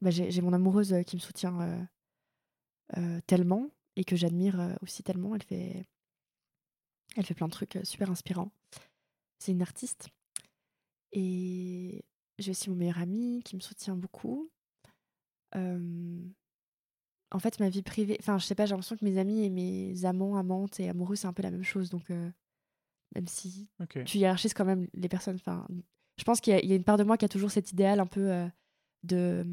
bah, 0.00 0.10
j'ai 0.10 0.40
mon 0.40 0.52
amoureuse 0.52 0.94
qui 1.04 1.16
me 1.16 1.20
soutient 1.20 1.88
tellement 3.26 3.68
et 3.96 4.04
que 4.04 4.14
j'admire 4.14 4.76
aussi 4.82 5.02
tellement. 5.02 5.34
Elle 5.34 5.42
fait, 5.42 5.84
elle 7.16 7.26
fait 7.26 7.34
plein 7.34 7.48
de 7.48 7.52
trucs 7.52 7.76
super 7.82 8.08
inspirants. 8.08 8.52
C'est 9.40 9.50
une 9.50 9.62
artiste. 9.62 10.10
Et 11.10 12.04
j'ai 12.38 12.52
aussi 12.52 12.70
mon 12.70 12.76
meilleur 12.76 12.98
ami 12.98 13.42
qui 13.44 13.56
me 13.56 13.60
soutient 13.60 13.96
beaucoup. 13.96 14.48
en 15.56 17.38
fait, 17.40 17.58
ma 17.58 17.68
vie 17.68 17.82
privée, 17.82 18.16
enfin, 18.20 18.38
je 18.38 18.46
sais 18.46 18.54
pas, 18.54 18.64
j'ai 18.66 18.70
l'impression 18.70 18.96
que 18.96 19.04
mes 19.04 19.18
amis 19.18 19.42
et 19.42 19.50
mes 19.50 20.04
amants, 20.04 20.36
amantes 20.36 20.78
et 20.78 20.88
amoureux, 20.88 21.16
c'est 21.16 21.26
un 21.26 21.32
peu 21.32 21.42
la 21.42 21.50
même 21.50 21.64
chose. 21.64 21.90
Donc, 21.90 22.12
même 23.14 23.26
si 23.26 23.68
tu 24.04 24.18
hiérarchises 24.18 24.54
quand 24.54 24.64
même 24.64 24.88
les 24.94 25.08
personnes. 25.08 25.36
Enfin, 25.36 25.66
je 26.18 26.24
pense 26.24 26.40
qu'il 26.40 26.54
y, 26.54 26.72
a 26.72 26.74
une 26.74 26.84
part 26.84 26.98
de 26.98 27.04
moi 27.04 27.16
qui 27.16 27.24
a 27.24 27.28
toujours 27.28 27.50
cet 27.50 27.72
idéal 27.72 28.00
un 28.00 28.06
peu 28.06 28.30
euh, 28.30 28.46
de 29.02 29.44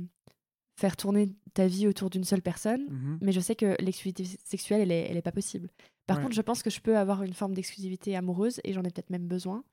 faire 0.80 0.96
tourner 0.96 1.30
ta 1.54 1.68
vie 1.68 1.88
autour 1.88 2.10
d'une 2.10 2.24
seule 2.24 2.42
personne, 2.42 2.86
mmh 2.90 3.20
mais 3.22 3.32
je 3.32 3.40
sais 3.40 3.56
que 3.56 3.76
l'exclusivité 3.80 4.26
sexuelle, 4.44 4.82
elle 4.82 4.92
est, 4.92 5.08
elle 5.10 5.18
est 5.18 5.22
pas 5.22 5.32
possible. 5.32 5.70
Par 6.08 6.22
contre, 6.22 6.34
je 6.34 6.42
pense 6.42 6.62
que 6.62 6.70
je 6.70 6.82
peux 6.82 6.98
avoir 6.98 7.24
une 7.24 7.34
forme 7.34 7.54
d'exclusivité 7.54 8.18
amoureuse 8.18 8.60
et 8.64 8.74
j'en 8.74 8.82
ai 8.82 8.90
peut-être 8.90 9.12
même 9.12 9.28
besoin. 9.28 9.64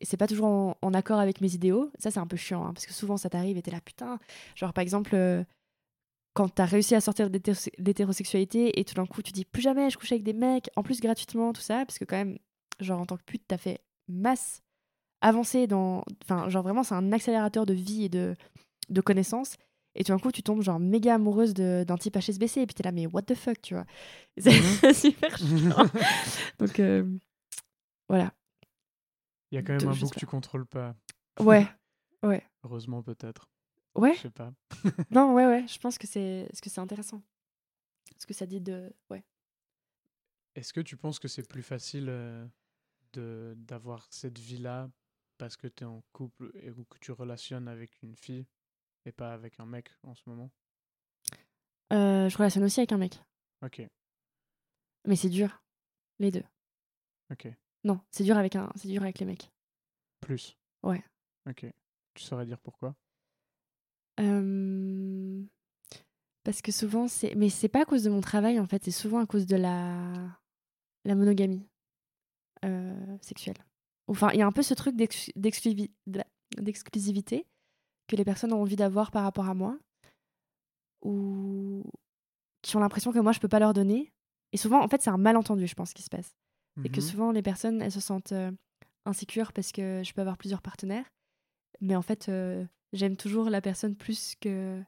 Et 0.00 0.04
c'est 0.04 0.16
pas 0.16 0.28
toujours 0.28 0.76
en, 0.80 0.94
accord 0.94 1.18
avec 1.18 1.40
mes 1.40 1.54
idéaux. 1.54 1.90
Ça, 1.98 2.12
c'est 2.12 2.20
un 2.20 2.26
peu 2.26 2.36
chiant, 2.36 2.64
hein, 2.64 2.72
parce 2.72 2.86
que 2.86 2.92
souvent 2.92 3.16
ça 3.16 3.28
t'arrive 3.28 3.56
et 3.56 3.62
t'es 3.62 3.72
là, 3.72 3.80
putain. 3.80 4.20
Genre, 4.54 4.72
par 4.72 4.82
exemple, 4.82 5.16
euh, 5.16 5.42
quand 6.34 6.48
t'as 6.48 6.66
réussi 6.66 6.94
à 6.94 7.00
sortir 7.00 7.30
de 7.30 7.40
l'hétérosexualité 7.78 8.78
et 8.78 8.84
tout 8.84 8.94
d'un 8.94 9.06
coup 9.06 9.22
tu 9.22 9.32
dis 9.32 9.44
plus 9.44 9.62
jamais 9.62 9.90
je 9.90 9.98
couche 9.98 10.12
avec 10.12 10.22
des 10.22 10.32
mecs, 10.32 10.70
en 10.76 10.84
plus 10.84 11.00
gratuitement, 11.00 11.52
tout 11.52 11.60
ça, 11.60 11.84
parce 11.84 11.98
que 11.98 12.04
quand 12.04 12.16
même, 12.16 12.38
genre 12.80 13.00
en 13.00 13.06
tant 13.06 13.16
que 13.16 13.24
pute, 13.24 13.42
t'as 13.46 13.58
fait 13.58 13.80
masse 14.08 14.62
avancée 15.20 15.66
dans. 15.66 16.04
Enfin, 16.24 16.48
genre 16.48 16.62
vraiment, 16.62 16.82
c'est 16.82 16.94
un 16.94 17.12
accélérateur 17.12 17.66
de 17.66 17.74
vie 17.74 18.04
et 18.04 18.08
de, 18.08 18.36
de 18.88 19.00
connaissances. 19.00 19.56
Et 19.94 20.04
tout 20.04 20.12
d'un 20.12 20.18
coup, 20.18 20.30
tu 20.30 20.42
tombes 20.42 20.62
genre 20.62 20.78
méga 20.78 21.14
amoureuse 21.14 21.54
d'un 21.54 21.96
type 21.96 22.16
HSBC 22.16 22.60
et 22.60 22.66
puis 22.66 22.74
t'es 22.74 22.84
là, 22.84 22.92
mais 22.92 23.06
what 23.06 23.22
the 23.22 23.34
fuck, 23.34 23.60
tu 23.60 23.74
vois? 23.74 23.84
C'est 24.38 24.60
mhm. 24.60 24.92
super 24.94 25.36
chiant. 25.36 25.86
Donc, 26.58 26.78
euh, 26.78 27.04
voilà. 28.08 28.32
Il 29.50 29.56
y 29.56 29.58
a 29.58 29.62
quand 29.62 29.72
même 29.72 29.88
un 29.88 29.94
bout 29.94 30.08
que 30.08 30.18
tu 30.18 30.26
contrôles 30.26 30.66
pas. 30.66 30.94
Ouais, 31.40 31.66
ouais. 32.22 32.44
Heureusement, 32.64 33.02
peut-être. 33.02 33.48
Ouais. 33.94 34.14
Je 34.14 34.20
sais 34.20 34.30
pas. 34.30 34.52
non, 35.10 35.34
ouais, 35.34 35.46
ouais. 35.46 35.66
Je 35.66 35.78
pense 35.78 35.98
que 35.98 36.06
c'est 36.06 36.48
ce 36.52 36.60
que 36.60 36.70
c'est 36.70 36.80
intéressant. 36.80 37.22
Ce 38.18 38.26
que 38.26 38.34
ça 38.34 38.46
dit 38.46 38.60
de. 38.60 38.92
Ouais. 39.10 39.24
Est-ce 40.54 40.72
que 40.72 40.80
tu 40.80 40.96
penses 40.96 41.18
que 41.18 41.28
c'est 41.28 41.46
plus 41.46 41.62
facile 41.62 42.06
euh, 42.08 42.46
d'avoir 43.16 44.06
cette 44.10 44.38
vie-là 44.38 44.90
parce 45.38 45.56
que 45.56 45.66
tu 45.68 45.84
es 45.84 45.86
en 45.86 46.02
couple 46.12 46.50
et 46.54 46.70
ou 46.70 46.84
que 46.84 46.98
tu 46.98 47.12
relationnes 47.12 47.68
avec 47.68 48.02
une 48.02 48.16
fille 48.16 48.46
et 49.04 49.12
pas 49.12 49.32
avec 49.32 49.60
un 49.60 49.66
mec 49.66 49.88
en 50.02 50.14
ce 50.14 50.22
moment? 50.26 50.50
Euh, 51.92 52.28
Je 52.28 52.36
relationne 52.36 52.64
aussi 52.64 52.80
avec 52.80 52.92
un 52.92 52.98
mec. 52.98 53.22
Ok. 53.62 53.82
Mais 55.06 55.16
c'est 55.16 55.30
dur, 55.30 55.62
les 56.18 56.30
deux. 56.30 56.44
Ok. 57.30 57.48
Non, 57.84 58.00
c'est 58.10 58.24
dur 58.24 58.36
avec 58.36 58.56
un, 58.56 58.70
c'est 58.76 58.88
dur 58.88 59.02
avec 59.02 59.18
les 59.20 59.26
mecs. 59.26 59.50
Plus. 60.20 60.56
Ouais. 60.82 61.02
Ok. 61.48 61.66
Tu 62.14 62.24
saurais 62.24 62.46
dire 62.46 62.58
pourquoi? 62.58 62.94
Parce 66.42 66.62
que 66.62 66.72
souvent 66.72 67.08
c'est, 67.08 67.34
mais 67.36 67.50
c'est 67.50 67.68
pas 67.68 67.82
à 67.82 67.84
cause 67.84 68.02
de 68.02 68.10
mon 68.10 68.20
travail 68.20 68.58
en 68.58 68.66
fait, 68.66 68.82
c'est 68.84 68.90
souvent 68.90 69.20
à 69.20 69.26
cause 69.26 69.46
de 69.46 69.56
la 69.56 70.12
la 71.04 71.14
monogamie. 71.14 71.67
Euh, 72.64 73.16
sexuelle. 73.20 73.58
Enfin, 74.08 74.30
il 74.32 74.38
y 74.38 74.42
a 74.42 74.46
un 74.46 74.52
peu 74.52 74.62
ce 74.62 74.74
truc 74.74 74.96
d'exclusivité 74.96 77.46
que 78.08 78.16
les 78.16 78.24
personnes 78.24 78.52
ont 78.52 78.62
envie 78.62 78.76
d'avoir 78.76 79.10
par 79.10 79.22
rapport 79.22 79.48
à 79.48 79.54
moi, 79.54 79.78
ou 81.02 81.84
qui 82.62 82.76
ont 82.76 82.80
l'impression 82.80 83.12
que 83.12 83.18
moi 83.18 83.32
je 83.32 83.40
peux 83.40 83.48
pas 83.48 83.60
leur 83.60 83.74
donner. 83.74 84.12
Et 84.52 84.56
souvent, 84.56 84.82
en 84.82 84.88
fait, 84.88 85.02
c'est 85.02 85.10
un 85.10 85.18
malentendu, 85.18 85.66
je 85.66 85.74
pense, 85.74 85.92
qui 85.92 86.02
se 86.02 86.08
passe. 86.08 86.36
C'est 86.82 86.88
que 86.88 87.00
mmh 87.00 87.02
souvent, 87.02 87.32
les 87.32 87.42
personnes, 87.42 87.82
elles 87.82 87.92
se 87.92 88.00
sentent 88.00 88.32
euh, 88.32 88.50
insécures 89.04 89.52
parce 89.52 89.72
que 89.72 90.02
je 90.04 90.12
peux 90.14 90.20
avoir 90.20 90.38
plusieurs 90.38 90.62
partenaires. 90.62 91.04
Mais 91.80 91.94
en 91.94 92.02
fait, 92.02 92.28
euh, 92.28 92.64
j'aime 92.92 93.16
toujours 93.16 93.50
la 93.50 93.60
personne 93.60 93.94
plus 93.94 94.34
que. 94.40 94.80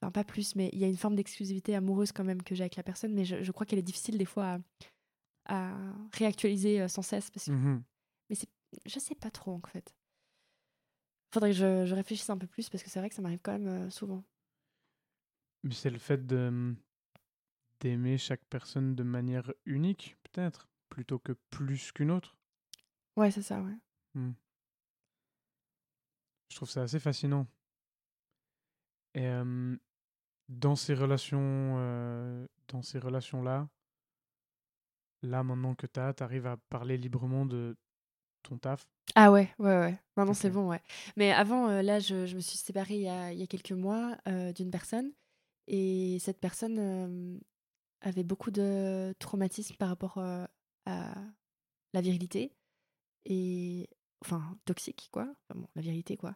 Enfin, 0.00 0.10
pas 0.10 0.24
plus, 0.24 0.56
mais 0.56 0.70
il 0.72 0.80
y 0.80 0.84
a 0.84 0.88
une 0.88 0.96
forme 0.96 1.14
d'exclusivité 1.14 1.76
amoureuse 1.76 2.10
quand 2.10 2.24
même 2.24 2.42
que 2.42 2.54
j'ai 2.54 2.64
avec 2.64 2.76
la 2.76 2.82
personne. 2.82 3.14
Mais 3.14 3.24
je, 3.24 3.42
je 3.42 3.52
crois 3.52 3.64
qu'elle 3.64 3.78
est 3.78 3.82
difficile 3.82 4.18
des 4.18 4.24
fois 4.24 4.44
à, 4.44 4.58
à 5.46 5.74
réactualiser 6.12 6.82
euh, 6.82 6.88
sans 6.88 7.02
cesse. 7.02 7.30
Parce 7.30 7.46
que... 7.46 7.52
Mmh 7.52 7.82
Mais 8.30 8.36
je 8.86 8.98
sais 8.98 9.14
pas 9.14 9.30
trop 9.30 9.52
en 9.52 9.60
fait. 9.68 9.94
Faudrait 11.32 11.50
que 11.50 11.56
je, 11.56 11.86
je 11.86 11.94
réfléchisse 11.94 12.30
un 12.30 12.38
peu 12.38 12.46
plus 12.46 12.70
parce 12.70 12.82
que 12.82 12.90
c'est 12.90 13.00
vrai 13.00 13.08
que 13.08 13.14
ça 13.14 13.22
m'arrive 13.22 13.40
quand 13.42 13.52
même 13.52 13.66
euh, 13.66 13.90
souvent. 13.90 14.24
Mais 15.64 15.74
c'est 15.74 15.90
le 15.90 15.98
fait 15.98 16.26
de, 16.26 16.76
d'aimer 17.80 18.18
chaque 18.18 18.44
personne 18.44 18.94
de 18.94 19.02
manière 19.02 19.52
unique, 19.64 20.16
peut-être, 20.22 20.68
plutôt 20.90 21.18
que 21.18 21.32
plus 21.50 21.90
qu'une 21.92 22.10
autre. 22.10 22.36
Ouais, 23.16 23.30
c'est 23.30 23.42
ça, 23.42 23.60
ouais. 23.62 23.76
Hmm. 24.14 24.32
Je 26.50 26.56
trouve 26.56 26.70
ça 26.70 26.82
assez 26.82 27.00
fascinant. 27.00 27.46
Et 29.14 29.26
euh, 29.26 29.76
dans 30.48 30.76
ces 30.76 30.94
relations, 30.94 31.40
euh, 31.78 32.46
dans 32.68 32.82
ces 32.82 32.98
relations-là, 32.98 33.68
là 35.24 35.42
maintenant 35.42 35.74
que 35.74 35.86
tu 35.86 35.98
as, 36.00 36.14
tu 36.14 36.22
arrives 36.22 36.46
à 36.46 36.56
parler 36.68 36.96
librement 36.96 37.46
de 37.46 37.76
ton 38.42 38.58
taf? 38.58 38.86
Ah 39.14 39.32
ouais, 39.32 39.50
ouais, 39.58 39.78
ouais. 39.78 39.98
Maintenant, 40.16 40.34
c'est 40.34 40.50
bon, 40.50 40.68
ouais. 40.68 40.80
Mais 41.16 41.32
avant, 41.32 41.68
euh, 41.68 41.82
là, 41.82 41.98
je, 41.98 42.26
je 42.26 42.36
me 42.36 42.40
suis 42.40 42.58
séparée 42.58 42.94
il 42.94 43.02
y 43.02 43.08
a, 43.08 43.32
il 43.32 43.38
y 43.38 43.42
a 43.42 43.46
quelques 43.46 43.72
mois 43.72 44.16
euh, 44.28 44.52
d'une 44.52 44.70
personne. 44.70 45.12
Et 45.66 46.18
cette 46.20 46.40
personne 46.40 46.78
euh, 46.78 47.38
avait 48.00 48.24
beaucoup 48.24 48.50
de 48.50 49.14
traumatismes 49.18 49.76
par 49.76 49.88
rapport 49.88 50.18
à 50.18 50.48
la 50.86 52.00
virilité. 52.00 52.52
Et. 53.24 53.88
Enfin, 54.24 54.56
toxique, 54.64 55.10
quoi. 55.12 55.24
Enfin, 55.24 55.60
bon, 55.60 55.68
la 55.74 55.82
virilité, 55.82 56.16
quoi. 56.16 56.34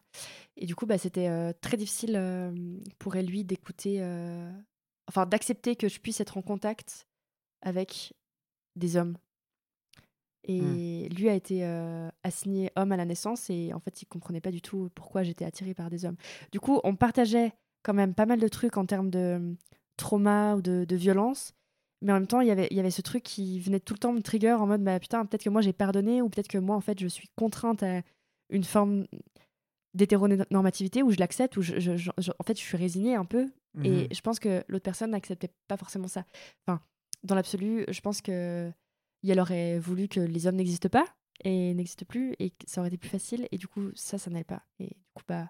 Et 0.57 0.67
du 0.67 0.75
coup, 0.75 0.85
bah, 0.85 0.99
c'était 0.99 1.53
très 1.55 1.75
difficile 1.75 2.13
pour 2.99 3.15
elle, 3.15 3.25
lui, 3.25 3.43
d'écouter. 3.43 3.99
Enfin, 5.07 5.25
d'accepter 5.25 5.75
que 5.75 5.87
je 5.87 5.99
puisse 5.99 6.19
être 6.21 6.37
en 6.37 6.43
contact 6.43 7.07
avec 7.63 8.13
des 8.79 8.95
hommes. 8.95 9.15
Et 10.45 11.09
lui 11.09 11.29
a 11.29 11.33
été 11.35 11.63
euh, 11.63 12.09
assigné 12.23 12.71
homme 12.75 12.91
à 12.91 12.97
la 12.97 13.05
naissance 13.05 13.49
et 13.49 13.71
en 13.73 13.79
fait, 13.79 14.01
il 14.01 14.05
comprenait 14.07 14.41
pas 14.41 14.51
du 14.51 14.61
tout 14.61 14.89
pourquoi 14.95 15.21
j'étais 15.21 15.45
attirée 15.45 15.73
par 15.75 15.89
des 15.89 16.05
hommes. 16.05 16.15
Du 16.51 16.59
coup, 16.59 16.79
on 16.83 16.95
partageait 16.95 17.53
quand 17.83 17.93
même 17.93 18.15
pas 18.15 18.25
mal 18.25 18.39
de 18.39 18.47
trucs 18.47 18.77
en 18.77 18.85
termes 18.85 19.09
de 19.11 19.19
euh, 19.19 19.53
trauma 19.97 20.55
ou 20.55 20.61
de, 20.61 20.85
de 20.85 20.95
violence, 20.95 21.53
mais 22.01 22.13
en 22.13 22.15
même 22.15 22.27
temps, 22.27 22.39
il 22.41 22.47
y 22.47 22.51
avait- 22.51 22.67
il 22.71 22.77
y 22.77 22.79
avait 22.79 22.89
ce 22.89 23.01
truc 23.01 23.21
qui 23.21 23.59
venait 23.59 23.81
tout 23.81 23.93
le 23.93 23.99
temps 23.99 24.13
me 24.13 24.21
trigger 24.21 24.53
en 24.53 24.65
mode 24.65 24.81
bah, 24.83 24.99
putain, 24.99 25.25
peut-être 25.25 25.43
que 25.43 25.49
moi 25.49 25.61
j'ai 25.61 25.73
pardonné 25.73 26.21
ou 26.21 26.29
peut-être 26.29 26.47
que 26.47 26.57
moi 26.57 26.75
en 26.77 26.81
fait 26.81 26.97
je 26.99 27.07
suis 27.07 27.29
contrainte 27.35 27.83
à 27.83 28.01
une 28.49 28.63
forme 28.63 29.05
d'hétéronormativité 29.93 31.03
où 31.03 31.11
je 31.11 31.17
l'accepte, 31.17 31.57
où 31.57 31.61
je, 31.61 31.79
je- 31.79 31.97
je- 31.97 32.11
je- 32.17 32.31
en 32.39 32.43
fait 32.43 32.57
je 32.57 32.63
suis 32.63 32.77
résignée 32.77 33.15
un 33.15 33.25
peu 33.25 33.51
et 33.83 33.89
Mhm. 34.03 34.07
je 34.11 34.21
pense 34.21 34.39
que 34.39 34.63
l'autre 34.67 34.83
personne 34.83 35.11
n'acceptait 35.11 35.51
pas 35.67 35.77
forcément 35.77 36.07
ça. 36.07 36.25
Enfin, 36.65 36.81
dans 37.23 37.35
l'absolu, 37.35 37.85
je 37.87 38.01
pense 38.01 38.21
que 38.21 38.71
elle 39.27 39.39
aurait 39.39 39.79
voulu 39.79 40.07
que 40.07 40.19
les 40.21 40.47
hommes 40.47 40.55
n'existent 40.55 40.89
pas 40.89 41.05
et 41.43 41.73
n'existent 41.73 42.05
plus 42.07 42.35
et 42.39 42.51
que 42.51 42.65
ça 42.67 42.79
aurait 42.81 42.87
été 42.89 42.97
plus 42.97 43.09
facile. 43.09 43.47
Et 43.51 43.57
du 43.57 43.67
coup, 43.67 43.89
ça, 43.95 44.17
ça 44.17 44.29
n'allait 44.29 44.43
pas. 44.45 44.63
Et 44.79 44.85
du 44.87 45.11
coup, 45.13 45.23
bah, 45.27 45.49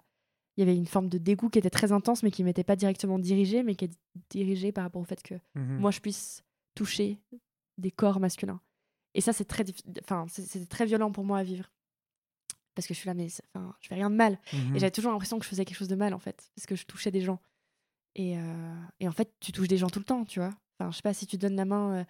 il 0.56 0.60
y 0.60 0.62
avait 0.62 0.76
une 0.76 0.86
forme 0.86 1.08
de 1.08 1.18
dégoût 1.18 1.48
qui 1.50 1.58
était 1.60 1.70
très 1.70 1.92
intense, 1.92 2.22
mais 2.22 2.30
qui 2.32 2.42
m'était 2.44 2.64
pas 2.64 2.76
directement 2.76 3.18
dirigée, 3.18 3.62
mais 3.62 3.74
qui 3.76 3.84
est 3.86 3.98
dirigée 4.30 4.72
par 4.72 4.84
rapport 4.84 5.00
au 5.00 5.04
fait 5.04 5.22
que 5.22 5.34
Mhm. 5.54 5.78
moi, 5.78 5.90
je 5.92 6.00
puisse 6.00 6.42
toucher 6.74 7.20
des 7.78 7.90
corps 7.92 8.18
masculins. 8.20 8.60
Et 9.14 9.20
ça, 9.20 9.32
c'est 9.32 9.44
très, 9.44 9.64
enfin, 10.02 10.26
c'était 10.28 10.66
très 10.66 10.86
violent 10.86 11.10
pour 11.12 11.24
moi 11.24 11.38
à 11.38 11.42
vivre. 11.44 11.70
Parce 12.74 12.86
que 12.86 12.94
je 12.94 12.98
suis 13.00 13.08
là, 13.08 13.14
mais 13.14 13.26
enfin, 13.54 13.74
je 13.80 13.88
fais 13.88 13.94
rien 13.96 14.10
de 14.10 14.14
mal. 14.16 14.38
Mhm. 14.52 14.76
Et 14.76 14.78
j'avais 14.78 14.90
toujours 14.90 15.10
l'impression 15.12 15.38
que 15.38 15.44
je 15.44 15.48
faisais 15.50 15.64
quelque 15.64 15.76
chose 15.76 15.88
de 15.88 15.96
mal, 15.96 16.14
en 16.14 16.18
fait, 16.20 16.50
parce 16.54 16.66
que 16.66 16.74
je 16.76 16.86
touchais 16.86 17.10
des 17.10 17.20
gens. 17.20 17.40
Et, 18.16 18.38
euh, 18.38 18.74
et 19.00 19.08
en 19.08 19.12
fait, 19.12 19.32
tu 19.40 19.52
touches 19.52 19.68
des 19.68 19.76
gens 19.78 19.88
tout 19.90 19.98
le 20.00 20.04
temps, 20.04 20.24
tu 20.24 20.40
vois. 20.40 20.50
Enfin, 20.80 20.90
je 20.90 20.96
sais 20.96 21.02
pas, 21.02 21.12
si 21.12 21.26
tu 21.26 21.36
donnes 21.36 21.56
la 21.56 21.66
main 21.66 22.06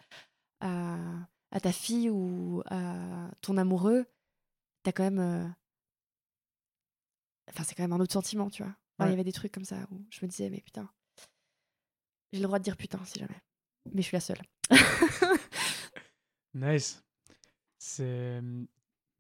à, 0.61 1.05
à 1.51 1.61
ta 1.61 1.73
fille 1.73 2.09
ou 2.09 2.63
à 2.67 3.29
ton 3.41 3.57
amoureux, 3.57 4.07
t'as 4.85 4.93
quand 4.93 5.03
même. 5.03 5.53
Enfin, 7.51 7.65
c'est 7.65 7.75
quand 7.75 7.83
même 7.83 7.93
un 7.93 7.99
autre 8.01 8.13
sentiment, 8.13 8.49
tu 8.49 8.63
vois? 8.63 8.75
Il 9.01 9.05
Ouais. 9.05 9.11
y 9.11 9.13
avait 9.15 9.25
des 9.25 9.33
trucs 9.33 9.51
comme 9.53 9.65
ça 9.65 9.77
où 9.91 10.05
je 10.11 10.19
me 10.23 10.29
disais, 10.31 10.51
mais 10.51 10.61
putain, 10.61 10.89
j'ai 12.33 12.39
le 12.41 12.45
droit 12.47 12.59
de 12.59 12.65
dire 12.65 12.77
putain 12.77 13.05
si 13.05 13.19
jamais. 13.19 13.41
Mais 13.93 14.03
je 14.03 14.07
suis 14.09 14.17
la 14.17 14.21
seule. 14.21 14.43
Nice. 16.55 17.03
C'est 17.79 18.41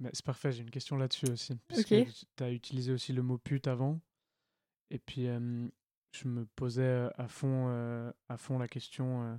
bah, 0.00 0.10
c'est 0.12 0.24
parfait, 0.24 0.52
j'ai 0.52 0.62
une 0.62 0.70
question 0.70 0.96
là-dessus 0.96 1.30
aussi. 1.30 1.54
Parce 1.68 1.84
que 1.84 2.04
tu 2.36 2.42
as 2.44 2.50
utilisé 2.50 2.92
aussi 2.92 3.12
le 3.12 3.22
mot 3.22 3.38
pute 3.38 3.66
avant. 3.68 4.00
Et 4.90 4.98
puis, 4.98 5.28
euh, 5.28 5.68
je 6.12 6.28
me 6.28 6.44
posais 6.56 7.08
à 7.16 7.28
fond, 7.28 7.66
euh, 7.68 8.10
à 8.28 8.36
fond 8.36 8.58
la 8.58 8.68
question, 8.68 9.22
euh, 9.24 9.36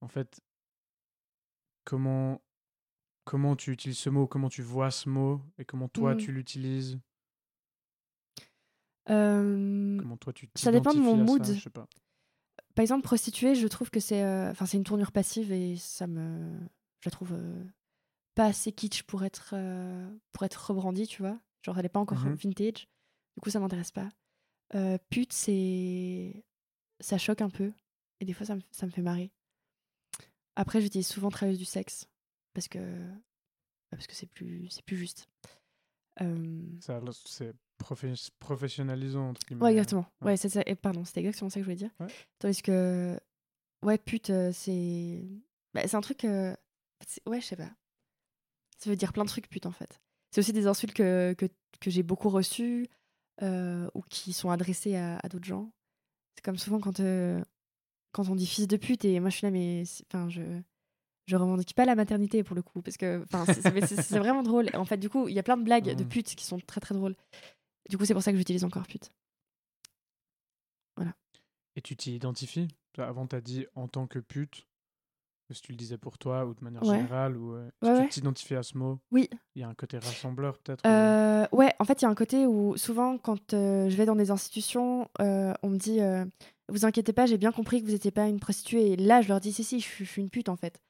en 0.00 0.08
fait, 0.08 0.40
comment, 1.84 2.40
comment 3.24 3.56
tu 3.56 3.72
utilises 3.72 3.98
ce 3.98 4.10
mot, 4.10 4.26
comment 4.26 4.48
tu 4.48 4.62
vois 4.62 4.90
ce 4.90 5.08
mot, 5.08 5.40
et 5.58 5.64
comment 5.64 5.88
toi 5.88 6.12
Mhm. 6.12 6.16
tu 6.18 6.32
l'utilises, 6.32 7.00
Euh, 9.08 9.98
comment 9.98 10.16
toi 10.16 10.32
tu 10.32 10.48
ça 10.54 10.70
dépend 10.70 10.94
de 10.94 11.00
mon 11.00 11.16
mood. 11.16 11.44
ça, 11.44 11.52
je 11.54 11.60
sais 11.62 11.70
pas. 11.70 11.88
par 12.74 12.82
exemple, 12.82 13.02
prostituée, 13.02 13.54
je 13.54 13.66
trouve 13.66 13.90
que 13.90 13.98
c'est 13.98 14.22
enfin 14.50 14.66
c'est 14.66 14.76
une 14.76 14.84
tournure 14.84 15.10
passive 15.12 15.50
et 15.52 15.76
ça 15.76 16.06
me. 16.06 16.58
Je 17.00 17.08
la 17.08 17.10
trouve 17.10 17.34
pas 18.34 18.44
assez 18.44 18.72
kitsch 18.72 19.02
pour 19.04 19.24
être, 19.24 19.54
pour 20.32 20.44
être 20.44 20.66
rebrandie, 20.70 21.06
tu 21.06 21.22
vois? 21.22 21.40
Genre, 21.62 21.78
elle 21.78 21.86
est 21.86 21.88
pas 21.90 21.98
encore 22.00 22.18
Mhm. 22.18 22.34
vintage. 22.36 22.88
Du 23.36 23.40
coup, 23.40 23.50
ça 23.50 23.58
m'intéresse 23.58 23.90
pas. 23.90 24.08
Euh, 24.74 24.98
pute, 25.10 25.32
c'est. 25.32 26.44
Ça 27.00 27.18
choque 27.18 27.40
un 27.40 27.50
peu. 27.50 27.72
Et 28.20 28.24
des 28.24 28.32
fois, 28.32 28.46
ça 28.46 28.54
me, 28.56 28.60
ça 28.70 28.86
me 28.86 28.90
fait 28.90 29.02
marrer. 29.02 29.30
Après, 30.56 30.80
j'utilise 30.80 31.06
souvent 31.08 31.30
travailleuse 31.30 31.58
du 31.58 31.64
sexe. 31.64 32.06
Parce 32.54 32.68
que. 32.68 32.78
bah, 32.78 33.16
Parce 33.92 34.06
que 34.06 34.14
c'est 34.14 34.26
plus, 34.30 34.68
c'est 34.70 34.84
plus 34.84 34.96
juste. 34.96 35.28
Euh, 36.20 36.62
C'est 37.26 37.54
profes- 37.78 38.30
professionnalisant, 38.38 39.30
entre 39.30 39.40
guillemets. 39.46 39.62
Ouais, 39.62 39.72
exactement. 39.72 40.06
Ouais. 40.20 40.32
Ouais, 40.32 40.36
c'est 40.36 40.48
ça. 40.50 40.62
Et 40.66 40.74
pardon, 40.74 41.04
c'était 41.04 41.20
exactement 41.20 41.48
ça 41.50 41.54
que 41.54 41.60
je 41.62 41.64
voulais 41.64 41.76
dire. 41.76 41.90
Ouais. 41.98 42.08
Tandis 42.38 42.62
que, 42.62 43.18
ouais, 43.82 43.98
pute, 43.98 44.30
c'est. 44.52 45.24
bah, 45.74 45.86
c'est 45.88 45.96
un 45.96 46.00
truc. 46.02 46.24
euh, 46.24 46.54
Ouais, 47.26 47.40
je 47.40 47.46
sais 47.46 47.56
pas. 47.56 47.70
Ça 48.76 48.90
veut 48.90 48.96
dire 48.96 49.12
plein 49.12 49.24
de 49.24 49.28
trucs, 49.28 49.48
pute, 49.48 49.66
en 49.66 49.72
fait. 49.72 50.00
C'est 50.30 50.40
aussi 50.40 50.52
des 50.52 50.66
insultes 50.66 50.92
que, 50.94 51.34
que, 51.36 51.46
que 51.80 51.90
j'ai 51.90 52.02
beaucoup 52.02 52.28
reçues 52.28 52.86
ou 53.94 54.02
qui 54.10 54.32
sont 54.32 54.50
adressées 54.50 54.96
à, 54.96 55.18
à 55.22 55.28
d'autres 55.28 55.44
gens. 55.46 55.70
C'est 56.34 56.44
comme 56.44 56.58
souvent 56.58 56.80
quand, 56.80 57.00
euh, 57.00 57.42
quand 58.12 58.28
on 58.28 58.34
dit 58.34 58.46
fils 58.46 58.66
de 58.68 58.76
pute 58.76 59.04
et 59.04 59.18
moi 59.20 59.30
je 59.30 59.36
suis 59.36 59.46
là, 59.46 59.50
mais. 59.50 59.82
Enfin, 60.06 60.28
je. 60.28 60.42
Je 61.26 61.36
revendique 61.36 61.74
pas 61.74 61.84
la 61.84 61.94
maternité 61.94 62.42
pour 62.42 62.56
le 62.56 62.62
coup, 62.62 62.82
parce 62.82 62.96
que 62.96 63.24
c'est- 63.46 64.18
vraiment 64.18 64.42
drôle. 64.42 64.68
En 64.74 64.84
fait, 64.84 64.96
du 64.96 65.08
coup, 65.08 65.28
il 65.28 65.34
y 65.34 65.38
a 65.38 65.44
plein 65.44 65.56
de 65.56 65.62
blagues 65.62 65.94
de 65.94 66.02
Mhm. 66.02 66.08
pute 66.08 66.34
qui 66.34 66.44
sont 66.44 66.58
très 66.58 66.80
très 66.80 66.92
drôles. 66.94 67.14
Du 67.88 67.96
coup, 67.96 68.04
c'est 68.04 68.14
pour 68.14 68.22
ça 68.22 68.32
que 68.32 68.38
j'utilise 68.38 68.64
encore 68.64 68.84
pute. 68.88 69.12
Et 71.76 71.82
tu 71.82 71.96
t'y 71.96 72.16
identifies? 72.16 72.68
Avant, 72.98 73.26
tu 73.28 73.36
as 73.36 73.40
dit 73.40 73.66
en 73.76 73.86
tant 73.86 74.08
que 74.08 74.18
pute. 74.18 74.66
Que 75.52 75.58
tu 75.66 75.72
le 75.72 75.76
disais 75.76 75.98
pour 75.98 76.16
toi 76.16 76.46
ou 76.46 76.54
de 76.54 76.62
manière 76.62 76.82
Ouais. 76.84 76.96
générale 76.98 77.36
ou 77.36 77.54
euh, 77.54 77.68
ouais. 77.82 78.04
tu 78.04 78.08
t'identifies 78.10 78.54
à 78.54 78.62
ce 78.62 78.78
mot 78.78 79.00
Oui. 79.10 79.28
Il 79.56 79.62
y 79.62 79.64
a 79.64 79.68
un 79.68 79.74
côté 79.74 79.98
rassembleur 79.98 80.56
peut-être 80.58 80.84
ou- 80.84 80.88
Euh, 80.88 81.44
ouais, 81.50 81.74
en 81.80 81.84
fait, 81.84 82.00
il 82.00 82.04
y 82.04 82.06
a 82.06 82.08
un 82.08 82.14
côté 82.14 82.46
où 82.46 82.76
souvent, 82.76 83.18
quand 83.18 83.52
euh, 83.52 83.88
je 83.90 83.96
vais 83.96 84.06
dans 84.06 84.14
des 84.14 84.30
institutions, 84.30 85.08
euh, 85.20 85.52
on 85.64 85.70
me 85.70 85.76
dit 85.76 85.98
Vous 86.68 86.84
inquiétez 86.84 87.12
pas, 87.12 87.26
j'ai 87.26 87.36
bien 87.36 87.50
compris 87.50 87.80
que 87.80 87.86
vous 87.86 87.92
n'étiez 87.92 88.12
pas 88.12 88.28
une 88.28 88.38
prostituée. 88.38 88.92
Et 88.92 88.96
là, 88.96 89.22
je 89.22 89.28
leur 89.28 89.40
dis 89.40 89.52
Si, 89.52 89.64
si, 89.64 89.80
je 89.80 89.84
suis, 89.86 90.04
je 90.04 90.10
suis 90.10 90.22
une 90.22 90.30
pute 90.30 90.48
en 90.48 90.56
fait. 90.56 90.80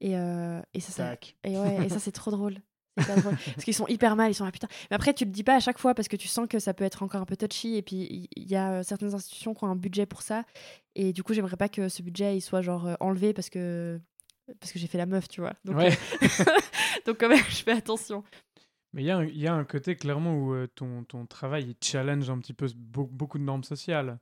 Et, 0.00 0.12
et 0.12 0.80
ça, 0.80 0.92
ça, 0.92 1.14
et 1.44 1.58
ouais, 1.58 1.86
et 1.86 1.88
ça 1.88 1.98
c'est 1.98 2.12
trop 2.12 2.30
drôle. 2.30 2.58
Drôle. 2.96 3.36
Parce 3.54 3.64
qu'ils 3.64 3.74
sont 3.74 3.86
hyper 3.88 4.14
mal, 4.16 4.30
ils 4.30 4.34
sont 4.34 4.44
là, 4.44 4.52
putain. 4.52 4.68
Mais 4.90 4.94
après, 4.96 5.14
tu 5.14 5.24
le 5.24 5.30
dis 5.30 5.42
pas 5.44 5.56
à 5.56 5.60
chaque 5.60 5.78
fois 5.78 5.94
parce 5.94 6.08
que 6.08 6.16
tu 6.16 6.28
sens 6.28 6.46
que 6.48 6.58
ça 6.58 6.74
peut 6.74 6.84
être 6.84 7.02
encore 7.02 7.20
un 7.20 7.24
peu 7.26 7.36
touchy. 7.36 7.74
Et 7.76 7.82
puis, 7.82 8.28
il 8.36 8.48
y 8.48 8.54
a 8.56 8.72
euh, 8.74 8.82
certaines 8.82 9.14
institutions 9.14 9.52
qui 9.54 9.64
ont 9.64 9.68
un 9.68 9.76
budget 9.76 10.06
pour 10.06 10.22
ça. 10.22 10.44
Et 10.94 11.12
du 11.12 11.22
coup, 11.22 11.34
j'aimerais 11.34 11.56
pas 11.56 11.68
que 11.68 11.88
ce 11.88 12.02
budget 12.02 12.36
il 12.36 12.40
soit 12.40 12.62
genre 12.62 12.86
euh, 12.86 12.94
enlevé 13.00 13.32
parce 13.32 13.50
que, 13.50 14.00
parce 14.60 14.72
que 14.72 14.78
j'ai 14.78 14.86
fait 14.86 14.98
la 14.98 15.06
meuf, 15.06 15.26
tu 15.28 15.40
vois. 15.40 15.54
Donc, 15.64 15.76
Ouais. 15.76 15.90
euh, 16.22 16.26
donc 17.06 17.18
quand 17.18 17.28
même, 17.28 17.38
je 17.48 17.62
fais 17.62 17.72
attention. 17.72 18.22
Mais 18.92 19.02
il 19.02 19.06
y, 19.06 19.10
a 19.10 19.16
un- 19.18 19.24
il 19.24 19.38
y 19.38 19.48
a 19.48 19.54
un 19.54 19.64
côté 19.64 19.96
clairement 19.96 20.34
où 20.36 20.54
euh, 20.54 20.68
ton, 20.68 21.02
ton 21.02 21.26
travail 21.26 21.64
il 21.70 21.76
challenge 21.84 22.30
un 22.30 22.38
petit 22.38 22.52
peu 22.54 22.68
beaucoup 22.76 23.38
de 23.38 23.42
normes 23.42 23.64
sociales. 23.64 24.20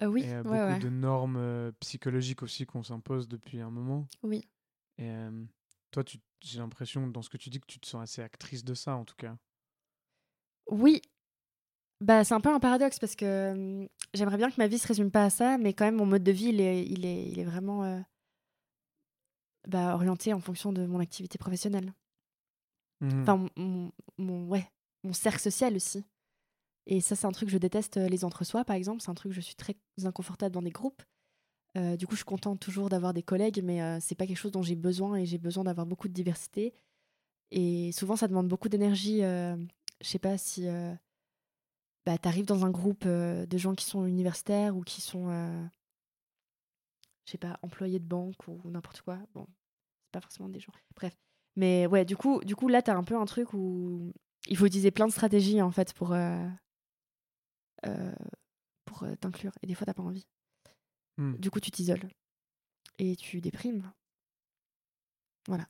Euh, 0.00 0.06
oui, 0.06 0.22
et 0.22 0.32
euh, 0.32 0.36
ouais, 0.36 0.42
beaucoup 0.44 0.72
ouais. 0.72 0.78
de 0.78 0.88
normes 0.88 1.36
euh, 1.36 1.72
psychologiques 1.80 2.42
aussi 2.42 2.64
qu'on 2.64 2.82
s'impose 2.82 3.28
depuis 3.28 3.60
un 3.60 3.68
moment. 3.70 4.06
Oui. 4.22 4.48
Et 4.96 5.10
euh, 5.10 5.30
toi, 5.90 6.04
tu- 6.04 6.18
j'ai 6.40 6.58
l'impression, 6.60 7.06
dans 7.08 7.22
ce 7.22 7.28
que 7.30 7.36
tu 7.36 7.50
dis, 7.50 7.60
que 7.60 7.66
tu 7.66 7.80
te 7.80 7.86
sens 7.86 8.02
assez 8.02 8.22
actrice 8.22 8.64
de 8.64 8.74
ça 8.74 8.94
en 8.96 9.04
tout 9.04 9.16
cas. 9.16 9.36
Oui. 10.70 11.00
Bah, 12.00 12.22
c'est 12.24 12.34
un 12.34 12.40
peu 12.40 12.50
un 12.52 12.60
paradoxe 12.60 12.98
parce 12.98 13.16
que 13.16 13.52
hum, 13.52 13.88
j'aimerais 14.14 14.36
bien 14.36 14.50
que 14.50 14.56
ma 14.58 14.68
vie 14.68 14.78
se 14.78 14.86
résume 14.86 15.10
pas 15.10 15.24
à 15.24 15.30
ça, 15.30 15.58
mais 15.58 15.72
quand 15.72 15.84
même, 15.84 15.96
mon 15.96 16.06
mode 16.06 16.22
de 16.22 16.32
vie, 16.32 16.46
il 16.50 16.60
est, 16.60 16.84
il 16.84 17.04
est, 17.04 17.24
il 17.28 17.38
est 17.40 17.44
vraiment 17.44 17.84
euh, 17.84 18.00
bah, 19.66 19.94
orienté 19.94 20.32
en 20.32 20.40
fonction 20.40 20.72
de 20.72 20.86
mon 20.86 21.00
activité 21.00 21.38
professionnelle. 21.38 21.92
Mhm. 23.00 23.22
Enfin, 23.22 23.36
mon, 23.36 23.50
mon, 23.56 23.92
mon- 24.18 24.48
ouais, 24.48 24.68
mon 25.04 25.12
cercle 25.12 25.40
social 25.40 25.74
aussi. 25.76 26.04
Et 26.86 27.00
ça, 27.00 27.16
c'est 27.16 27.26
un 27.26 27.32
truc 27.32 27.48
que 27.48 27.52
je 27.52 27.58
déteste, 27.58 27.98
euh, 27.98 28.08
les 28.08 28.24
entre-soi, 28.24 28.64
par 28.64 28.76
exemple. 28.76 29.02
C'est 29.02 29.10
un 29.10 29.14
truc 29.14 29.32
que 29.32 29.36
je 29.36 29.40
suis 29.42 29.56
très 29.56 29.76
inconfortable 30.04 30.54
dans 30.54 30.62
des 30.62 30.70
groupes. 30.70 31.02
Euh, 31.78 31.96
du 31.96 32.06
coup, 32.06 32.14
je 32.14 32.18
suis 32.18 32.24
contente 32.24 32.60
toujours 32.60 32.88
d'avoir 32.88 33.14
des 33.14 33.22
collègues, 33.22 33.62
mais 33.62 33.82
euh, 33.82 33.98
c'est 34.00 34.14
pas 34.14 34.26
quelque 34.26 34.38
chose 34.38 34.52
dont 34.52 34.62
j'ai 34.62 34.74
besoin 34.74 35.16
et 35.16 35.26
j'ai 35.26 35.38
besoin 35.38 35.64
d'avoir 35.64 35.86
beaucoup 35.86 36.08
de 36.08 36.12
diversité. 36.12 36.74
Et 37.50 37.92
souvent, 37.92 38.16
ça 38.16 38.28
demande 38.28 38.48
beaucoup 38.48 38.68
d'énergie. 38.68 39.22
euh, 39.22 39.56
je 40.00 40.08
sais 40.08 40.18
pas 40.18 40.36
si 40.38 40.66
euh, 40.68 40.94
bah, 42.04 42.18
tu 42.18 42.28
arrives 42.28 42.46
dans 42.46 42.64
un 42.64 42.70
groupe 42.70 43.04
euh, 43.06 43.46
de 43.46 43.58
gens 43.58 43.74
qui 43.74 43.84
sont 43.84 44.06
universitaires 44.06 44.76
ou 44.76 44.82
qui 44.82 45.00
sont, 45.00 45.28
je 47.24 47.30
sais 47.30 47.38
pas, 47.38 47.58
employé 47.62 47.98
de 47.98 48.04
banque 48.04 48.48
ou 48.48 48.60
n'importe 48.70 49.02
quoi. 49.02 49.18
Bon, 49.34 49.46
c'est 50.04 50.12
pas 50.12 50.20
forcément 50.20 50.48
des 50.48 50.60
gens. 50.60 50.72
Bref. 50.96 51.16
Mais 51.56 51.86
ouais, 51.86 52.04
du 52.04 52.16
coup, 52.16 52.40
du 52.44 52.54
coup 52.56 52.68
là, 52.68 52.82
tu 52.82 52.90
as 52.90 52.96
un 52.96 53.04
peu 53.04 53.16
un 53.16 53.24
truc 53.24 53.52
où 53.52 54.12
il 54.46 54.56
faut 54.56 54.66
utiliser 54.66 54.90
plein 54.90 55.06
de 55.06 55.12
stratégies 55.12 55.60
en 55.62 55.70
fait 55.70 55.92
pour, 55.92 56.14
pour 58.84 59.04
t'inclure. 59.20 59.52
Et 59.62 59.66
des 59.66 59.74
fois, 59.74 59.86
t'as 59.86 59.94
pas 59.94 60.02
envie. 60.02 60.26
Hmm. 61.18 61.34
Du 61.34 61.50
coup, 61.50 61.60
tu 61.60 61.70
t'isoles. 61.70 62.08
Et 62.98 63.16
tu 63.16 63.40
déprimes. 63.40 63.92
Voilà. 65.46 65.66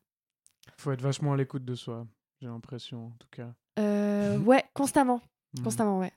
Faut 0.76 0.92
être 0.92 1.02
vachement 1.02 1.32
à 1.32 1.36
l'écoute 1.36 1.64
de 1.64 1.74
soi, 1.74 2.06
j'ai 2.40 2.46
l'impression, 2.46 3.06
en 3.06 3.16
tout 3.18 3.28
cas. 3.30 3.52
Euh, 3.78 4.38
ouais, 4.40 4.64
constamment. 4.74 5.20
Hmm. 5.54 5.64
Constamment, 5.64 5.98
ouais. 5.98 6.12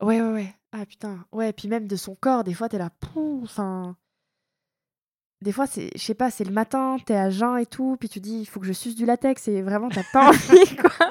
Ouais, 0.00 0.20
ouais, 0.20 0.32
ouais. 0.32 0.54
Ah 0.72 0.84
putain. 0.86 1.26
Ouais, 1.32 1.52
puis 1.52 1.68
même 1.68 1.88
de 1.88 1.96
son 1.96 2.14
corps, 2.14 2.44
des 2.44 2.54
fois, 2.54 2.68
t'es 2.68 2.78
là. 2.78 2.90
Enfin. 3.14 3.96
Des 5.42 5.52
fois, 5.52 5.66
c'est, 5.66 5.90
je 5.94 6.02
sais 6.02 6.14
pas, 6.14 6.30
c'est 6.30 6.44
le 6.44 6.50
matin, 6.52 6.96
t'es 7.04 7.14
à 7.14 7.28
jeun 7.28 7.58
et 7.58 7.66
tout, 7.66 7.96
puis 8.00 8.08
tu 8.08 8.20
dis, 8.20 8.38
il 8.40 8.46
faut 8.46 8.58
que 8.58 8.66
je 8.66 8.72
suce 8.72 8.94
du 8.94 9.04
latex, 9.04 9.48
et 9.48 9.60
vraiment, 9.62 9.90
t'as 9.90 10.02
pas 10.12 10.28
envie, 10.30 10.76
quoi. 10.76 10.90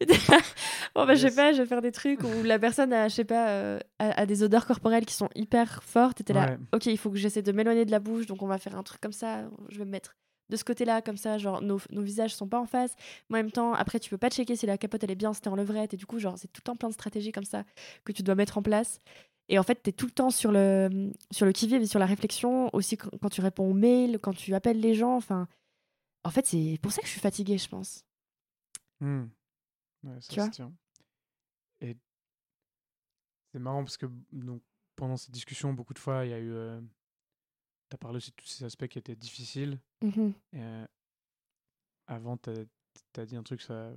bon, 0.94 1.06
bah, 1.06 1.14
je 1.14 1.26
sais 1.28 1.34
pas, 1.34 1.52
je 1.52 1.62
vais 1.62 1.66
faire 1.68 1.80
des 1.80 1.90
trucs 1.92 2.22
où 2.22 2.42
la 2.44 2.58
personne 2.58 2.92
a, 2.92 3.08
je 3.08 3.14
sais 3.14 3.24
pas, 3.24 3.48
euh, 3.48 3.78
a, 3.98 4.20
a 4.20 4.26
des 4.26 4.42
odeurs 4.42 4.66
corporelles 4.66 5.06
qui 5.06 5.14
sont 5.14 5.30
hyper 5.34 5.82
fortes, 5.84 6.20
et 6.20 6.24
t'es 6.24 6.34
là, 6.34 6.50
Ouais. 6.50 6.58
ok, 6.74 6.86
il 6.86 6.98
faut 6.98 7.10
que 7.10 7.16
j'essaie 7.16 7.40
de 7.42 7.50
m'éloigner 7.52 7.84
de 7.86 7.90
la 7.90 7.98
bouche, 7.98 8.26
donc 8.26 8.42
on 8.42 8.46
va 8.46 8.58
faire 8.58 8.76
un 8.76 8.82
truc 8.82 9.00
comme 9.00 9.12
ça, 9.12 9.44
je 9.70 9.78
vais 9.78 9.84
me 9.86 9.90
mettre 9.90 10.16
de 10.50 10.56
ce 10.56 10.64
côté-là, 10.64 11.00
comme 11.00 11.16
ça, 11.16 11.38
genre, 11.38 11.62
nos, 11.62 11.78
nos 11.90 12.02
visages 12.02 12.34
sont 12.34 12.46
pas 12.48 12.60
en 12.60 12.66
face. 12.66 12.94
Mais 13.30 13.38
en 13.38 13.42
même 13.42 13.52
temps, 13.52 13.72
après, 13.72 13.98
tu 13.98 14.10
peux 14.10 14.18
pas 14.18 14.28
checker 14.28 14.54
si 14.54 14.66
la 14.66 14.76
capote, 14.76 15.02
elle 15.02 15.10
est 15.10 15.14
bien, 15.14 15.32
si 15.32 15.40
t'es 15.40 15.48
en 15.48 15.56
levrette, 15.56 15.94
et 15.94 15.96
du 15.96 16.04
coup, 16.04 16.18
genre, 16.18 16.34
c'est 16.36 16.48
tout 16.48 16.60
le 16.62 16.64
temps 16.64 16.76
plein 16.76 16.90
de 16.90 16.94
stratégies 16.94 17.32
comme 17.32 17.44
ça 17.46 17.64
que 18.04 18.12
tu 18.12 18.22
dois 18.22 18.34
mettre 18.34 18.58
en 18.58 18.62
place. 18.62 19.00
Et 19.52 19.58
en 19.58 19.62
fait, 19.62 19.82
tu 19.82 19.90
es 19.90 19.92
tout 19.92 20.06
le 20.06 20.12
temps 20.12 20.30
sur 20.30 20.50
le, 20.50 21.12
sur 21.30 21.44
le 21.44 21.52
qui-vive 21.52 21.82
et 21.82 21.86
sur 21.86 21.98
la 21.98 22.06
réflexion, 22.06 22.74
aussi 22.74 22.96
quand, 22.96 23.28
tu 23.28 23.42
réponds 23.42 23.70
aux 23.70 23.74
mails, 23.74 24.18
quand 24.18 24.32
tu 24.32 24.54
appelles 24.54 24.80
les 24.80 24.94
gens. 24.94 25.14
Enfin, 25.14 25.46
en 26.24 26.30
fait, 26.30 26.46
c'est 26.46 26.78
pour 26.80 26.90
ça 26.90 27.02
que 27.02 27.06
je 27.06 27.12
suis 27.12 27.20
fatiguée, 27.20 27.58
je 27.58 27.68
pense. 27.68 28.02
Ouais, 29.02 30.20
ça 30.20 30.28
Tu 30.32 30.40
vois? 30.40 30.48
tient. 30.48 30.72
Et 31.82 31.98
c'est 33.52 33.58
marrant 33.58 33.84
parce 33.84 33.98
que 33.98 34.06
donc, 34.32 34.62
pendant 34.96 35.18
cette 35.18 35.32
discussion, 35.32 35.74
beaucoup 35.74 35.92
de 35.92 35.98
fois, 35.98 36.24
il 36.24 36.30
y 36.30 36.34
a 36.34 36.40
eu. 36.40 36.80
tu 37.90 37.94
as 37.94 37.98
parlé 37.98 38.16
aussi 38.16 38.30
de 38.30 38.36
tous 38.36 38.46
ces 38.46 38.64
aspects 38.64 38.88
qui 38.88 38.98
étaient 38.98 39.16
difficiles. 39.16 39.78
Et, 40.00 40.32
euh, 40.54 40.86
avant, 42.06 42.38
tu 42.38 42.48
as, 43.18 43.26
dit 43.26 43.36
un 43.36 43.42
truc, 43.42 43.60
ça, 43.60 43.92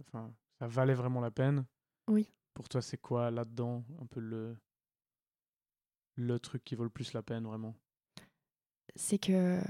ça 0.60 0.68
valait 0.68 0.96
vraiment 0.96 1.22
la 1.22 1.32
peine. 1.32 1.66
Oui. 2.10 2.30
Pour 2.54 2.68
toi, 2.68 2.82
c'est 2.82 2.98
quoi 2.98 3.32
là-dedans 3.32 3.86
un 4.02 4.06
peu 4.06 4.20
le, 4.20 4.58
le 6.16 6.40
truc 6.40 6.64
qui 6.64 6.76
vaut 6.76 6.84
le 6.84 6.90
plus 6.90 7.14
la 7.14 7.22
peine, 7.22 7.46
vraiment 7.46 7.76
C'est 8.96 9.18
que 9.18 9.62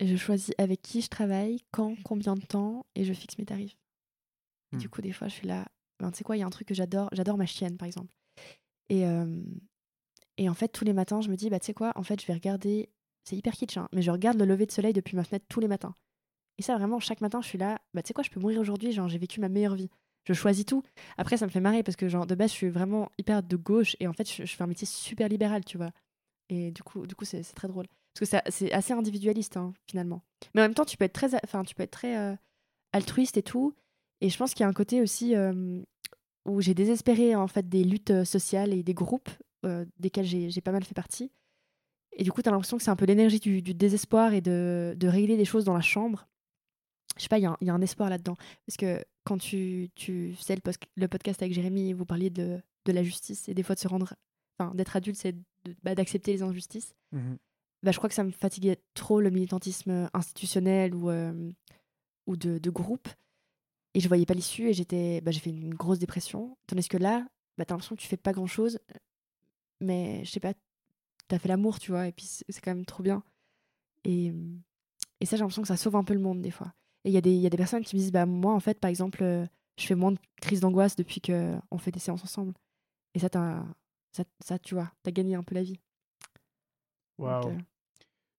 je 0.00 0.16
choisis 0.16 0.54
avec 0.58 0.82
qui 0.82 1.00
je 1.00 1.08
travaille, 1.08 1.60
quand, 1.72 1.94
combien 2.04 2.34
de 2.34 2.44
temps, 2.44 2.84
et 2.94 3.04
je 3.04 3.12
fixe 3.12 3.38
mes 3.38 3.44
tarifs. 3.46 3.76
Et 4.72 4.76
Hmm. 4.76 4.80
du 4.80 4.88
coup, 4.88 5.00
des 5.00 5.12
fois, 5.12 5.28
je 5.28 5.34
suis 5.34 5.46
là. 5.46 5.66
Ben, 6.00 6.10
tu 6.10 6.18
sais 6.18 6.24
quoi, 6.24 6.36
il 6.36 6.40
y 6.40 6.42
a 6.42 6.46
un 6.46 6.50
truc 6.50 6.68
que 6.68 6.74
j'adore. 6.74 7.08
J'adore 7.12 7.38
ma 7.38 7.46
chienne, 7.46 7.76
par 7.76 7.86
exemple. 7.86 8.12
Et, 8.88 9.06
euh, 9.06 9.42
et 10.38 10.48
en 10.48 10.54
fait, 10.54 10.68
tous 10.68 10.84
les 10.84 10.92
matins, 10.92 11.20
je 11.20 11.30
me 11.30 11.36
dis, 11.36 11.48
bah, 11.50 11.60
tu 11.60 11.66
sais 11.66 11.74
quoi, 11.74 11.92
en 11.96 12.02
fait, 12.02 12.20
je 12.20 12.26
vais 12.26 12.34
regarder. 12.34 12.90
C'est 13.24 13.36
hyper 13.36 13.54
kitsch, 13.54 13.76
hein, 13.76 13.88
mais 13.92 14.02
je 14.02 14.10
regarde 14.10 14.38
le 14.38 14.44
lever 14.44 14.66
de 14.66 14.72
soleil 14.72 14.92
depuis 14.92 15.16
ma 15.16 15.24
fenêtre 15.24 15.46
tous 15.48 15.60
les 15.60 15.68
matins. 15.68 15.94
Et 16.58 16.62
ça, 16.62 16.76
vraiment, 16.76 17.00
chaque 17.00 17.20
matin, 17.20 17.40
je 17.42 17.48
suis 17.48 17.58
là, 17.58 17.80
bah, 17.94 18.02
tu 18.02 18.08
sais 18.08 18.14
quoi, 18.14 18.24
je 18.24 18.30
peux 18.30 18.40
mourir 18.40 18.60
aujourd'hui, 18.60 18.92
genre, 18.92 19.08
j'ai 19.08 19.18
vécu 19.18 19.40
ma 19.40 19.48
meilleure 19.48 19.74
vie. 19.76 19.90
Je 20.26 20.32
choisis 20.32 20.66
tout. 20.66 20.82
Après, 21.16 21.36
ça 21.36 21.46
me 21.46 21.50
fait 21.50 21.60
marrer 21.60 21.82
parce 21.82 21.96
que, 21.96 22.08
genre, 22.08 22.26
de 22.26 22.34
base, 22.34 22.50
je 22.50 22.56
suis 22.56 22.68
vraiment 22.68 23.10
hyper 23.18 23.42
de 23.42 23.56
gauche 23.56 23.96
et 24.00 24.08
en 24.08 24.12
fait, 24.12 24.30
je, 24.30 24.44
fais 24.44 24.64
un 24.64 24.66
métier 24.66 24.86
super 24.86 25.28
libéral, 25.28 25.64
tu 25.64 25.76
vois. 25.76 25.90
Et 26.48 26.70
du 26.70 26.82
coup, 26.82 27.06
du 27.06 27.14
coup 27.14 27.24
c'est 27.24 27.42
très 27.42 27.68
drôle. 27.68 27.86
Parce 28.14 28.30
que 28.30 28.38
c'est 28.50 28.72
assez 28.72 28.92
individualiste, 28.92 29.56
hein, 29.56 29.72
finalement. 29.88 30.22
Mais 30.54 30.62
en 30.62 30.64
même 30.64 30.74
temps, 30.74 30.84
tu 30.84 30.96
peux 30.96 31.04
être 31.04 31.12
très, 31.12 31.34
enfin, 31.44 31.64
tu 31.64 31.74
peux 31.74 31.82
être 31.82 31.90
très 31.90 32.16
euh, 32.16 32.34
altruiste 32.92 33.36
et 33.36 33.42
tout. 33.42 33.74
Et 34.20 34.30
je 34.30 34.38
pense 34.38 34.54
qu'il 34.54 34.62
y 34.62 34.64
a 34.64 34.68
un 34.68 34.72
côté 34.72 35.02
aussi 35.02 35.34
où 36.46 36.60
j'ai 36.60 36.74
désespéré 36.74 37.34
en 37.34 37.48
fait 37.48 37.68
des 37.68 37.84
luttes 37.84 38.10
euh, 38.10 38.24
sociales 38.24 38.72
et 38.72 38.82
des 38.82 38.94
groupes 38.94 39.28
euh, 39.64 39.84
desquels 39.98 40.24
j'ai 40.24 40.60
pas 40.60 40.72
mal 40.72 40.84
fait 40.84 40.94
partie. 40.94 41.30
Et 42.12 42.24
du 42.24 42.32
coup, 42.32 42.40
tu 42.40 42.48
as 42.48 42.52
l'impression 42.52 42.78
que 42.78 42.82
c'est 42.82 42.90
un 42.90 42.96
peu 42.96 43.04
l'énergie 43.04 43.40
du, 43.40 43.60
désespoir 43.74 44.32
et 44.32 44.40
de, 44.40 44.94
de 44.96 45.08
régler 45.08 45.36
des 45.36 45.44
choses 45.44 45.64
dans 45.64 45.74
la 45.74 45.82
chambre. 45.82 46.26
Je 47.16 47.22
sais 47.22 47.28
pas, 47.28 47.38
il 47.38 47.42
y, 47.42 47.64
y 47.64 47.70
a 47.70 47.74
un 47.74 47.82
espoir 47.82 48.08
là-dedans. 48.08 48.36
Parce 48.66 48.76
que 48.78 49.04
quand 49.26 49.38
tu, 49.38 49.90
tu 49.94 50.34
faisais 50.34 50.54
le, 50.54 50.60
post- 50.62 50.86
le 50.96 51.08
podcast 51.08 51.42
avec 51.42 51.52
Jérémy, 51.52 51.92
vous 51.92 52.06
parliez 52.06 52.30
de, 52.30 52.60
de 52.86 52.92
la 52.92 53.02
justice 53.02 53.48
et 53.48 53.54
des 53.54 53.62
fois 53.62 53.74
de 53.74 53.80
se 53.80 53.88
rendre. 53.88 54.14
Enfin, 54.58 54.74
d'être 54.74 54.96
adulte, 54.96 55.18
c'est 55.18 55.34
bah, 55.82 55.94
d'accepter 55.94 56.32
les 56.32 56.42
injustices 56.42 56.94
Mhm. 57.12 57.36
bah, 57.82 57.92
je 57.92 57.98
crois 57.98 58.08
que 58.08 58.14
ça 58.14 58.24
me 58.24 58.30
fatiguait 58.30 58.78
trop 58.94 59.20
le 59.20 59.30
militantisme 59.30 60.08
institutionnel 60.14 60.94
ou, 60.94 61.10
euh, 61.10 61.52
ou 62.26 62.36
de, 62.36 62.58
de 62.58 62.70
groupe. 62.70 63.08
Et 63.94 64.00
je 64.00 64.08
voyais 64.08 64.26
pas 64.26 64.34
l'issue 64.34 64.68
et 64.68 64.72
j'étais, 64.72 65.20
bah, 65.20 65.30
j'ai 65.30 65.40
fait 65.40 65.50
une 65.50 65.74
grosse 65.74 65.98
dépression. 65.98 66.56
Tandis 66.66 66.88
que 66.88 66.96
là, 66.96 67.26
bah, 67.58 67.64
t'as 67.64 67.74
l'impression 67.74 67.96
que 67.96 68.00
tu 68.02 68.08
fais 68.08 68.16
pas 68.16 68.32
grand 68.32 68.46
chose, 68.46 68.78
mais 69.80 70.24
je 70.24 70.30
sais 70.30 70.40
pas, 70.40 70.54
t'as 71.28 71.38
fait 71.38 71.48
l'amour, 71.48 71.78
tu 71.78 71.90
vois, 71.90 72.06
et 72.08 72.12
puis 72.12 72.26
c'est 72.26 72.44
c'est 72.48 72.60
quand 72.60 72.74
même 72.74 72.86
trop 72.86 73.02
bien. 73.02 73.22
Et, 74.04 74.32
et 75.20 75.26
ça, 75.26 75.36
j'ai 75.36 75.40
l'impression 75.40 75.62
que 75.62 75.68
ça 75.68 75.76
sauve 75.76 75.96
un 75.96 76.04
peu 76.04 76.14
le 76.14 76.20
monde 76.20 76.40
des 76.42 76.50
fois. 76.50 76.72
Et 77.06 77.10
il 77.10 77.12
y, 77.12 77.16
a 77.18 77.20
des- 77.20 77.34
y 77.36 77.46
a 77.46 77.50
des 77.50 77.56
personnes 77.56 77.84
qui 77.84 77.94
me 77.94 78.00
disent, 78.00 78.10
bah, 78.12 78.26
moi, 78.26 78.52
en 78.52 78.58
fait, 78.60 78.80
par 78.80 78.90
exemple, 78.90 79.22
euh, 79.22 79.46
je 79.78 79.86
fais 79.86 79.94
moins 79.94 80.10
de 80.12 80.18
crises 80.40 80.60
d'angoisse 80.60 80.96
depuis 80.96 81.20
qu'on 81.20 81.78
fait 81.78 81.92
des 81.92 82.00
séances 82.00 82.24
ensemble. 82.24 82.52
Et 83.14 83.20
ça, 83.20 83.28
ça, 84.12 84.24
ça, 84.44 84.58
tu 84.58 84.74
vois, 84.74 84.90
t'as 85.04 85.12
gagné 85.12 85.34
un 85.36 85.42
peu 85.44 85.54
la 85.54 85.62
vie. 85.62 85.78
Waouh. 87.18 87.48
euh, 87.50 87.58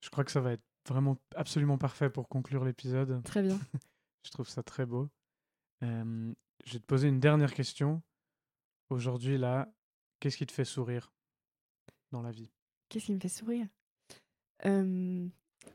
Je 0.01 0.09
crois 0.09 0.24
que 0.24 0.32
ça 0.32 0.41
va 0.41 0.51
être 0.53 0.63
vraiment 0.88 1.18
absolument 1.36 1.78
parfait 1.78 2.09
pour 2.09 2.28
conclure 2.30 2.63
l'épisode. 2.65 3.24
très 3.24 3.41
bien. 3.41 3.57
Je 4.26 4.32
trouve 4.32 4.49
ça 4.49 4.61
très 4.63 4.86
beau. 4.86 5.09
Euh, 5.84 6.34
je 6.65 6.74
vais 6.74 6.80
te 6.80 6.86
poser 6.86 7.07
une 7.07 7.20
dernière 7.22 7.53
question. 7.53 8.01
Aujourd'hui, 8.89 9.38
là, 9.38 9.72
qu'est-ce 10.20 10.36
qui 10.36 10.45
te 10.45 10.51
fait 10.51 10.65
sourire 10.65 11.13
dans 12.11 12.22
la 12.22 12.32
vie? 12.32 12.51
Qu'est-ce 12.89 13.05
qui 13.05 13.13
me 13.13 13.20
fait 13.22 13.30
sourire? 13.30 13.68
Euh, 14.65 15.28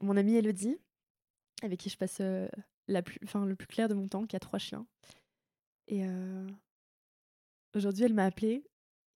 Mon 0.02 0.16
amie 0.18 0.34
Elodie, 0.34 0.76
avec 1.62 1.80
qui 1.80 1.88
je 1.88 1.96
passe 1.96 2.18
euh, 2.20 2.46
la 2.88 3.02
plus, 3.02 3.18
enfin, 3.24 3.44
le 3.46 3.56
plus 3.56 3.66
clair 3.66 3.88
de 3.88 3.94
mon 3.94 4.08
temps, 4.08 4.26
qui 4.26 4.36
a 4.36 4.40
trois 4.40 4.58
chiens. 4.58 4.86
Et 5.88 6.06
euh, 6.06 6.48
aujourd'hui, 7.74 8.04
elle 8.04 8.14
m'a 8.14 8.24
appelée 8.24 8.64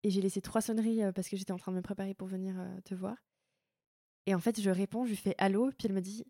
et 0.04 0.10
j'ai 0.10 0.22
laissé 0.22 0.42
trois 0.42 0.62
sonneries 0.62 1.04
euh, 1.04 1.12
parce 1.12 1.30
que 1.30 1.38
j'étais 1.38 1.52
en 1.52 1.58
train 1.58 1.72
de 1.72 1.78
me 1.78 1.82
préparer 1.82 2.14
pour 2.14 2.28
venir 2.28 2.60
euh, 2.60 2.82
te 2.82 2.94
voir. 2.94 3.16
Et 4.26 4.36
en 4.36 4.40
fait, 4.40 4.60
je 4.60 4.70
réponds, 4.70 5.06
je 5.06 5.12
lui 5.12 5.18
fais 5.18 5.36
allô, 5.38 5.72
puis 5.78 5.88
elle 5.88 5.94
me 5.94 6.02
dit 6.02 6.26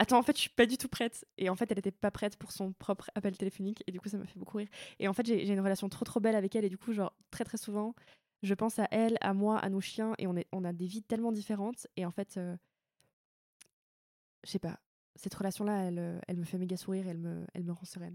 Attends, 0.00 0.18
en 0.18 0.22
fait, 0.22 0.36
je 0.36 0.42
suis 0.42 0.50
pas 0.50 0.66
du 0.66 0.78
tout 0.78 0.88
prête. 0.88 1.26
Et 1.38 1.50
en 1.50 1.56
fait, 1.56 1.70
elle 1.72 1.78
était 1.78 1.90
pas 1.90 2.10
prête 2.10 2.36
pour 2.36 2.52
son 2.52 2.72
propre 2.72 3.10
appel 3.14 3.36
téléphonique. 3.36 3.82
Et 3.86 3.92
du 3.92 4.00
coup, 4.00 4.08
ça 4.08 4.16
m'a 4.16 4.26
fait 4.26 4.38
beaucoup 4.38 4.58
rire. 4.58 4.68
Et 5.00 5.08
en 5.08 5.12
fait, 5.12 5.26
j'ai 5.26 5.48
une 5.48 5.60
relation 5.60 5.88
trop 5.88 6.04
trop 6.04 6.20
belle 6.20 6.36
avec 6.36 6.54
elle. 6.54 6.64
Et 6.64 6.68
du 6.68 6.78
coup, 6.78 6.92
genre, 6.92 7.12
très 7.30 7.44
très 7.44 7.58
souvent, 7.58 7.94
je 8.42 8.54
pense 8.54 8.78
à 8.78 8.86
elle, 8.92 9.18
à 9.20 9.34
moi, 9.34 9.58
à 9.58 9.68
nos 9.68 9.80
chiens. 9.80 10.14
Et 10.18 10.28
on, 10.28 10.36
est, 10.36 10.46
on 10.52 10.64
a 10.64 10.72
des 10.72 10.86
vies 10.86 11.02
tellement 11.02 11.32
différentes. 11.32 11.88
Et 11.96 12.06
en 12.06 12.12
fait, 12.12 12.36
euh, 12.36 12.56
je 14.44 14.50
sais 14.50 14.58
pas, 14.60 14.78
cette 15.18 15.34
relation-là, 15.34 15.88
elle, 15.88 15.98
euh, 15.98 16.18
elle 16.28 16.36
me 16.36 16.44
fait 16.44 16.58
méga 16.58 16.76
sourire 16.76 17.06
et 17.06 17.10
elle 17.10 17.18
me, 17.18 17.44
elle 17.52 17.64
me 17.64 17.72
rend 17.72 17.84
sereine. 17.84 18.14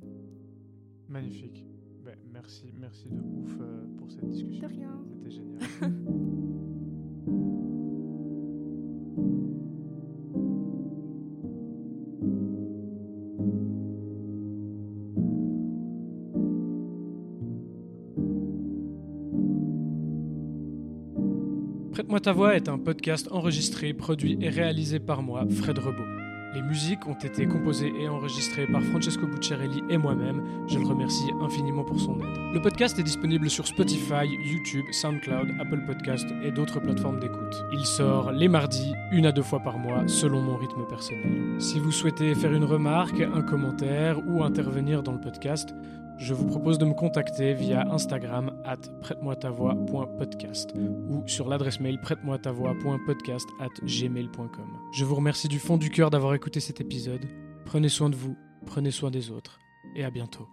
Magnifique. 1.09 1.65
Ben, 2.03 2.15
merci, 2.31 2.73
merci 2.79 3.09
de 3.09 3.19
ouf 3.19 3.57
euh, 3.59 3.85
pour 3.97 4.09
cette 4.09 4.29
discussion. 4.29 4.67
De 4.67 4.73
rien. 4.73 5.05
C'était 5.11 5.31
génial. 5.31 5.59
Prête-moi 21.91 22.19
ta 22.21 22.31
voix 22.31 22.55
est 22.55 22.69
un 22.69 22.79
podcast 22.79 23.27
enregistré, 23.29 23.93
produit 23.93 24.37
et 24.41 24.49
réalisé 24.49 24.99
par 24.99 25.21
moi, 25.21 25.45
Fred 25.49 25.77
Rebaud. 25.77 26.22
Les 26.53 26.61
musiques 26.61 27.07
ont 27.07 27.15
été 27.15 27.47
composées 27.47 27.91
et 27.99 28.07
enregistrées 28.07 28.67
par 28.67 28.83
Francesco 28.83 29.25
Bucciarelli 29.25 29.83
et 29.89 29.97
moi-même. 29.97 30.43
Je 30.67 30.77
le 30.77 30.85
remercie 30.85 31.31
infiniment 31.41 31.83
pour 31.83 31.99
son 31.99 32.19
aide. 32.19 32.53
Le 32.53 32.61
podcast 32.61 32.99
est 32.99 33.03
disponible 33.03 33.49
sur 33.49 33.65
Spotify, 33.65 34.27
YouTube, 34.27 34.85
SoundCloud, 34.91 35.55
Apple 35.59 35.83
Podcast 35.87 36.27
et 36.43 36.51
d'autres 36.51 36.79
plateformes 36.79 37.19
d'écoute. 37.19 37.65
Il 37.71 37.83
sort 37.87 38.31
les 38.31 38.47
mardis, 38.47 38.93
une 39.11 39.25
à 39.25 39.31
deux 39.31 39.41
fois 39.41 39.61
par 39.61 39.79
mois, 39.79 40.07
selon 40.07 40.41
mon 40.41 40.55
rythme 40.55 40.85
personnel. 40.87 41.59
Si 41.59 41.79
vous 41.79 41.91
souhaitez 41.91 42.35
faire 42.35 42.53
une 42.53 42.65
remarque, 42.65 43.19
un 43.21 43.41
commentaire 43.41 44.19
ou 44.27 44.43
intervenir 44.43 45.01
dans 45.01 45.13
le 45.13 45.19
podcast, 45.19 45.73
je 46.23 46.33
vous 46.33 46.45
propose 46.45 46.77
de 46.77 46.85
me 46.85 46.93
contacter 46.93 47.53
via 47.53 47.85
Instagram 47.91 48.57
at 48.63 48.77
prête-moi-ta-voix.podcast 49.01 50.73
ou 51.09 51.27
sur 51.27 51.49
l'adresse 51.49 51.81
mail 51.81 51.99
prête-moi-ta-voix.podcast 51.99 53.45
at 53.59 53.73
gmail.com. 53.83 54.79
Je 54.93 55.03
vous 55.03 55.15
remercie 55.15 55.49
du 55.49 55.59
fond 55.59 55.75
du 55.75 55.89
cœur 55.89 56.09
d'avoir 56.09 56.33
écouté 56.33 56.61
cet 56.61 56.79
épisode. 56.79 57.25
Prenez 57.65 57.89
soin 57.89 58.09
de 58.09 58.15
vous, 58.15 58.37
prenez 58.65 58.91
soin 58.91 59.11
des 59.11 59.31
autres 59.31 59.59
et 59.95 60.05
à 60.05 60.11
bientôt. 60.11 60.47